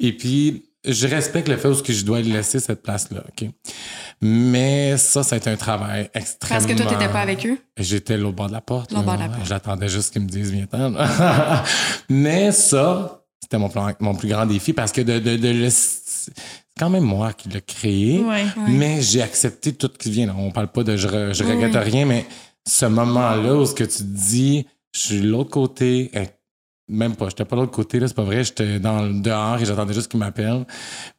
[0.00, 3.48] Et puis, je respecte le fait où je dois laisser cette place-là, OK?
[4.20, 6.56] Mais ça, ça a été un travail extrêmement...
[6.64, 7.58] Parce que toi, t'étais pas avec eux?
[7.76, 8.92] J'étais là au bord de la porte.
[8.92, 9.46] Au bord de la porte.
[9.46, 10.96] J'attendais juste qu'ils me disent viens ten
[12.08, 15.70] Mais ça, c'était mon, plan- mon plus grand défi parce que de, de, de le-
[15.70, 16.32] C'est
[16.78, 18.20] quand même moi qui l'ai créé.
[18.20, 18.44] Ouais.
[18.68, 20.34] Mais j'ai accepté tout ce qui vient.
[20.36, 22.26] On parle pas de je, re- je Oui, regrette rien, mais
[22.68, 26.10] ce moment-là où ce que tu te dis, je suis de l'autre côté,
[26.88, 29.58] même pas, j'étais pas de l'autre côté, là, c'est pas vrai, j'étais dans le dehors
[29.60, 30.66] et j'attendais juste qu'il m'appelle.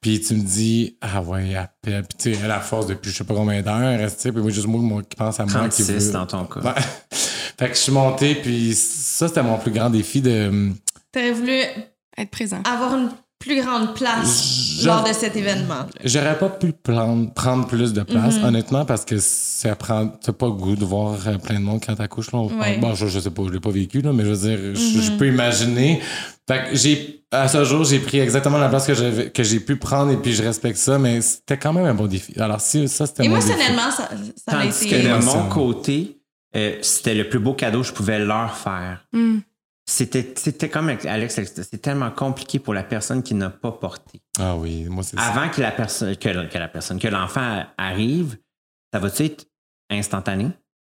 [0.01, 2.03] Puis tu me dis, ah ouais, il appelle.
[2.03, 4.41] Puis tu sais, elle a force depuis je sais pas combien d'heures, tu sais, puis
[4.41, 6.13] moi, juste moi, moi qui pense à moi qui 36 veut.
[6.13, 6.59] dans ton cas.
[6.61, 6.81] Ouais.
[7.11, 10.71] fait que je suis monté, puis ça, c'était mon plus grand défi de.
[11.11, 11.51] T'aurais voulu
[12.17, 12.61] Être présent.
[12.65, 13.09] avoir une
[13.43, 15.85] plus grande place Je- lors de cet événement.
[16.03, 18.45] J'aurais pas pu prendre, prendre plus de place, Mhm.
[18.45, 20.07] honnêtement, parce que ça prend.
[20.07, 22.31] T'as pas le goût de voir euh, plein de monde quand t'accouches.
[22.31, 22.39] Là.
[22.39, 22.77] Ouais.
[22.79, 25.01] Bon, je, je sais pas, je l'ai pas vécu, là, mais je veux dire, je,
[25.01, 26.01] je peux imaginer.
[26.47, 29.59] Fait que j'ai, à ce jour, j'ai pris exactement la place que j'avais, que j'ai
[29.59, 32.33] pu prendre et puis je respecte ça, mais c'était quand même un bon défi.
[32.39, 33.25] Alors, si ça, c'était.
[33.25, 34.09] Émotionnellement, ça,
[34.47, 34.87] ça a été.
[34.89, 36.19] que de mon côté,
[36.55, 39.05] euh, c'était le plus beau cadeau que je pouvais leur faire.
[39.13, 39.39] Hmm.
[39.85, 44.21] C'était, c'était comme avec Alex, c'est tellement compliqué pour la personne qui n'a pas porté.
[44.39, 45.23] Ah oui, moi, c'est ça.
[45.23, 48.37] Avant que la personne, que, que la personne, que l'enfant arrive,
[48.93, 49.45] ça va être
[49.89, 50.51] instantané?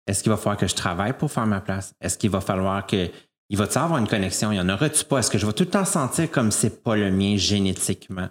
[0.07, 1.95] Est-ce qu'il va falloir que je travaille pour faire ma place?
[2.01, 3.11] Est-ce qu'il va falloir que.
[3.51, 4.53] Il va-tu avoir une connexion?
[4.53, 5.19] Il y en aura-tu pas?
[5.19, 8.29] Est-ce que je vais tout le temps sentir comme c'est pas le mien génétiquement?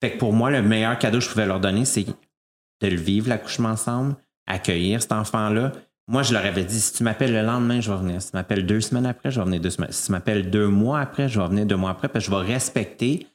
[0.00, 2.96] Fait que pour moi, le meilleur cadeau que je pouvais leur donner, c'est de le
[2.96, 4.16] vivre, l'accouchement ensemble,
[4.48, 5.72] accueillir cet enfant-là.
[6.08, 8.20] Moi, je leur avais dit, si tu m'appelles le lendemain, je vais venir.
[8.20, 9.92] Si tu m'appelles deux semaines après, je vais venir deux semaines.
[9.92, 12.36] Si tu m'appelles deux mois après, je vais venir deux mois après, parce que je
[12.36, 13.26] vais respecter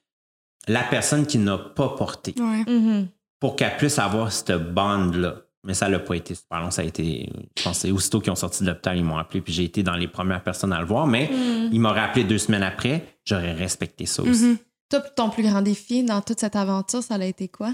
[0.67, 2.63] la personne qui n'a pas porté Ouais.
[2.67, 3.07] Mhm.
[3.39, 5.35] pour qu'elle puisse avoir cette bande-là.
[5.63, 6.71] Mais ça n'a pas été super long.
[6.71, 9.17] Ça a été, je pense, que c'est aussitôt qu'ils ont sorti de l'hôpital, ils m'ont
[9.17, 11.07] appelé, puis j'ai été dans les premières personnes à le voir.
[11.07, 11.29] Mais
[11.71, 14.43] ils m'auraient appelé deux semaines après, j'aurais respecté ça aussi.
[14.45, 14.57] Mhm.
[14.89, 17.73] Toi, ton plus grand défi dans toute cette aventure, ça a été quoi?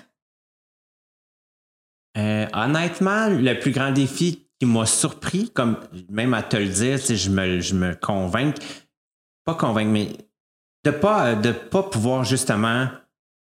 [2.17, 5.77] Euh, honnêtement, le plus grand défi qui m'a surpris, comme
[6.09, 8.55] même à te le dire, je me, je me convainc,
[9.45, 10.09] pas convaincre, mais
[10.85, 12.87] de pas, de pas pouvoir justement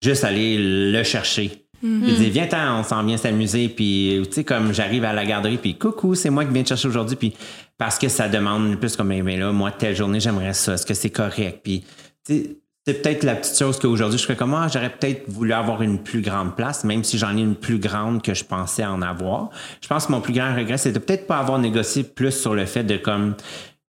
[0.02, 0.56] juste aller
[0.92, 1.64] le chercher.
[1.82, 2.48] Il dit, viens,
[2.78, 3.68] on s'en vient s'amuser.
[3.68, 6.68] Puis, tu sais, comme j'arrive à la garderie, puis coucou, c'est moi qui viens te
[6.68, 7.16] chercher aujourd'hui.
[7.16, 7.34] Puis,
[7.76, 10.74] parce que ça demande plus comme, mais là, moi, telle journée, j'aimerais ça.
[10.74, 11.60] Est-ce que c'est correct?
[11.62, 11.84] Puis,
[12.24, 15.52] tu sais, c'est peut-être la petite chose qu'aujourd'hui, je ferais comme, ah, j'aurais peut-être voulu
[15.52, 18.84] avoir une plus grande place, même si j'en ai une plus grande que je pensais
[18.84, 19.48] en avoir.
[19.80, 22.54] Je pense que mon plus grand regret, c'est de peut-être pas avoir négocié plus sur
[22.54, 23.34] le fait de comme,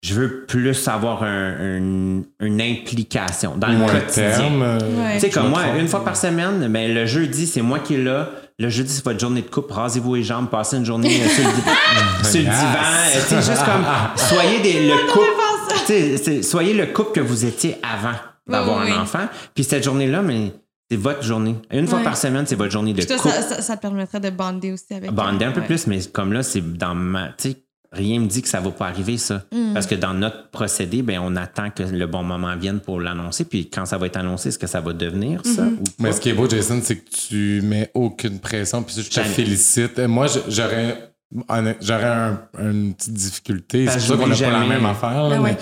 [0.04, 4.30] je veux plus avoir un- un- une implication dans le Moins quotidien.
[4.36, 4.62] terme.
[4.62, 5.14] euh, Ouais.
[5.14, 7.94] Tu sais, comme me moi, une fois par semaine, ben, le jeudi, c'est moi qui
[7.94, 8.28] est là.
[8.58, 9.70] Le jeudi, c'est votre journée de coupe.
[9.72, 11.50] Rasez-vous les jambes, passez une journée euh, sur le,
[12.24, 12.52] sur divan.
[13.12, 13.84] Sais, juste comme,
[14.16, 15.26] soyez des, le couple.
[15.86, 18.16] c'est- soyez le couple que vous étiez avant
[18.48, 19.00] d'avoir Oui, oui, un oui.
[19.00, 19.26] enfant.
[19.54, 20.52] Puis cette journée-là, mais
[20.90, 21.56] c'est votre journée.
[21.70, 23.18] Une fois par semaine, c'est votre journée de couple.
[23.28, 25.66] ça, ça, ça te permettrait de bander aussi avec Bander un peu ouais.
[25.66, 27.28] plus, mais comme là, c'est dans ma.
[27.38, 27.56] Tu sais,
[27.90, 29.44] rien me dit que ça va pas arriver, ça.
[29.52, 29.72] Mm.
[29.72, 33.44] Parce que dans notre procédé, ben, on attend que le bon moment vienne pour l'annoncer.
[33.44, 35.62] Puis quand ça va être annoncé, est-ce que ça va devenir ça?
[35.64, 35.78] Mm-hmm.
[35.78, 38.82] ou Mais ce qui est beau, Jason, c'est que tu mets aucune pression.
[38.82, 39.28] Puis ça, je te Jamais.
[39.28, 39.98] félicite.
[40.00, 41.10] Moi, j'aurais
[41.80, 43.86] j'aurais un- une petite difficulté.
[43.88, 45.28] C'est pour ça qu'on n'a pas la même affaire.
[45.28, 45.58] là, Ah mais ouais.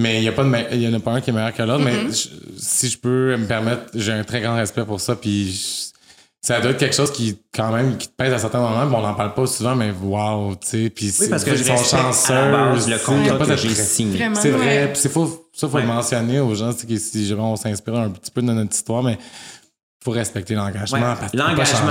[0.00, 1.32] Mais il n'y a pas de me- il y en a pas un qui est
[1.32, 1.84] meilleur que l'autre.
[1.84, 2.28] Mais je-
[2.58, 5.14] si je peux me permettre, j'ai un très grand respect pour ça.
[5.16, 5.90] Puis je-
[6.42, 8.86] ça doit être quelque chose qui, quand même, qui te pèse à certains moments.
[8.86, 10.90] Puis on n'en parle pas souvent, mais wow, tu sais.
[10.90, 12.32] Puis Oui, c'est- parce que ils sont chanceux.
[12.34, 14.18] le tu sais, il y a contrat pas que j'ai signé.
[14.34, 14.66] C'est vrai.
[14.66, 14.86] Ouais.
[14.88, 15.82] Puis c'est faut, ça, faut Ouais.
[15.82, 18.74] le mentionner aux gens, c'est que si jamais on s'inspire un petit peu de notre
[18.74, 19.18] histoire, mais
[20.02, 20.98] faut respecter l'engagement.
[20.98, 21.28] Ouais.
[21.34, 21.90] L'engagement,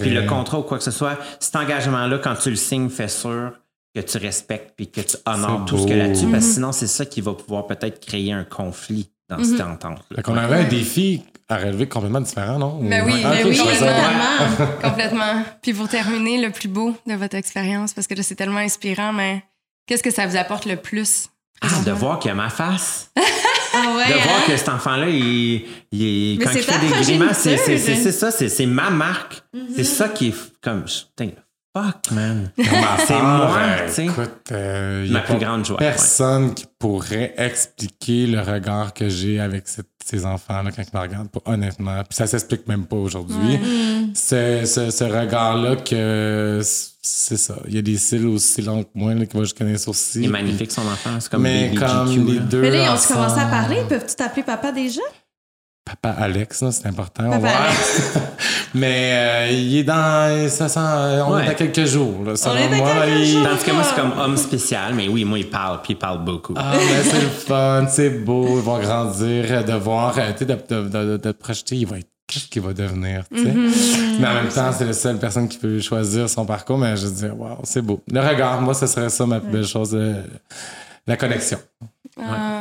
[0.00, 3.08] puis le contrat ou quoi que ce soit, cet engagement-là, quand tu le signes, fais
[3.08, 3.52] sûr
[3.94, 6.86] que tu respectes puis que tu honores tout ce que là-dessus, parce que sinon, c'est
[6.86, 10.16] ça qui va pouvoir peut-être créer un conflit dans cette entente-là.
[10.16, 12.78] Fait qu'on avait un défi à relever complètement différent, non?
[12.82, 14.78] Ben Ou- oui, ben ok, oui, totalement.
[14.82, 15.44] Complètement.
[15.62, 19.12] Puis pour terminer, le plus beau de votre expérience, parce que là, c'est tellement inspirant,
[19.14, 19.42] mais
[19.86, 21.30] qu'est-ce que ça vous apporte le plus?
[21.62, 23.10] Ah, de voir qu'il y a ma face.
[23.74, 24.44] Ah ouais, de voir hein?
[24.46, 25.62] que cet enfant-là, il,
[25.92, 29.42] il quand c'est il fait des grimaces, c'est c'est ça, c'est ma marque.
[29.76, 31.32] C'est ça qui est comme, putain,
[31.82, 32.50] fuck, man.
[32.56, 34.04] Pour ma C'est moi, euh, tu sais.
[34.06, 39.40] Écoute, euh, y Ma plus grande joie, Personne qui pourrait expliquer le regard que j'ai
[39.40, 41.28] avec cette- ces enfants-là quand ils me regardent.
[41.44, 42.02] Honnêtement.
[42.08, 43.58] Puis ça s'explique même pas aujourd'hui.
[44.14, 46.60] Ce, ce- ce regard-là que
[47.02, 47.56] c'est ça.
[47.66, 50.20] Il y a des cils aussi longs que moi là, qui vont jusqu'à les sourcils.
[50.20, 51.10] Il est magnifique, son enfant.
[51.20, 52.40] C'est comme Mais comme GQ, les là.
[52.40, 52.60] deux.
[52.62, 53.78] Mais là, ils ont-tu commencé à parler?
[53.88, 55.02] Peuvent-tu t'appeler papa déjà?
[56.00, 57.30] Papa Alex, là, c'est important.
[57.30, 58.18] Papa Alex.
[58.74, 60.48] Mais euh, il est dans.
[60.48, 61.46] Ça sent, on Ouais.
[61.46, 62.22] est à quelques jours.
[62.24, 63.44] Là, selon moi, quelques il- jours.
[63.48, 66.24] Tandis que moi, c'est comme homme spécial, mais oui, moi, il parle, puis il parle
[66.24, 66.54] beaucoup.
[66.56, 70.38] Ah, mais c'est le fun, c'est beau, ils vont grandir, euh, de voir, euh, tu
[70.40, 73.42] sais, de, de, de, de te projeter, il va être qu'est-ce qu'il va devenir, tu
[73.42, 73.52] sais.
[74.20, 77.06] Mais en même temps, c'est la seule personne qui peut choisir son parcours, mais je
[77.06, 78.02] veux dire, waouh, c'est beau.
[78.12, 80.22] Le regard, moi, ce serait ça ma plus belle chose, euh,
[81.06, 81.58] la connexion.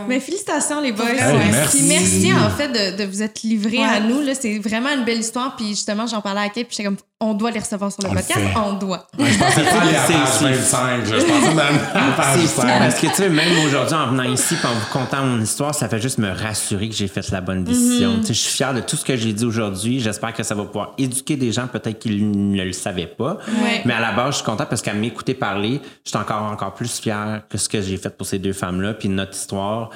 [0.08, 1.06] Mais félicitations, les boys.
[1.06, 1.50] Ouais.
[1.52, 1.78] merci.
[1.78, 3.84] Puis merci, en fait, de, de vous être livrés Ouais.
[3.84, 4.22] à nous.
[4.22, 4.34] là.
[4.36, 5.56] C'est vraiment une belle histoire.
[5.56, 8.10] Puis justement, j'en parlais à Kate, puis j'étais comme, on doit les recevoir sur le
[8.10, 8.40] On podcast.
[8.40, 8.54] fait.
[8.64, 9.08] On doit.
[9.18, 11.20] Je pensais pas aller à C'est- page c'est- 25, là.
[11.20, 12.80] je pensais même à page C'est fou 5.
[12.80, 15.90] parce que tu sais, même aujourd'hui, en venant ici, en vous contant mon histoire, ça
[15.90, 18.18] fait juste me rassurer que j'ai fait la bonne décision.
[18.20, 20.00] Tu sais, Je suis fier de tout ce que j'ai dit aujourd'hui.
[20.00, 23.38] J'espère que ça va pouvoir éduquer des gens peut-être qui ne le savaient pas.
[23.64, 23.82] Ouais.
[23.86, 26.76] Mais à la base, je suis content parce qu'à m'écouter parler, je suis encore, encore
[26.76, 29.90] plus fier que ce que j'ai fait pour ces deux femmes-là, puis notre histoire,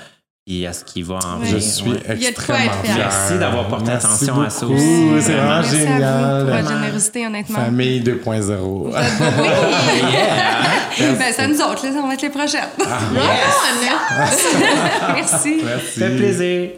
[0.45, 1.45] puis à ce qui va en Ouais.
[1.45, 1.61] Je venir.
[1.61, 2.28] suis Ouais.
[2.30, 2.95] Extrêmement fier.
[2.98, 4.78] Merci d'avoir porté Merci attention à ça beaucoup.
[4.78, 5.10] aussi.
[5.22, 6.45] C'est vraiment Merci à vous pour génial.
[6.49, 7.60] votre générosité, honnêtement.
[7.60, 8.91] Famille 2.0.
[8.91, 8.98] Oui!
[11.18, 12.69] Ben, c'est nous autres, là, ça va être les prochaines.
[15.15, 15.60] Merci.
[15.61, 15.99] Ça Merci.
[15.99, 16.69] fait plaisir.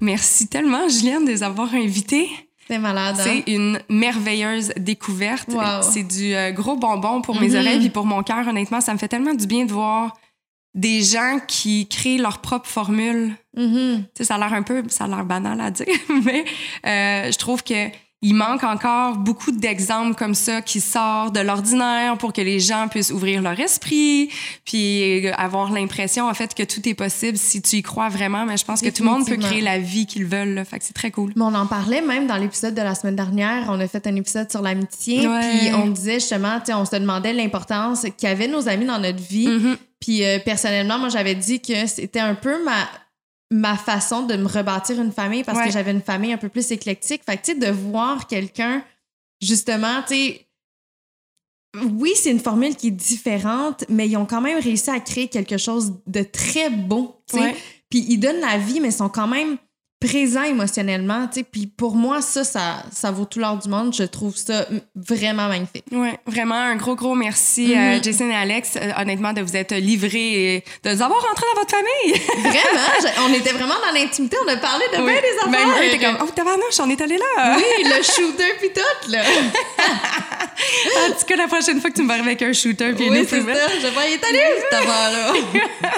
[0.00, 2.28] Merci tellement, Juliane, de les avoir invités.
[2.70, 3.16] C'est malade.
[3.18, 3.22] hein?
[3.24, 5.48] C'est une merveilleuse découverte.
[5.48, 5.82] Wow.
[5.82, 7.56] C'est du euh, gros bonbon pour mes Mhm.
[7.56, 8.80] oreilles et pour mon cœur, honnêtement.
[8.80, 10.16] Ça me fait tellement du bien de voir
[10.74, 13.34] des gens qui créent leur propre formule.
[13.56, 14.04] Mhm.
[14.16, 15.86] Sais, ça a l'air un peu, ça a l'air banal à dire,
[16.24, 16.44] mais
[16.86, 17.88] euh, je trouve que
[18.22, 22.86] il manque encore beaucoup d'exemples comme ça qui sortent de l'ordinaire pour que les gens
[22.88, 24.28] puissent ouvrir leur esprit,
[24.66, 28.44] puis avoir l'impression en fait que tout est possible si tu y crois vraiment.
[28.44, 30.52] Mais je pense que tout le monde peut créer la vie qu'ils veulent.
[30.52, 30.66] Là.
[30.66, 31.32] Fait que c'est très cool.
[31.34, 33.64] Mais on en parlait même dans l'épisode de la semaine dernière.
[33.68, 35.26] On a fait un épisode sur l'amitié.
[35.26, 35.40] Ouais.
[35.40, 39.48] Puis on disait justement, on se demandait l'importance qu'avaient nos amis dans notre vie.
[39.48, 39.76] Mhm.
[39.98, 42.88] Puis euh, personnellement, moi, j'avais dit que c'était un peu ma,
[43.50, 45.66] ma façon de me rebâtir une famille parce Ouais.
[45.66, 47.22] que j'avais une famille un peu plus éclectique.
[47.24, 48.84] Fait que, tu sais, de voir quelqu'un,
[49.42, 50.46] justement, tu sais,
[51.84, 55.28] oui, c'est une formule qui est différente, mais ils ont quand même réussi à créer
[55.28, 57.42] quelque chose de très beau, tu sais.
[57.42, 57.56] Ouais.
[57.88, 59.56] Puis ils donnent la vie, mais ils sont quand même
[60.00, 61.42] présent émotionnellement, tu sais.
[61.44, 63.94] Puis pour moi, ça, ça, ça vaut tout l'or du monde.
[63.94, 64.66] Je trouve ça
[64.96, 65.84] vraiment magnifique.
[65.92, 69.74] Ouais, vraiment un gros, gros merci, euh, Jason et Alex, euh, honnêtement, de vous être
[69.74, 72.20] livrés et de nous avoir rentrés dans votre famille.
[72.40, 74.36] Vraiment, je- on était vraiment dans l'intimité.
[74.44, 75.12] On a parlé de Oui.
[75.12, 75.66] bien des affaires.
[75.66, 77.56] Même eux étaient comme, oh, tabarnouche, on est allé là.
[77.56, 79.20] Oui, le shooter puis tout, là.
[81.06, 83.12] En tout cas, la prochaine fois que tu me arriver avec un shooter puis une
[83.14, 83.46] oui, c'est ça.
[83.80, 85.32] Je vais y être allée, cette affaire-là.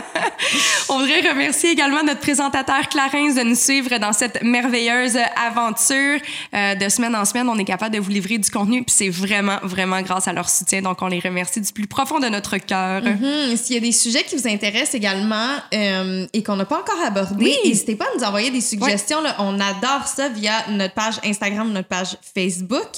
[0.88, 6.18] On voudrait remercier également notre présentateur Clarence de nous suivre dans cette merveilleuse aventure.
[6.54, 9.08] Euh, de semaine en semaine, on est capable de vous livrer du contenu, puis c'est
[9.08, 10.82] vraiment, vraiment grâce à leur soutien.
[10.82, 13.02] Donc, on les remercie du plus profond de notre cœur.
[13.04, 16.78] Hum, S'il y a des sujets qui vous intéressent également euh, et qu'on n'a pas
[16.80, 17.56] encore abordés, Oui.
[17.64, 19.20] n'hésitez pas à nous envoyer des suggestions.
[19.22, 19.36] là.
[19.38, 22.88] On adore ça via notre page Instagram, notre page Facebook.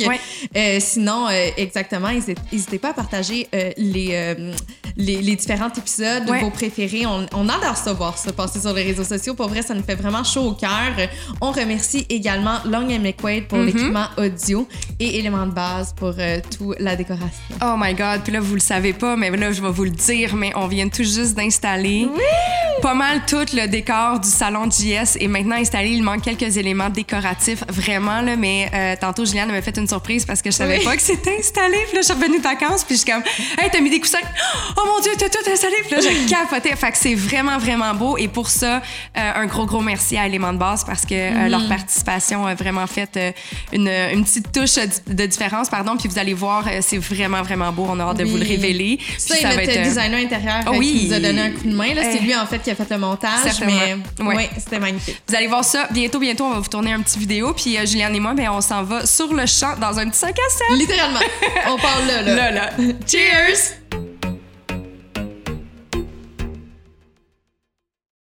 [0.56, 2.08] Euh, sinon, exactement,
[2.52, 4.34] n'hésitez pas à partager les,
[4.96, 7.06] les, les différents épisodes, vos préférés.
[7.06, 9.34] On, on adore ça, voir ça passer sur les réseaux sociaux.
[9.34, 10.83] Pour vrai, ça nous fait vraiment chaud au cœur.
[11.40, 14.68] On remercie également Long McQuaid pour l'équipement audio
[15.00, 17.28] et éléments de base pour euh, toute la décoration.
[17.62, 19.90] Oh my God, puis là, vous le savez pas, mais là, je vais vous le
[19.90, 22.08] dire, mais on vient tout juste d'installer
[22.82, 25.90] pas mal tout le décor du salon JS est maintenant installé.
[25.90, 30.26] Il manque quelques éléments décoratifs, vraiment, là, mais euh, tantôt, Juliane m'a fait une surprise
[30.26, 30.84] parce que je savais Oui.
[30.84, 31.78] pas que c'était installé.
[31.86, 33.22] Puis là, je suis revenue de vacances, puis je suis comme,
[33.58, 34.18] hey, t'as mis des coussins?
[34.76, 35.76] Oh mon Dieu, t'as tout installé!
[35.86, 36.76] Puis là, je capotais.
[36.76, 38.18] Fait que c'est vraiment, vraiment beau.
[38.18, 38.80] Et pour ça, euh,
[39.34, 42.86] un gros, gros merci à Éléments de base parce que euh, leur participation a vraiment
[42.88, 43.30] fait euh,
[43.72, 44.74] une, une petite touche
[45.06, 45.96] de différence, pardon.
[45.96, 47.86] Puis vous allez voir, euh, c'est vraiment, vraiment beau.
[47.88, 48.98] On a hâte de vous le révéler.
[49.18, 50.92] Ça, notre euh, designer intérieur Oh euh, oui.
[51.00, 51.84] qui nous a donné un coup de main.
[51.94, 52.24] C'est Eh.
[52.24, 53.30] lui, en fait, qui a fait le montage.
[53.44, 53.80] Certainement.
[54.18, 54.34] Mais Ouais.
[54.36, 55.20] ouais, c'était magnifique.
[55.28, 56.44] Vous allez voir ça bientôt, bientôt.
[56.44, 57.52] On va vous tourner un petit vidéo.
[57.54, 60.18] Puis euh, Juliane et moi, ben, on s'en va sur le champ dans un petit
[60.18, 60.78] 5 à 7.
[60.78, 61.20] Littéralement.
[61.68, 62.34] On parle là, là.
[62.34, 62.70] Là, là.
[63.06, 64.03] Cheers!